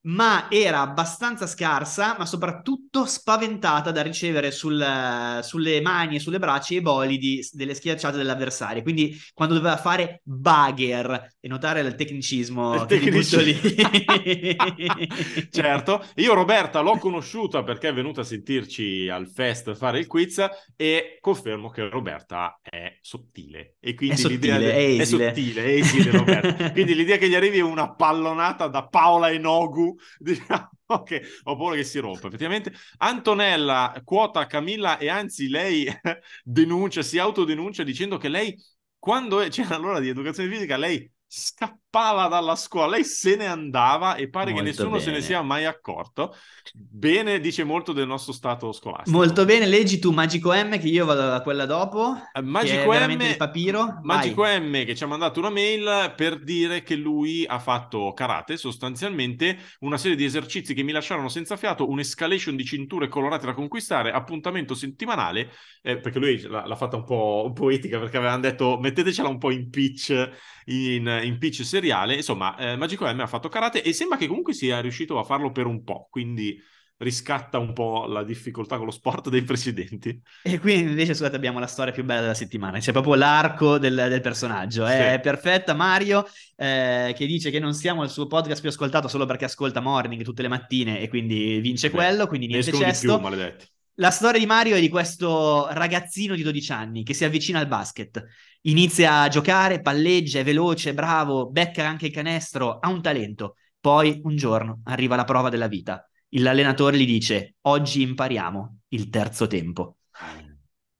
ma 0.07 0.47
era 0.49 0.81
abbastanza 0.81 1.47
scarsa, 1.47 2.15
ma 2.17 2.25
soprattutto 2.25 3.05
spaventata 3.05 3.91
da 3.91 4.01
ricevere 4.01 4.51
sul- 4.51 5.39
sulle 5.43 5.81
mani 5.81 6.15
e 6.15 6.19
sulle 6.19 6.39
braccia 6.39 6.73
i 6.75 6.81
bolidi 6.81 7.45
delle 7.51 7.73
schiacciate 7.73 8.15
dell'avversario. 8.17 8.81
Quindi 8.83 9.15
quando 9.33 9.55
doveva 9.55 9.77
fare 9.77 10.21
bugger 10.23 11.35
e 11.39 11.47
notare 11.47 11.81
il 11.81 11.95
tecnicismo 11.95 12.73
Il 12.75 12.85
butto 12.85 13.39
lì. 13.41 13.53
tecnicismo. 13.59 13.85
certo, 15.49 16.05
io 16.15 16.33
Roberta 16.33 16.79
l'ho 16.79 16.97
conosciuta 16.97 17.63
perché 17.63 17.89
è 17.89 17.93
venuta 17.93 18.21
a 18.21 18.23
sentirci 18.23 19.09
al 19.09 19.27
fest 19.29 19.73
fare 19.75 19.99
il 19.99 20.07
quiz 20.07 20.45
e 20.75 21.17
confermo 21.19 21.69
che 21.69 21.87
Roberta 21.89 22.59
è 22.61 22.97
sottile 23.01 23.75
e 23.79 23.93
quindi 23.93 24.15
È 24.15 24.17
sottile, 24.17 24.57
l'idea 24.57 24.71
è 24.71 24.75
è 24.75 24.99
esile. 25.01 25.27
sottile, 25.27 25.63
è 25.65 25.69
esile 25.69 26.11
Roberta. 26.11 26.71
quindi 26.71 26.95
l'idea 26.95 27.17
che 27.17 27.29
gli 27.29 27.35
arrivi 27.35 27.59
una 27.59 27.93
pallonata 27.93 28.67
da 28.67 28.87
Paola 28.87 29.31
Enogu, 29.31 29.96
diciamo 30.19 31.03
che 31.03 31.23
ho 31.43 31.55
paura 31.55 31.75
che 31.75 31.83
si 31.83 31.99
rompa. 31.99 32.27
Effettivamente 32.27 32.73
Antonella 32.97 33.99
quota 34.03 34.45
Camilla 34.45 34.97
e 34.97 35.09
anzi 35.09 35.49
lei 35.49 35.87
denuncia, 36.43 37.01
si 37.01 37.17
autodenuncia 37.19 37.83
dicendo 37.83 38.17
che 38.17 38.29
lei 38.29 38.55
quando 38.97 39.37
c'era 39.49 39.77
l'ora 39.77 39.99
di 39.99 40.09
educazione 40.09 40.49
fisica 40.49 40.77
lei 40.77 41.09
scappava 41.29 42.27
dalla 42.27 42.55
scuola, 42.55 42.95
lei 42.95 43.03
se 43.03 43.35
ne 43.35 43.47
andava 43.47 44.15
e 44.15 44.29
pare 44.29 44.53
che 44.53 44.61
Molto 44.61 44.69
nessuno 44.69 44.97
se 44.99 45.07
ne 45.07 45.11
bene. 45.13 45.23
sia 45.23 45.41
mai 45.41 45.65
accorto. 45.65 46.33
Bene, 46.73 47.39
dice 47.39 47.63
molto 47.63 47.91
del 47.91 48.07
nostro 48.07 48.31
stato 48.31 48.71
scolastico. 48.71 49.15
Molto 49.15 49.43
bene, 49.43 49.65
leggi 49.65 49.99
tu 49.99 50.11
Magico 50.11 50.53
M 50.53 50.79
che 50.79 50.87
io 50.87 51.05
vado 51.05 51.33
a 51.33 51.41
quella 51.41 51.65
dopo. 51.65 52.15
Eh, 52.15 52.39
che 52.39 52.41
Magico 52.41 52.91
M, 52.93 53.21
il 53.21 53.37
papiro. 53.37 53.99
Magico 54.03 54.41
Vai. 54.41 54.59
M 54.61 54.85
che 54.85 54.95
ci 54.95 55.03
ha 55.03 55.07
mandato 55.07 55.39
una 55.39 55.49
mail 55.49 56.13
per 56.15 56.41
dire 56.41 56.81
che 56.83 56.95
lui 56.95 57.45
ha 57.45 57.59
fatto 57.59 58.13
karate, 58.13 58.55
sostanzialmente 58.55 59.57
una 59.79 59.97
serie 59.97 60.15
di 60.15 60.23
esercizi 60.23 60.73
che 60.73 60.83
mi 60.83 60.91
lasciarono 60.93 61.27
senza 61.27 61.57
fiato, 61.57 61.89
un'escalation 61.89 62.55
di 62.55 62.63
cinture 62.63 63.07
colorate 63.09 63.45
da 63.45 63.53
conquistare, 63.53 64.11
appuntamento 64.11 64.73
settimanale, 64.75 65.51
eh, 65.81 65.99
perché 65.99 66.19
lui 66.19 66.39
l'ha, 66.41 66.65
l'ha 66.65 66.75
fatta 66.75 66.95
un 66.95 67.03
po' 67.03 67.51
poetica 67.53 67.99
perché 67.99 68.17
avevano 68.17 68.41
detto 68.41 68.77
mettetecela 68.79 69.27
un 69.27 69.37
po' 69.37 69.51
in 69.51 69.69
pitch, 69.69 70.29
in, 70.65 71.16
in 71.23 71.37
pitch 71.37 71.63
seriale, 71.63 72.15
insomma 72.15 72.55
eh, 72.57 72.75
Magico 72.75 73.05
M 73.11 73.19
ha 73.19 73.27
fatto 73.27 73.49
karate 73.49 73.81
e 73.83 73.93
sembra 73.93 74.17
che 74.17 74.27
comunque 74.27 74.53
sia 74.53 74.79
riuscito 74.79 75.17
a 75.19 75.23
farlo 75.23 75.51
per 75.51 75.65
un 75.65 75.83
po', 75.83 76.07
quindi 76.09 76.59
riscatta 76.99 77.59
un 77.59 77.73
po' 77.73 78.05
la 78.07 78.23
difficoltà 78.23 78.77
con 78.77 78.85
lo 78.85 78.91
sport 78.91 79.29
dei 79.29 79.43
presidenti. 79.43 80.19
E 80.41 80.59
qui 80.59 80.79
invece, 80.79 81.13
scusate, 81.13 81.35
abbiamo 81.35 81.59
la 81.59 81.67
storia 81.67 81.93
più 81.93 82.03
bella 82.03 82.21
della 82.21 82.33
settimana. 82.33 82.79
C'è 82.79 82.91
proprio 82.91 83.13
l'arco 83.15 83.77
del, 83.77 83.93
del 84.09 84.21
personaggio. 84.21 84.85
È 84.85 85.13
Sì. 85.15 85.19
perfetta 85.21 85.73
Mario, 85.75 86.25
eh, 86.55 87.13
che 87.15 87.25
dice 87.27 87.51
che 87.51 87.59
non 87.59 87.73
siamo 87.73 88.03
il 88.03 88.09
suo 88.09 88.25
podcast 88.27 88.61
più 88.61 88.69
ascoltato 88.69 89.07
solo 89.07 89.25
perché 89.25 89.45
ascolta 89.45 89.79
Morning 89.79 90.23
tutte 90.23 90.41
le 90.41 90.47
mattine 90.47 90.99
e 90.99 91.07
quindi 91.07 91.59
vince 91.59 91.89
Beh, 91.89 91.95
quello, 91.95 92.27
quindi 92.27 92.47
niente 92.47 92.71
cesto. 92.71 93.15
più, 93.15 93.23
maledetti. 93.23 93.65
La 93.99 94.11
storia 94.11 94.39
di 94.39 94.45
Mario 94.45 94.75
è 94.75 94.79
di 94.79 94.89
questo 94.89 95.67
ragazzino 95.71 96.35
di 96.35 96.43
12 96.43 96.71
anni 96.71 97.03
che 97.03 97.13
si 97.13 97.25
avvicina 97.25 97.59
al 97.59 97.67
basket, 97.67 98.23
inizia 98.61 99.21
a 99.21 99.27
giocare, 99.27 99.81
palleggia, 99.81 100.39
è 100.39 100.43
veloce, 100.43 100.91
è 100.91 100.93
bravo, 100.93 101.49
becca 101.49 101.87
anche 101.87 102.07
il 102.07 102.11
canestro, 102.11 102.79
ha 102.79 102.89
un 102.89 103.01
talento. 103.01 103.55
Poi 103.79 104.19
un 104.23 104.35
giorno 104.35 104.81
arriva 104.85 105.15
la 105.15 105.23
prova 105.23 105.49
della 105.49 105.67
vita. 105.67 106.07
L'allenatore 106.29 106.97
gli 106.97 107.05
dice: 107.05 107.55
Oggi 107.61 108.01
impariamo 108.01 108.79
il 108.89 109.09
terzo 109.09 109.47
tempo. 109.47 109.97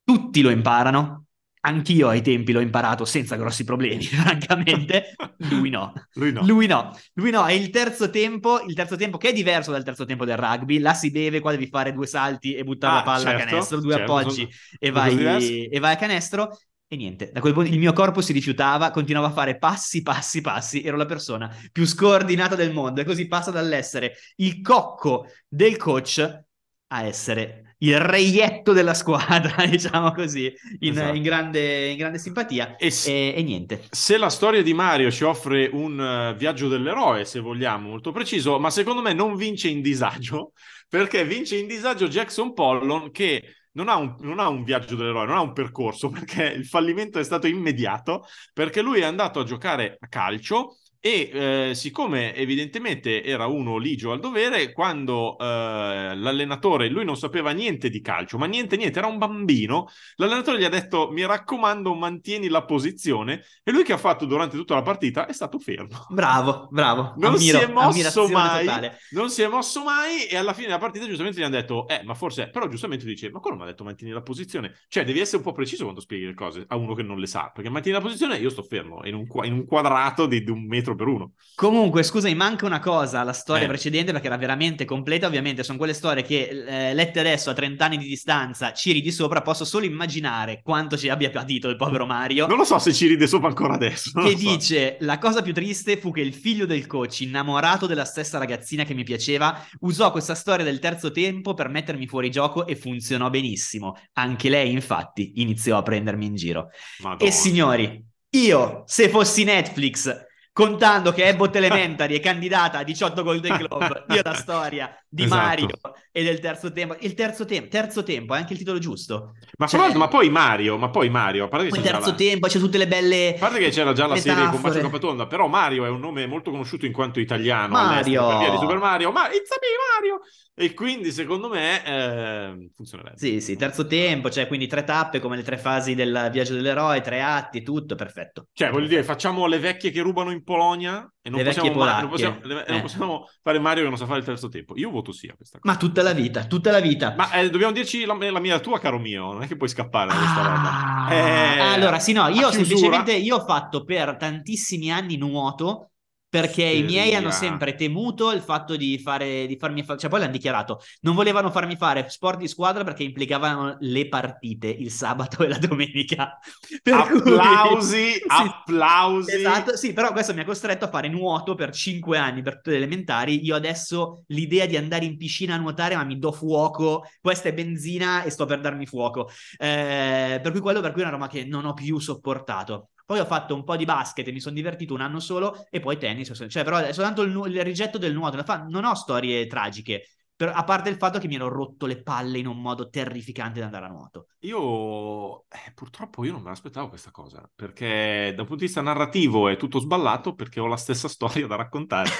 Tutti 0.04 0.40
lo 0.40 0.50
imparano. 0.50 1.24
Anch'io 1.60 2.08
ai 2.08 2.22
tempi 2.22 2.52
l'ho 2.52 2.60
imparato 2.60 3.04
senza 3.04 3.36
grossi 3.36 3.64
problemi, 3.64 4.04
francamente. 4.06 5.14
Lui 5.48 5.70
no. 5.70 5.92
Lui 6.14 6.32
no. 6.32 6.42
Lui 6.42 6.66
no, 6.66 6.96
lui 7.14 7.30
no, 7.30 7.44
è 7.44 7.52
il 7.52 7.68
terzo 7.70 8.08
tempo, 8.10 8.60
il 8.60 8.74
terzo 8.74 8.96
tempo 8.96 9.18
che 9.18 9.30
è 9.30 9.32
diverso 9.32 9.72
dal 9.72 9.82
terzo 9.84 10.04
tempo 10.04 10.24
del 10.24 10.36
rugby, 10.36 10.78
là 10.78 10.94
si 10.94 11.10
beve, 11.10 11.40
qua 11.40 11.50
devi 11.50 11.66
fare 11.66 11.92
due 11.92 12.06
salti 12.06 12.54
e 12.54 12.62
buttare 12.64 12.92
Ah, 12.92 12.96
la 12.98 13.02
palla 13.02 13.30
a 13.30 13.32
certo, 13.32 13.44
canestro, 13.44 13.80
due 13.80 13.94
certo, 13.96 14.16
appoggi 14.16 14.48
e, 14.78 14.90
vai, 14.90 15.66
e 15.66 15.78
vai 15.80 15.92
a 15.92 15.96
canestro 15.96 16.56
e 16.90 16.96
niente, 16.96 17.30
da 17.32 17.40
quel 17.40 17.52
punto 17.52 17.70
il 17.70 17.78
mio 17.78 17.92
corpo 17.92 18.22
si 18.22 18.32
rifiutava, 18.32 18.90
continuava 18.90 19.26
a 19.28 19.32
fare 19.32 19.58
passi, 19.58 20.02
passi, 20.02 20.40
passi, 20.40 20.82
ero 20.82 20.96
la 20.96 21.04
persona 21.04 21.54
più 21.70 21.84
scordinata 21.86 22.54
del 22.54 22.72
mondo 22.72 23.00
e 23.02 23.04
così 23.04 23.26
passa 23.28 23.50
dall'essere 23.50 24.14
il 24.36 24.62
cocco 24.62 25.26
del 25.46 25.76
coach 25.76 26.44
a 26.90 27.02
essere 27.02 27.74
il 27.80 28.00
reietto 28.00 28.72
della 28.72 28.94
squadra, 28.94 29.64
diciamo 29.68 30.12
così, 30.12 30.50
in, 30.80 30.92
Esatto. 30.92 31.14
in 31.14 31.22
grande, 31.22 31.88
in 31.90 31.96
grande 31.98 32.18
simpatia 32.18 32.76
E 32.76 32.90
s- 32.90 33.06
e, 33.06 33.34
e 33.36 33.42
niente. 33.42 33.82
Se 33.90 34.16
la 34.16 34.30
storia 34.30 34.62
di 34.62 34.72
Mario 34.74 35.10
ci 35.10 35.24
offre 35.24 35.68
un 35.72 36.00
eh, 36.00 36.34
viaggio 36.36 36.68
dell'eroe, 36.68 37.24
se 37.24 37.38
vogliamo, 37.40 37.90
molto 37.90 38.12
preciso, 38.12 38.58
ma 38.58 38.70
secondo 38.70 39.02
me 39.02 39.12
non 39.12 39.36
vince 39.36 39.68
in 39.68 39.82
disagio, 39.82 40.52
perché 40.88 41.24
vince 41.24 41.56
in 41.56 41.66
disagio 41.66 42.08
Jackson 42.08 42.54
Pollon 42.54 43.10
che 43.10 43.57
non 43.72 43.88
ha, 43.88 43.96
un, 43.96 44.16
non 44.20 44.38
ha 44.38 44.48
un 44.48 44.64
viaggio 44.64 44.96
dell'eroe, 44.96 45.26
non 45.26 45.36
ha 45.36 45.40
un 45.40 45.52
percorso, 45.52 46.08
perché 46.10 46.44
il 46.44 46.66
fallimento 46.66 47.18
è 47.18 47.24
stato 47.24 47.46
immediato, 47.46 48.24
perché 48.52 48.82
lui 48.82 49.00
è 49.00 49.04
andato 49.04 49.40
a 49.40 49.44
giocare 49.44 49.96
a 50.00 50.06
calcio 50.08 50.78
e 51.00 51.30
eh, 51.32 51.74
siccome 51.74 52.34
evidentemente 52.34 53.22
era 53.22 53.46
uno 53.46 53.76
ligio 53.76 54.10
al 54.10 54.18
dovere, 54.18 54.72
quando 54.72 55.38
eh, 55.38 55.44
l'allenatore, 55.44 56.88
lui 56.88 57.04
non 57.04 57.16
sapeva 57.16 57.52
niente 57.52 57.88
di 57.88 58.00
calcio, 58.00 58.36
ma 58.36 58.46
niente, 58.46 58.76
niente, 58.76 58.98
era 58.98 59.06
un 59.06 59.18
bambino, 59.18 59.88
l'allenatore 60.16 60.58
gli 60.58 60.64
ha 60.64 60.68
detto 60.68 61.10
mi 61.10 61.24
raccomando 61.24 61.94
mantieni 61.94 62.48
la 62.48 62.64
posizione 62.64 63.44
e 63.62 63.70
lui 63.70 63.84
che 63.84 63.92
ha 63.92 63.98
fatto 63.98 64.24
durante 64.24 64.56
tutta 64.56 64.74
la 64.74 64.82
partita 64.82 65.26
è 65.26 65.32
stato 65.32 65.58
fermo. 65.58 66.06
Bravo, 66.08 66.68
bravo. 66.70 67.14
Non 67.16 67.34
Ammiro, 67.34 67.58
si 67.58 67.64
è 67.64 67.68
mosso 67.68 68.28
mai, 68.28 68.64
totale. 68.64 68.98
non 69.10 69.30
si 69.30 69.42
è 69.42 69.48
mosso 69.48 69.84
mai 69.84 70.26
e 70.26 70.36
alla 70.36 70.52
fine 70.52 70.66
della 70.66 70.78
partita 70.78 71.06
giustamente 71.06 71.38
gli 71.38 71.44
hanno 71.44 71.56
detto, 71.56 71.86
eh 71.86 72.02
ma 72.04 72.14
forse, 72.14 72.50
però 72.50 72.66
giustamente 72.66 73.04
dice, 73.04 73.30
ma 73.30 73.38
quello 73.38 73.56
mi 73.56 73.62
ha 73.62 73.66
detto 73.66 73.84
mantieni 73.84 74.12
la 74.12 74.22
posizione, 74.22 74.74
cioè 74.88 75.04
devi 75.04 75.20
essere 75.20 75.38
un 75.38 75.44
po' 75.44 75.52
preciso 75.52 75.84
quando 75.84 76.00
spieghi 76.00 76.26
le 76.26 76.34
cose 76.34 76.64
a 76.66 76.76
uno 76.76 76.94
che 76.94 77.02
non 77.02 77.18
le 77.18 77.26
sa, 77.26 77.52
perché 77.54 77.70
mantieni 77.70 77.98
la 77.98 78.02
posizione 78.02 78.36
io 78.38 78.50
sto 78.50 78.62
fermo 78.62 79.04
in 79.04 79.14
un, 79.14 79.26
in 79.44 79.52
un 79.52 79.64
quadrato 79.64 80.26
di, 80.26 80.42
di 80.42 80.50
un 80.50 80.66
metro 80.66 80.87
per 80.94 81.06
uno. 81.06 81.32
Comunque, 81.54 82.02
scusami, 82.02 82.34
manca 82.34 82.66
una 82.66 82.78
cosa 82.78 83.20
alla 83.20 83.32
storia 83.32 83.64
Eh. 83.64 83.68
precedente 83.68 84.12
perché 84.12 84.26
era 84.28 84.36
veramente 84.36 84.84
completa. 84.84 85.26
Ovviamente 85.26 85.62
sono 85.64 85.76
quelle 85.78 85.92
storie 85.92 86.22
che, 86.22 86.48
eh, 86.66 86.94
lette 86.94 87.18
adesso 87.20 87.50
a 87.50 87.52
30 87.54 87.84
anni 87.84 87.98
di 87.98 88.06
distanza, 88.06 88.72
ci 88.72 88.92
ridi 88.92 89.10
sopra. 89.10 89.42
Posso 89.42 89.64
solo 89.64 89.84
immaginare 89.84 90.60
quanto 90.62 90.96
ci 90.96 91.08
abbia 91.08 91.30
patito 91.30 91.68
il 91.68 91.76
povero 91.76 92.06
Mario. 92.06 92.46
Non 92.46 92.58
lo 92.58 92.64
so 92.64 92.78
se 92.78 92.92
ci 92.92 93.06
ride 93.08 93.26
sopra 93.26 93.48
ancora 93.48 93.74
adesso. 93.74 94.10
che 94.20 94.30
so. 94.30 94.36
dice: 94.36 94.96
La 95.00 95.18
cosa 95.18 95.42
più 95.42 95.52
triste 95.52 95.96
fu 95.96 96.12
che 96.12 96.20
il 96.20 96.32
figlio 96.34 96.66
del 96.66 96.86
coach, 96.86 97.20
innamorato 97.20 97.86
della 97.86 98.04
stessa 98.04 98.38
ragazzina 98.38 98.84
che 98.84 98.94
mi 98.94 99.04
piaceva, 99.04 99.66
usò 99.80 100.10
questa 100.12 100.34
storia 100.36 100.64
del 100.64 100.78
terzo 100.78 101.10
tempo 101.10 101.54
per 101.54 101.68
mettermi 101.68 102.06
fuori 102.06 102.30
gioco 102.30 102.66
e 102.66 102.76
funzionò 102.76 103.30
benissimo. 103.30 103.96
Anche 104.12 104.48
lei, 104.48 104.70
infatti, 104.72 105.32
iniziò 105.36 105.76
a 105.78 105.82
prendermi 105.82 106.26
in 106.26 106.34
giro. 106.36 106.68
Madonna. 107.02 107.28
E 107.28 107.32
signori, 107.32 108.04
io, 108.30 108.84
se 108.86 109.08
fossi 109.08 109.42
Netflix, 109.44 110.26
contando 110.58 111.12
che 111.12 111.28
Abbott 111.28 111.54
Elementary 111.54 112.16
è 112.16 112.20
candidata 112.20 112.78
a 112.78 112.82
18 112.82 113.22
Golden 113.22 113.58
Globe, 113.58 114.06
io 114.08 114.22
la 114.24 114.34
storia 114.34 114.92
di 115.10 115.22
Esatto. 115.24 115.40
Mario 115.42 115.68
e 116.12 116.22
del 116.22 116.38
terzo 116.38 116.70
tempo, 116.72 116.96
il 117.00 117.14
terzo 117.14 117.44
tempo, 117.44 117.68
terzo 117.68 118.02
tempo, 118.02 118.34
è 118.34 118.38
anche 118.38 118.52
il 118.52 118.58
titolo 118.58 118.78
giusto. 118.78 119.32
Ma, 119.56 119.66
Cioè- 119.66 119.80
l'altro, 119.80 119.98
ma 119.98 120.08
poi 120.08 120.28
Mario, 120.28 120.76
ma 120.76 120.90
poi 120.90 121.08
Mario, 121.08 121.44
a 121.44 121.48
parte 121.48 121.66
che 121.66 121.70
Poi 121.74 121.80
c'è 121.82 121.90
terzo 121.90 122.10
la- 122.10 122.14
tempo, 122.16 122.46
c'è 122.46 122.58
tutte 122.58 122.78
le 122.78 122.86
belle... 122.88 123.34
A 123.34 123.38
parte 123.38 123.58
che 123.58 123.70
c'era 123.70 123.92
già 123.92 124.06
la 124.06 124.16
serie 124.16 124.34
con 124.34 124.44
Metafore. 124.50 124.68
Bacio 124.74 124.84
Capatonda, 124.84 125.26
però 125.26 125.46
Mario 125.46 125.84
è 125.84 125.88
un 125.88 126.00
nome 126.00 126.26
molto 126.26 126.50
conosciuto 126.50 126.84
in 126.86 126.92
quanto 126.92 127.20
italiano 127.20 127.68
Mario. 127.72 128.26
per 128.26 128.38
via 128.38 128.50
di 128.50 128.56
Super 128.58 128.78
Mario. 128.78 129.10
Ma 129.12 129.26
it's 129.30 129.50
me, 129.50 130.00
Mario! 130.00 130.20
E 130.60 130.74
quindi 130.74 131.12
secondo 131.12 131.48
me 131.48 131.84
eh, 131.86 132.70
funzionerebbe. 132.74 133.16
Sì, 133.16 133.40
sì, 133.40 133.54
terzo 133.56 133.86
tempo, 133.86 134.28
cioè 134.28 134.48
quindi 134.48 134.66
tre 134.66 134.82
tappe 134.82 135.20
come 135.20 135.36
le 135.36 135.44
tre 135.44 135.56
fasi 135.56 135.94
del 135.94 136.30
viaggio 136.32 136.54
dell'eroe, 136.54 137.00
tre 137.00 137.22
atti, 137.22 137.62
tutto 137.62 137.94
perfetto. 137.94 138.48
Cioè, 138.52 138.70
voglio 138.70 138.88
dire, 138.88 139.04
facciamo 139.04 139.46
le 139.46 139.60
vecchie 139.60 139.92
che 139.92 140.00
rubano 140.00 140.32
in 140.32 140.42
Polonia 140.42 141.08
e 141.22 141.30
non, 141.30 141.44
possiamo, 141.44 141.72
ma- 141.74 142.00
non 142.00 142.08
possiamo- 142.10 142.40
Eh. 142.42 142.64
non 142.72 142.80
possiamo 142.80 143.28
fare 143.40 143.60
Mario 143.60 143.84
che 143.84 143.88
non 143.88 143.98
sa 143.98 144.06
fare 144.06 144.18
il 144.18 144.24
terzo 144.24 144.48
tempo. 144.48 144.76
Io 144.76 144.90
voto 144.98 145.12
sì 145.12 145.26
a 145.28 145.34
questa 145.34 145.58
cosa. 145.58 145.72
Ma 145.72 145.78
tutta 145.78 146.02
la 146.02 146.12
vita, 146.12 146.46
tutta 146.46 146.70
la 146.70 146.80
vita. 146.80 147.14
Ma 147.16 147.30
eh, 147.32 147.50
dobbiamo 147.50 147.72
dirci 147.72 148.04
la, 148.04 148.14
la 148.14 148.40
mia, 148.40 148.54
la 148.54 148.60
tua, 148.60 148.78
caro 148.78 148.98
mio, 148.98 149.32
non 149.32 149.42
è 149.42 149.46
che 149.46 149.56
puoi 149.56 149.68
scappare 149.68 150.10
da 150.10 150.16
questa 150.16 150.40
Ah, 150.40 150.42
roba. 150.42 150.80
Eh, 151.08 151.58
allora, 151.60 151.98
sì, 151.98 152.12
no, 152.12 152.28
io 152.28 152.50
semplicemente 152.52 153.12
io 153.14 153.36
ho 153.36 153.44
fatto 153.44 153.84
per 153.84 154.16
tantissimi 154.16 154.90
anni 154.92 155.16
nuoto 155.16 155.90
perché 156.28 156.62
i 156.64 156.82
miei 156.82 157.04
Seria. 157.04 157.18
hanno 157.18 157.30
sempre 157.30 157.74
temuto 157.74 158.32
il 158.32 158.42
fatto 158.42 158.76
di 158.76 158.98
fare 158.98 159.46
di 159.46 159.56
farmi 159.56 159.82
fa- 159.82 159.96
cioè 159.96 160.10
poi 160.10 160.20
l'hanno 160.20 160.32
dichiarato, 160.32 160.80
non 161.00 161.14
volevano 161.14 161.50
farmi 161.50 161.76
fare 161.76 162.08
sport 162.10 162.38
di 162.38 162.48
squadra 162.48 162.84
perché 162.84 163.02
implicavano 163.02 163.76
le 163.80 164.08
partite 164.08 164.66
il 164.68 164.90
sabato 164.90 165.42
e 165.44 165.48
la 165.48 165.58
domenica. 165.58 166.38
Per 166.82 167.06
cui- 167.08 167.32
Applausi, 167.32 168.12
Sì, 168.12 168.22
applausi. 168.26 169.34
Esatto, 169.36 169.76
sì, 169.76 169.92
però 169.92 170.12
questo 170.12 170.34
mi 170.34 170.40
ha 170.40 170.44
costretto 170.44 170.84
a 170.84 170.88
fare 170.88 171.08
nuoto 171.08 171.54
per 171.54 171.72
cinque 171.72 172.18
anni, 172.18 172.42
per 172.42 172.56
tutte 172.56 172.70
le 172.70 172.76
elementari. 172.76 173.44
Io 173.44 173.54
adesso 173.54 174.24
l'idea 174.28 174.66
di 174.66 174.76
andare 174.76 175.04
in 175.04 175.16
piscina 175.16 175.54
a 175.54 175.58
nuotare, 175.58 175.96
ma 175.96 176.04
mi 176.04 176.18
do 176.18 176.32
fuoco, 176.32 177.04
questa 177.20 177.48
è 177.48 177.54
benzina 177.54 178.22
e 178.22 178.30
sto 178.30 178.44
per 178.46 178.60
darmi 178.60 178.86
fuoco. 178.86 179.28
Eh, 179.56 180.40
per 180.42 180.50
cui 180.52 180.60
quello 180.60 180.80
per 180.80 180.92
cui 180.92 181.00
è 181.02 181.04
una 181.04 181.12
roba 181.14 181.28
che 181.28 181.44
non 181.44 181.64
ho 181.64 181.74
più 181.74 181.98
sopportato. 181.98 182.90
Poi 183.08 183.20
ho 183.20 183.24
fatto 183.24 183.54
un 183.54 183.64
po' 183.64 183.74
di 183.74 183.86
basket 183.86 184.28
e 184.28 184.32
mi 184.32 184.38
sono 184.40 184.54
divertito 184.54 184.92
un 184.92 185.00
anno 185.00 185.18
solo 185.18 185.66
e 185.70 185.80
poi 185.80 185.96
tennis, 185.96 186.30
cioè 186.46 186.62
però 186.62 186.76
è 186.76 186.92
soltanto 186.92 187.22
il, 187.22 187.30
nu- 187.30 187.46
il 187.46 187.64
rigetto 187.64 187.96
del 187.96 188.12
nuoto. 188.12 188.36
Non 188.68 188.84
ho 188.84 188.92
storie 188.94 189.46
tragiche, 189.46 190.08
per- 190.36 190.52
a 190.54 190.62
parte 190.62 190.90
il 190.90 190.96
fatto 190.98 191.18
che 191.18 191.26
mi 191.26 191.36
ero 191.36 191.48
rotto 191.48 191.86
le 191.86 192.02
palle 192.02 192.36
in 192.36 192.46
un 192.46 192.60
modo 192.60 192.90
terrificante 192.90 193.60
da 193.60 193.64
andare 193.64 193.86
a 193.86 193.88
nuoto. 193.88 194.26
Io 194.40 195.44
eh, 195.48 195.72
purtroppo 195.74 196.22
io 196.26 196.32
non 196.32 196.42
me 196.42 196.50
l'aspettavo 196.50 196.90
questa 196.90 197.10
cosa, 197.10 197.50
perché 197.54 198.34
dal 198.36 198.44
punto 198.44 198.56
di 198.56 198.64
vista 198.66 198.82
narrativo 198.82 199.48
è 199.48 199.56
tutto 199.56 199.78
sballato 199.78 200.34
perché 200.34 200.60
ho 200.60 200.66
la 200.66 200.76
stessa 200.76 201.08
storia 201.08 201.46
da 201.46 201.56
raccontare. 201.56 202.10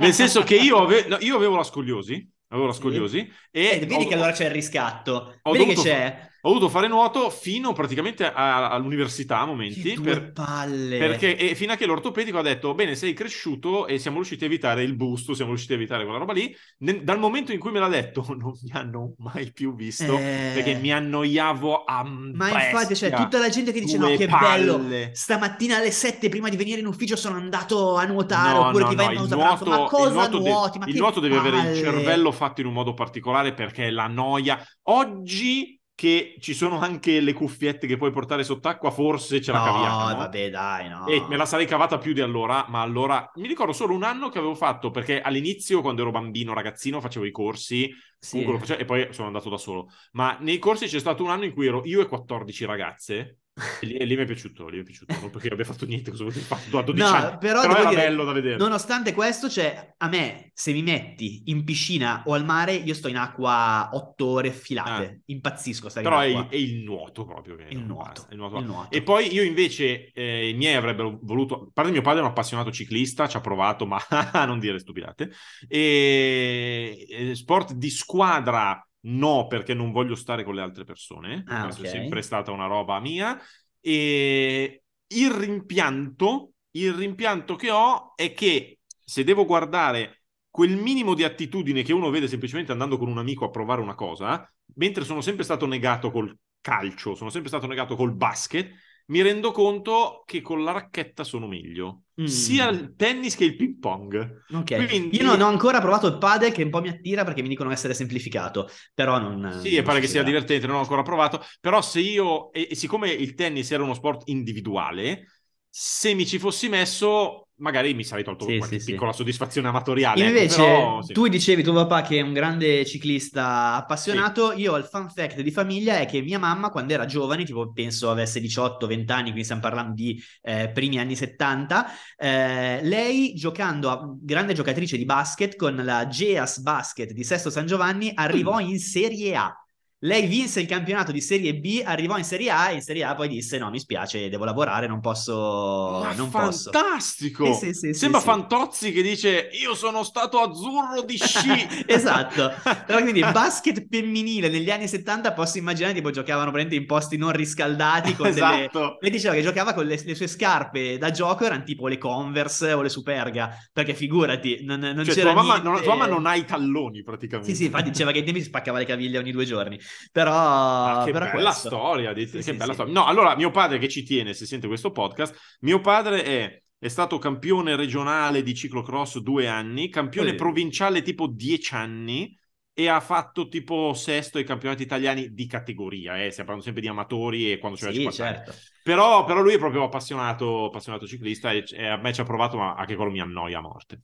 Nel 0.00 0.12
senso 0.12 0.42
che 0.42 0.56
io, 0.56 0.76
ave- 0.82 1.16
io 1.20 1.34
avevo 1.34 1.56
la 1.56 1.64
scoliosi, 1.64 2.30
avevo 2.48 2.66
la 2.66 2.74
Sì. 2.74 2.80
scoliosi 2.80 3.18
e 3.50 3.62
Eh, 3.70 3.78
vedi 3.86 3.94
ho- 4.04 4.06
che 4.06 4.14
allora 4.14 4.32
c'è 4.32 4.44
il 4.44 4.50
riscatto. 4.50 5.38
ho 5.40 5.50
Vedi 5.50 5.64
che 5.64 5.72
dovuto- 5.74 5.88
c'è. 5.88 6.28
Ho 6.46 6.52
dovuto 6.52 6.68
fare 6.68 6.86
nuoto 6.86 7.28
fino 7.28 7.72
praticamente 7.72 8.24
a- 8.30 8.70
all'università 8.70 9.40
a 9.40 9.46
momenti 9.46 9.98
per- 10.00 10.30
palle. 10.32 10.96
perché 10.98 11.36
e 11.36 11.54
fino 11.56 11.72
a 11.72 11.76
che 11.76 11.86
l'ortopedico 11.86 12.38
ha 12.38 12.42
detto 12.42 12.72
bene 12.74 12.94
sei 12.94 13.14
cresciuto 13.14 13.86
e 13.88 13.98
siamo 13.98 14.16
riusciti 14.18 14.44
a 14.44 14.46
evitare 14.46 14.82
il 14.84 14.94
busto, 14.94 15.34
siamo 15.34 15.50
riusciti 15.50 15.72
a 15.72 15.76
evitare 15.76 16.04
quella 16.04 16.18
roba 16.18 16.32
lì. 16.32 16.54
Ne- 16.78 17.02
dal 17.02 17.18
momento 17.18 17.52
in 17.52 17.58
cui 17.58 17.72
me 17.72 17.80
l'ha 17.80 17.88
detto 17.88 18.24
non 18.38 18.52
mi 18.62 18.70
hanno 18.72 19.14
mai 19.18 19.52
più 19.52 19.74
visto 19.74 20.16
Eh, 20.16 20.52
perché 20.54 20.74
mi 20.74 20.92
annoiavo 20.92 21.82
a 21.84 22.04
Ma 22.04 22.46
infatti, 22.48 22.94
c'è 22.94 23.08
bestia. 23.08 23.16
tutta 23.16 23.38
la 23.38 23.48
gente 23.48 23.72
che 23.72 23.80
dice: 23.80 23.98
Due 23.98 24.10
No, 24.12 24.16
che 24.16 24.26
palle." 24.28 24.64
bello! 24.78 25.08
Stamattina 25.14 25.78
alle 25.78 25.90
7 25.90 26.28
prima 26.28 26.48
di 26.48 26.56
venire 26.56 26.78
in 26.80 26.86
ufficio 26.86 27.16
sono 27.16 27.36
andato 27.36 27.96
a 27.96 28.04
nuotare. 28.04 28.52
No, 28.58 28.66
oppure 28.68 28.84
no, 28.84 28.88
ti 28.90 28.94
vai 28.94 29.06
no, 29.06 29.12
in 29.12 29.18
il 29.22 29.28
pausa 29.28 29.36
pranzo. 29.36 29.64
nuoto, 29.64 29.82
Ma 29.82 29.88
cosa 29.88 30.06
il 30.08 30.12
nuoto 30.14 30.38
de- 30.38 30.50
nuoti? 30.50 30.78
Ma 30.78 30.86
il 30.86 30.96
nuoto 30.96 31.20
deve 31.20 31.36
avere 31.38 31.70
il 31.70 31.76
cervello 31.76 32.30
fatto 32.30 32.60
in 32.60 32.68
un 32.68 32.72
modo 32.72 32.94
particolare 32.94 33.52
perché 33.52 33.90
la 33.90 34.06
noia. 34.06 34.64
Oggi 34.84 35.78
che 35.96 36.36
ci 36.38 36.54
sono 36.54 36.78
anche 36.78 37.20
le 37.20 37.32
cuffiette 37.32 37.88
che 37.88 37.96
puoi 37.96 38.12
portare 38.12 38.44
sott'acqua, 38.44 38.92
forse 38.92 39.40
ce 39.40 39.50
la 39.50 39.58
No, 39.58 39.64
caviamo. 39.64 40.16
vabbè, 40.16 40.50
dai, 40.50 40.88
no. 40.88 41.08
E 41.08 41.24
me 41.28 41.36
la 41.36 41.46
sarei 41.46 41.66
cavata 41.66 41.98
più 41.98 42.12
di 42.12 42.20
allora, 42.20 42.66
ma 42.68 42.80
allora 42.82 43.28
mi 43.36 43.48
ricordo 43.48 43.72
solo 43.72 43.94
un 43.94 44.02
anno 44.04 44.28
che 44.28 44.38
avevo 44.38 44.54
fatto 44.54 44.90
perché 44.90 45.20
all'inizio, 45.20 45.80
quando 45.80 46.02
ero 46.02 46.10
bambino, 46.12 46.52
ragazzino, 46.52 47.00
facevo 47.00 47.24
i 47.24 47.30
corsi 47.32 47.92
Sì. 48.20 48.44
facevo, 48.44 48.78
e 48.80 48.84
poi 48.84 49.08
sono 49.12 49.26
andato 49.28 49.48
da 49.48 49.56
solo. 49.56 49.88
Ma 50.12 50.36
nei 50.40 50.58
corsi 50.58 50.86
c'è 50.86 50.98
stato 51.00 51.22
un 51.24 51.30
anno 51.30 51.44
in 51.44 51.52
cui 51.54 51.66
ero 51.66 51.82
io 51.86 52.00
e 52.00 52.06
14 52.06 52.64
ragazze. 52.64 53.38
E 53.78 53.86
lì, 53.86 53.94
e 53.94 54.04
lì 54.04 54.16
mi 54.16 54.22
è 54.22 54.26
piaciuto, 54.26 54.68
lì 54.68 54.76
mi 54.76 54.82
è 54.82 54.84
piaciuto. 54.84 55.14
Non 55.18 55.30
perché 55.30 55.48
abbia 55.48 55.64
fatto 55.64 55.86
niente, 55.86 56.10
cosa 56.10 56.24
avete 56.24 56.40
fatto 56.40 56.76
a 56.78 56.82
12 56.82 57.02
No, 57.02 57.16
anni. 57.16 57.38
però, 57.38 57.62
Però, 57.62 57.74
era 57.74 57.88
dire, 57.88 58.02
bello 58.02 58.24
da 58.24 58.32
vedere. 58.32 58.56
Nonostante 58.56 59.14
questo, 59.14 59.48
cioè, 59.48 59.94
a 59.96 60.08
me, 60.08 60.50
se 60.52 60.72
mi 60.72 60.82
metti 60.82 61.44
in 61.46 61.64
piscina 61.64 62.22
o 62.26 62.34
al 62.34 62.44
mare, 62.44 62.74
io 62.74 62.92
sto 62.92 63.08
in 63.08 63.16
acqua 63.16 63.88
otto 63.92 64.26
ore 64.26 64.52
filate. 64.52 65.22
Impazzisco 65.26 65.88
stare 65.88 66.06
Però 66.06 66.22
in 66.26 66.36
è 66.36 66.48
è 66.48 66.56
il 66.56 66.82
nuoto 66.84 67.24
proprio. 67.24 67.56
Che 67.56 67.66
Il 67.70 67.78
nuoto, 67.78 68.10
basta, 68.10 68.26
il 68.32 68.36
nuoto. 68.36 68.58
il 68.58 68.64
nuoto. 68.66 68.94
E 68.94 69.02
poi 69.02 69.32
io 69.32 69.42
invece, 69.42 70.10
eh, 70.12 70.48
i 70.50 70.54
miei 70.54 70.74
avrebbero 70.74 71.18
voluto, 71.22 71.54
a 71.62 71.68
parte 71.72 71.90
mio 71.92 72.02
padre 72.02 72.20
è 72.20 72.22
un 72.24 72.28
appassionato 72.28 72.70
ciclista, 72.70 73.26
ci 73.26 73.38
ha 73.38 73.40
provato, 73.40 73.86
ma 73.86 73.98
non 74.46 74.58
dire 74.58 74.78
stupidate. 74.78 75.30
E 75.66 77.32
sport 77.34 77.72
di 77.72 77.88
squadra 77.90 78.86
no, 79.06 79.46
perché 79.46 79.74
non 79.74 79.92
voglio 79.92 80.14
stare 80.14 80.44
con 80.44 80.54
le 80.54 80.62
altre 80.62 80.84
persone. 80.84 81.42
Ah, 81.46 81.62
Questa 81.64 81.80
ok. 81.82 81.86
è 81.86 81.90
sempre 81.90 82.22
stata 82.22 82.50
una 82.50 82.66
roba 82.66 83.00
mia. 83.00 83.38
E 83.80 84.82
il 85.08 85.30
rimpianto, 85.30 86.52
il 86.72 86.92
rimpianto 86.92 87.56
che 87.56 87.70
ho 87.70 88.14
è 88.16 88.32
che 88.32 88.80
se 89.04 89.24
devo 89.24 89.44
guardare 89.44 90.22
quel 90.50 90.76
minimo 90.76 91.14
di 91.14 91.22
attitudine 91.22 91.82
che 91.82 91.92
uno 91.92 92.10
vede 92.10 92.28
semplicemente 92.28 92.72
andando 92.72 92.96
con 92.96 93.08
un 93.08 93.18
amico 93.18 93.44
a 93.44 93.50
provare 93.50 93.80
una 93.80 93.94
cosa, 93.94 94.50
mentre 94.74 95.04
sono 95.04 95.20
sempre 95.20 95.44
stato 95.44 95.66
negato 95.66 96.10
col 96.10 96.36
calcio, 96.60 97.14
sono 97.14 97.30
sempre 97.30 97.48
stato 97.48 97.66
negato 97.66 97.94
col 97.94 98.14
basket, 98.14 98.72
mi 99.06 99.22
rendo 99.22 99.52
conto 99.52 100.22
che 100.26 100.40
con 100.40 100.64
la 100.64 100.72
racchetta 100.72 101.24
sono 101.24 101.46
meglio. 101.46 102.02
Mm. 102.20 102.24
Sia 102.24 102.68
il 102.68 102.94
tennis 102.96 103.36
che 103.36 103.44
il 103.44 103.56
ping 103.56 103.78
pong. 103.78 104.44
Ok. 104.52 104.86
Quindi- 104.86 105.16
Io 105.16 105.24
non 105.24 105.40
ho 105.40 105.46
ancora 105.46 105.80
provato 105.80 106.06
il 106.06 106.18
padel 106.18 106.52
che 106.52 106.62
un 106.62 106.70
po' 106.70 106.80
mi 106.80 106.88
attira 106.88 107.24
perché 107.24 107.42
mi 107.42 107.48
dicono 107.48 107.70
essere 107.70 107.94
semplificato, 107.94 108.68
però 108.94 109.18
non... 109.18 109.58
Sì, 109.60 109.72
e 109.72 109.76
non 109.76 109.84
pare 109.84 109.98
so 109.98 110.04
che 110.06 110.10
sia 110.10 110.22
divertente, 110.22 110.66
non 110.66 110.76
ho 110.76 110.80
ancora 110.80 111.02
provato, 111.02 111.42
però 111.60 111.80
se 111.82 112.00
io, 112.00 112.50
e, 112.52 112.68
e 112.70 112.74
siccome 112.74 113.10
il 113.10 113.34
tennis 113.34 113.70
era 113.70 113.82
uno 113.82 113.94
sport 113.94 114.28
individuale, 114.28 115.26
se 115.68 116.14
mi 116.14 116.26
ci 116.26 116.38
fossi 116.38 116.68
messo, 116.68 117.45
magari 117.58 117.94
mi 117.94 118.04
sarei 118.04 118.24
tolto 118.24 118.46
Sì, 118.46 118.58
qualche 118.58 118.78
sì, 118.78 118.84
sì. 118.84 118.92
piccola 118.92 119.12
soddisfazione 119.12 119.68
amatoriale. 119.68 120.26
Invece, 120.26 120.56
però, 120.56 121.02
sì. 121.02 121.12
tu 121.12 121.26
dicevi 121.28 121.62
tuo 121.62 121.72
papà 121.72 122.02
che 122.02 122.18
è 122.18 122.20
un 122.20 122.32
grande 122.32 122.84
ciclista 122.84 123.74
appassionato. 123.74 124.52
Io 124.52 124.76
il 124.76 124.84
fun 124.84 125.08
fact 125.08 125.40
di 125.40 125.50
famiglia 125.50 125.98
è 125.98 126.06
che 126.06 126.20
mia 126.20 126.38
mamma, 126.38 126.70
quando 126.70 126.92
era 126.92 127.06
giovane, 127.06 127.44
tipo 127.44 127.72
penso 127.72 128.10
avesse 128.10 128.40
18-20 128.40 129.12
anni, 129.12 129.24
quindi 129.24 129.44
stiamo 129.44 129.62
parlando 129.62 129.94
di 129.94 130.22
eh, 130.42 130.70
primi 130.72 130.98
anni 130.98 131.16
70, 131.16 131.86
eh, 132.16 132.80
lei 132.82 133.34
giocando 133.34 133.90
a 133.90 134.14
grande 134.20 134.52
giocatrice 134.54 134.96
di 134.96 135.04
basket 135.04 135.56
con 135.56 135.76
la 135.76 136.06
Geas 136.08 136.60
Basket 136.60 137.12
di 137.12 137.24
Sesto 137.24 137.50
San 137.50 137.66
Giovanni, 137.66 138.12
arrivò 138.14 138.58
in 138.60 138.78
Serie 138.78 139.34
A. 139.36 139.65
Lei 140.06 140.26
vinse 140.26 140.60
il 140.60 140.66
campionato 140.68 141.10
di 141.10 141.20
Serie 141.20 141.54
B, 141.56 141.82
arrivò 141.84 142.16
in 142.16 142.22
Serie 142.22 142.50
A 142.50 142.70
e 142.70 142.74
in 142.74 142.80
Serie 142.80 143.02
A 143.02 143.14
poi 143.14 143.28
disse: 143.28 143.58
No, 143.58 143.70
mi 143.70 143.80
spiace, 143.80 144.28
devo 144.28 144.44
lavorare, 144.44 144.86
non 144.86 145.00
posso. 145.00 146.00
Ma 146.02 146.12
non 146.14 146.30
posso. 146.30 146.70
fantastico! 146.70 147.52
Sì, 147.52 147.66
sì, 147.66 147.74
sì, 147.74 147.92
sì, 147.92 147.94
Sembra 147.94 148.20
sì. 148.20 148.26
Fantozzi 148.26 148.92
che 148.92 149.02
dice 149.02 149.48
io 149.60 149.74
sono 149.74 150.04
stato 150.04 150.38
azzurro 150.38 151.02
di 151.02 151.16
sci. 151.16 151.66
esatto. 151.86 152.52
Però 152.86 153.00
quindi 153.00 153.20
basket 153.20 153.86
femminile 153.90 154.48
negli 154.48 154.70
anni 154.70 154.86
70 154.86 155.32
posso 155.32 155.58
immaginare 155.58 155.94
tipo 155.94 156.10
giocavano 156.10 156.50
praticamente 156.52 156.76
in 156.76 156.86
posti 156.86 157.16
non 157.16 157.32
riscaldati 157.32 158.14
con 158.14 158.32
delle... 158.32 158.66
esatto. 158.66 158.98
Lei 159.00 159.10
diceva 159.10 159.34
che 159.34 159.42
giocava 159.42 159.74
con 159.74 159.86
le, 159.86 160.00
le 160.04 160.14
sue 160.14 160.28
scarpe 160.28 160.98
da 160.98 161.10
gioco 161.10 161.44
erano 161.44 161.64
tipo 161.64 161.88
le 161.88 161.98
Converse 161.98 162.72
o 162.72 162.82
le 162.82 162.88
Superga, 162.88 163.56
perché 163.72 163.92
figurati, 163.94 164.60
non, 164.62 164.78
non 164.78 165.04
Cioè, 165.04 165.14
c'era 165.14 165.32
tua 165.32 165.42
mamma, 165.42 165.54
niente... 165.54 165.68
non, 165.68 165.82
tua 165.82 165.94
mamma 165.96 166.06
non 166.06 166.26
ha 166.26 166.36
i 166.36 166.44
talloni 166.44 167.02
praticamente. 167.02 167.50
Sì, 167.50 167.56
sì, 167.56 167.64
infatti 167.64 167.90
diceva 167.90 168.12
che 168.12 168.18
ai 168.18 168.24
tempi 168.24 168.40
si 168.40 168.46
spaccava 168.46 168.78
le 168.78 168.84
caviglie 168.84 169.18
ogni 169.18 169.32
due 169.32 169.44
giorni. 169.44 169.78
Però... 170.12 170.32
Ah, 170.32 171.04
che 171.04 171.10
però 171.12 171.26
bella 171.26 171.50
questo. 171.50 171.68
storia, 171.68 172.12
dite- 172.12 172.42
Sì, 172.42 172.44
che 172.44 172.52
sì, 172.52 172.56
bella 172.56 172.72
sì. 172.72 172.74
storia. 172.74 172.92
No, 172.92 173.04
allora 173.06 173.34
mio 173.36 173.50
padre 173.50 173.78
che 173.78 173.88
ci 173.88 174.02
tiene, 174.02 174.34
se 174.34 174.46
sente 174.46 174.66
questo 174.66 174.90
podcast, 174.90 175.34
mio 175.60 175.80
padre 175.80 176.22
è, 176.22 176.62
è 176.78 176.88
stato 176.88 177.18
campione 177.18 177.76
regionale 177.76 178.42
di 178.42 178.54
ciclocross 178.54 179.18
due 179.18 179.46
anni, 179.48 179.88
campione 179.88 180.30
Eh. 180.30 180.34
provinciale 180.34 181.02
tipo 181.02 181.26
dieci 181.26 181.74
anni 181.74 182.36
e 182.78 182.88
ha 182.88 183.00
fatto 183.00 183.48
tipo 183.48 183.94
sesto 183.94 184.36
ai 184.38 184.44
campionati 184.44 184.82
italiani 184.82 185.32
di 185.32 185.46
categoria, 185.46 186.12
eh. 186.22 186.30
stiamo 186.30 186.50
parlando 186.50 186.62
sempre 186.64 186.82
di 186.82 186.88
amatori 186.88 187.50
e 187.52 187.58
quando 187.58 187.78
c'era 187.78 187.92
Sì, 187.92 187.96
50 187.98 188.24
anni. 188.26 188.36
certo. 188.36 188.52
Però, 188.82 189.24
però 189.24 189.40
lui 189.42 189.54
è 189.54 189.58
proprio 189.58 189.84
appassionato, 189.84 190.66
appassionato 190.66 191.06
ciclista 191.06 191.50
e, 191.52 191.64
e 191.70 191.86
a 191.86 191.96
me 191.96 192.12
ci 192.12 192.20
ha 192.20 192.24
provato, 192.24 192.56
ma 192.58 192.74
anche 192.74 192.94
quello 192.94 193.10
mi 193.10 193.20
annoia 193.20 193.58
a 193.58 193.60
morte. 193.62 194.00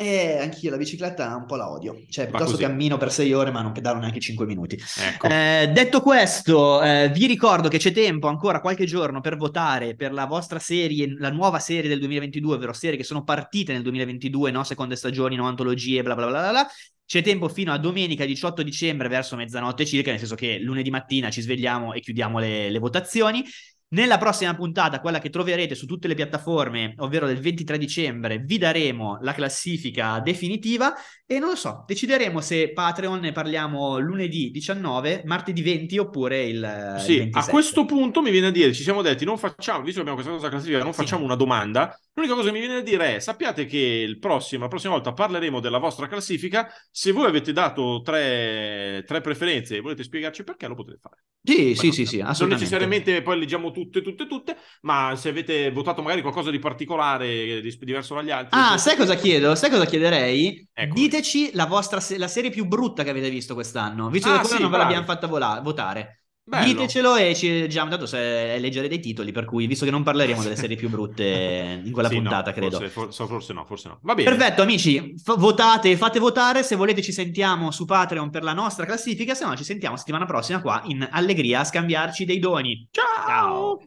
Eh, 0.00 0.38
anch'io 0.38 0.70
la 0.70 0.76
bicicletta 0.76 1.34
un 1.34 1.44
po' 1.44 1.56
la 1.56 1.68
odio. 1.68 2.04
Cioè, 2.08 2.28
piuttosto 2.28 2.56
cammino 2.56 2.96
per 2.98 3.10
sei 3.10 3.32
ore, 3.32 3.50
ma 3.50 3.62
non 3.62 3.72
pedalo 3.72 3.98
neanche 3.98 4.20
cinque 4.20 4.46
minuti. 4.46 4.80
Ecco. 4.96 5.26
Eh, 5.26 5.70
detto 5.74 6.02
questo, 6.02 6.80
eh, 6.80 7.10
vi 7.12 7.26
ricordo 7.26 7.68
che 7.68 7.78
c'è 7.78 7.90
tempo 7.90 8.28
ancora 8.28 8.60
qualche 8.60 8.84
giorno 8.84 9.20
per 9.20 9.36
votare 9.36 9.96
per 9.96 10.12
la 10.12 10.26
vostra 10.26 10.60
serie, 10.60 11.16
la 11.18 11.32
nuova 11.32 11.58
serie 11.58 11.88
del 11.88 11.98
2022, 11.98 12.54
ovvero 12.54 12.72
serie 12.72 12.96
che 12.96 13.02
sono 13.02 13.24
partite 13.24 13.72
nel 13.72 13.82
2022, 13.82 14.52
no? 14.52 14.62
Seconde 14.62 14.94
stagioni, 14.94 15.34
no 15.34 15.48
antologie, 15.48 16.04
bla 16.04 16.14
bla 16.14 16.28
bla 16.28 16.40
bla 16.42 16.50
bla. 16.50 16.68
C'è 17.04 17.20
tempo 17.20 17.48
fino 17.48 17.72
a 17.72 17.78
domenica 17.78 18.24
18 18.24 18.62
dicembre 18.62 19.08
verso 19.08 19.34
mezzanotte 19.34 19.84
circa, 19.84 20.10
nel 20.10 20.20
senso 20.20 20.36
che 20.36 20.60
lunedì 20.60 20.90
mattina 20.90 21.28
ci 21.28 21.40
svegliamo 21.40 21.92
e 21.92 22.00
chiudiamo 22.00 22.38
le, 22.38 22.70
le 22.70 22.78
votazioni. 22.78 23.42
Nella 23.90 24.18
prossima 24.18 24.54
puntata, 24.54 25.00
quella 25.00 25.18
che 25.18 25.30
troverete 25.30 25.74
su 25.74 25.86
tutte 25.86 26.08
le 26.08 26.14
piattaforme, 26.14 26.92
ovvero 26.98 27.26
del 27.26 27.40
23 27.40 27.78
dicembre, 27.78 28.38
vi 28.38 28.58
daremo 28.58 29.16
la 29.22 29.32
classifica 29.32 30.20
definitiva 30.20 30.92
e 31.30 31.38
non 31.38 31.50
lo 31.50 31.56
so, 31.56 31.84
decideremo 31.86 32.40
se 32.40 32.72
Patreon 32.72 33.20
ne 33.20 33.32
parliamo 33.32 33.98
lunedì 33.98 34.50
19, 34.50 35.24
martedì 35.26 35.60
20 35.60 35.98
oppure 35.98 36.44
il, 36.44 36.96
sì, 37.00 37.16
il 37.16 37.28
a 37.32 37.44
questo 37.44 37.84
punto 37.84 38.22
mi 38.22 38.30
viene 38.30 38.46
a 38.46 38.50
dire, 38.50 38.72
ci 38.72 38.82
siamo 38.82 39.02
detti, 39.02 39.26
non 39.26 39.36
facciamo, 39.36 39.82
visto 39.82 40.02
che 40.02 40.08
abbiamo 40.08 40.14
questa 40.14 40.32
cosa 40.32 40.48
classifica, 40.48 40.82
non 40.82 40.94
facciamo 40.94 41.24
una 41.24 41.34
domanda. 41.34 41.94
L'unica 42.14 42.34
cosa 42.34 42.48
che 42.48 42.54
mi 42.54 42.60
viene 42.60 42.76
a 42.76 42.82
dire 42.82 43.16
è, 43.16 43.20
sappiate 43.20 43.66
che 43.66 43.76
il 43.76 44.18
prossimo, 44.18 44.62
la 44.62 44.68
prossima 44.68 44.94
volta 44.94 45.12
parleremo 45.12 45.60
della 45.60 45.76
vostra 45.76 46.08
classifica, 46.08 46.72
se 46.90 47.12
voi 47.12 47.26
avete 47.26 47.52
dato 47.52 48.00
tre, 48.02 49.04
tre 49.06 49.20
preferenze 49.20 49.76
e 49.76 49.80
volete 49.80 50.04
spiegarci 50.04 50.44
perché, 50.44 50.66
lo 50.66 50.76
potete 50.76 50.98
fare. 50.98 51.24
Sì, 51.42 51.74
sì, 51.74 51.92
sì, 51.92 52.04
sì, 52.04 52.18
Non 52.18 52.48
necessariamente 52.48 53.22
poi 53.22 53.38
leggiamo 53.38 53.70
tutte, 53.70 54.02
tutte, 54.02 54.26
tutte, 54.26 54.56
ma 54.82 55.14
se 55.16 55.28
avete 55.28 55.70
votato 55.70 56.02
magari 56.02 56.20
qualcosa 56.20 56.50
di 56.50 56.58
particolare, 56.58 57.60
di, 57.60 57.78
diverso 57.80 58.14
dagli 58.14 58.30
altri. 58.30 58.58
Ah, 58.58 58.76
sai 58.76 58.96
cosa 58.96 59.14
chiedo? 59.14 59.54
Sai 59.54 59.70
cosa 59.70 59.86
chiederei? 59.86 60.68
Ecco. 60.72 60.94
Diteci 61.18 61.50
la 61.54 61.66
vostra 61.66 62.00
la 62.16 62.28
serie 62.28 62.50
più 62.50 62.66
brutta 62.66 63.02
che 63.02 63.10
avete 63.10 63.28
visto 63.28 63.54
quest'anno, 63.54 64.08
visto 64.08 64.30
ah, 64.30 64.40
che 64.40 64.46
sì, 64.46 64.60
non 64.60 64.70
ve 64.70 64.76
l'abbiamo 64.76 65.04
fatta 65.04 65.26
vola- 65.26 65.60
votare. 65.62 66.22
Bello. 66.44 66.64
Ditecelo 66.64 67.16
e 67.16 67.34
ci 67.34 67.50
leggiamo, 67.60 67.90
tanto 67.90 68.06
se 68.06 68.18
è 68.18 68.58
leggere 68.58 68.88
dei 68.88 69.00
titoli, 69.00 69.32
per 69.32 69.44
cui, 69.44 69.66
visto 69.66 69.84
che 69.84 69.90
non 69.90 70.02
parleremo 70.02 70.42
delle 70.42 70.56
serie 70.56 70.76
più 70.76 70.88
brutte 70.88 71.82
in 71.84 71.92
quella 71.92 72.08
sì, 72.08 72.14
puntata, 72.14 72.50
no, 72.50 72.56
credo. 72.56 72.78
Forse, 72.78 72.88
forse, 72.88 73.26
forse, 73.26 73.52
no, 73.52 73.64
forse 73.66 73.88
no. 73.88 73.98
Va 74.02 74.14
bene. 74.14 74.30
Perfetto, 74.30 74.62
amici, 74.62 75.14
f- 75.22 75.36
votate, 75.36 75.94
fate 75.96 76.18
votare, 76.18 76.62
se 76.62 76.76
volete 76.76 77.02
ci 77.02 77.12
sentiamo 77.12 77.70
su 77.70 77.84
Patreon 77.84 78.30
per 78.30 78.44
la 78.44 78.54
nostra 78.54 78.86
classifica, 78.86 79.34
se 79.34 79.44
no 79.44 79.56
ci 79.56 79.64
sentiamo 79.64 79.96
settimana 79.96 80.24
prossima 80.24 80.62
qua 80.62 80.80
in 80.86 81.06
Allegria 81.10 81.60
a 81.60 81.64
scambiarci 81.64 82.24
dei 82.24 82.38
doni. 82.38 82.88
Ciao! 82.90 83.26
Ciao. 83.26 83.82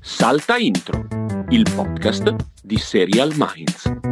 Salta 0.00 0.58
Intro, 0.58 1.06
il 1.48 1.66
podcast 1.74 2.34
di 2.62 2.76
Serial 2.76 3.32
Minds. 3.36 4.07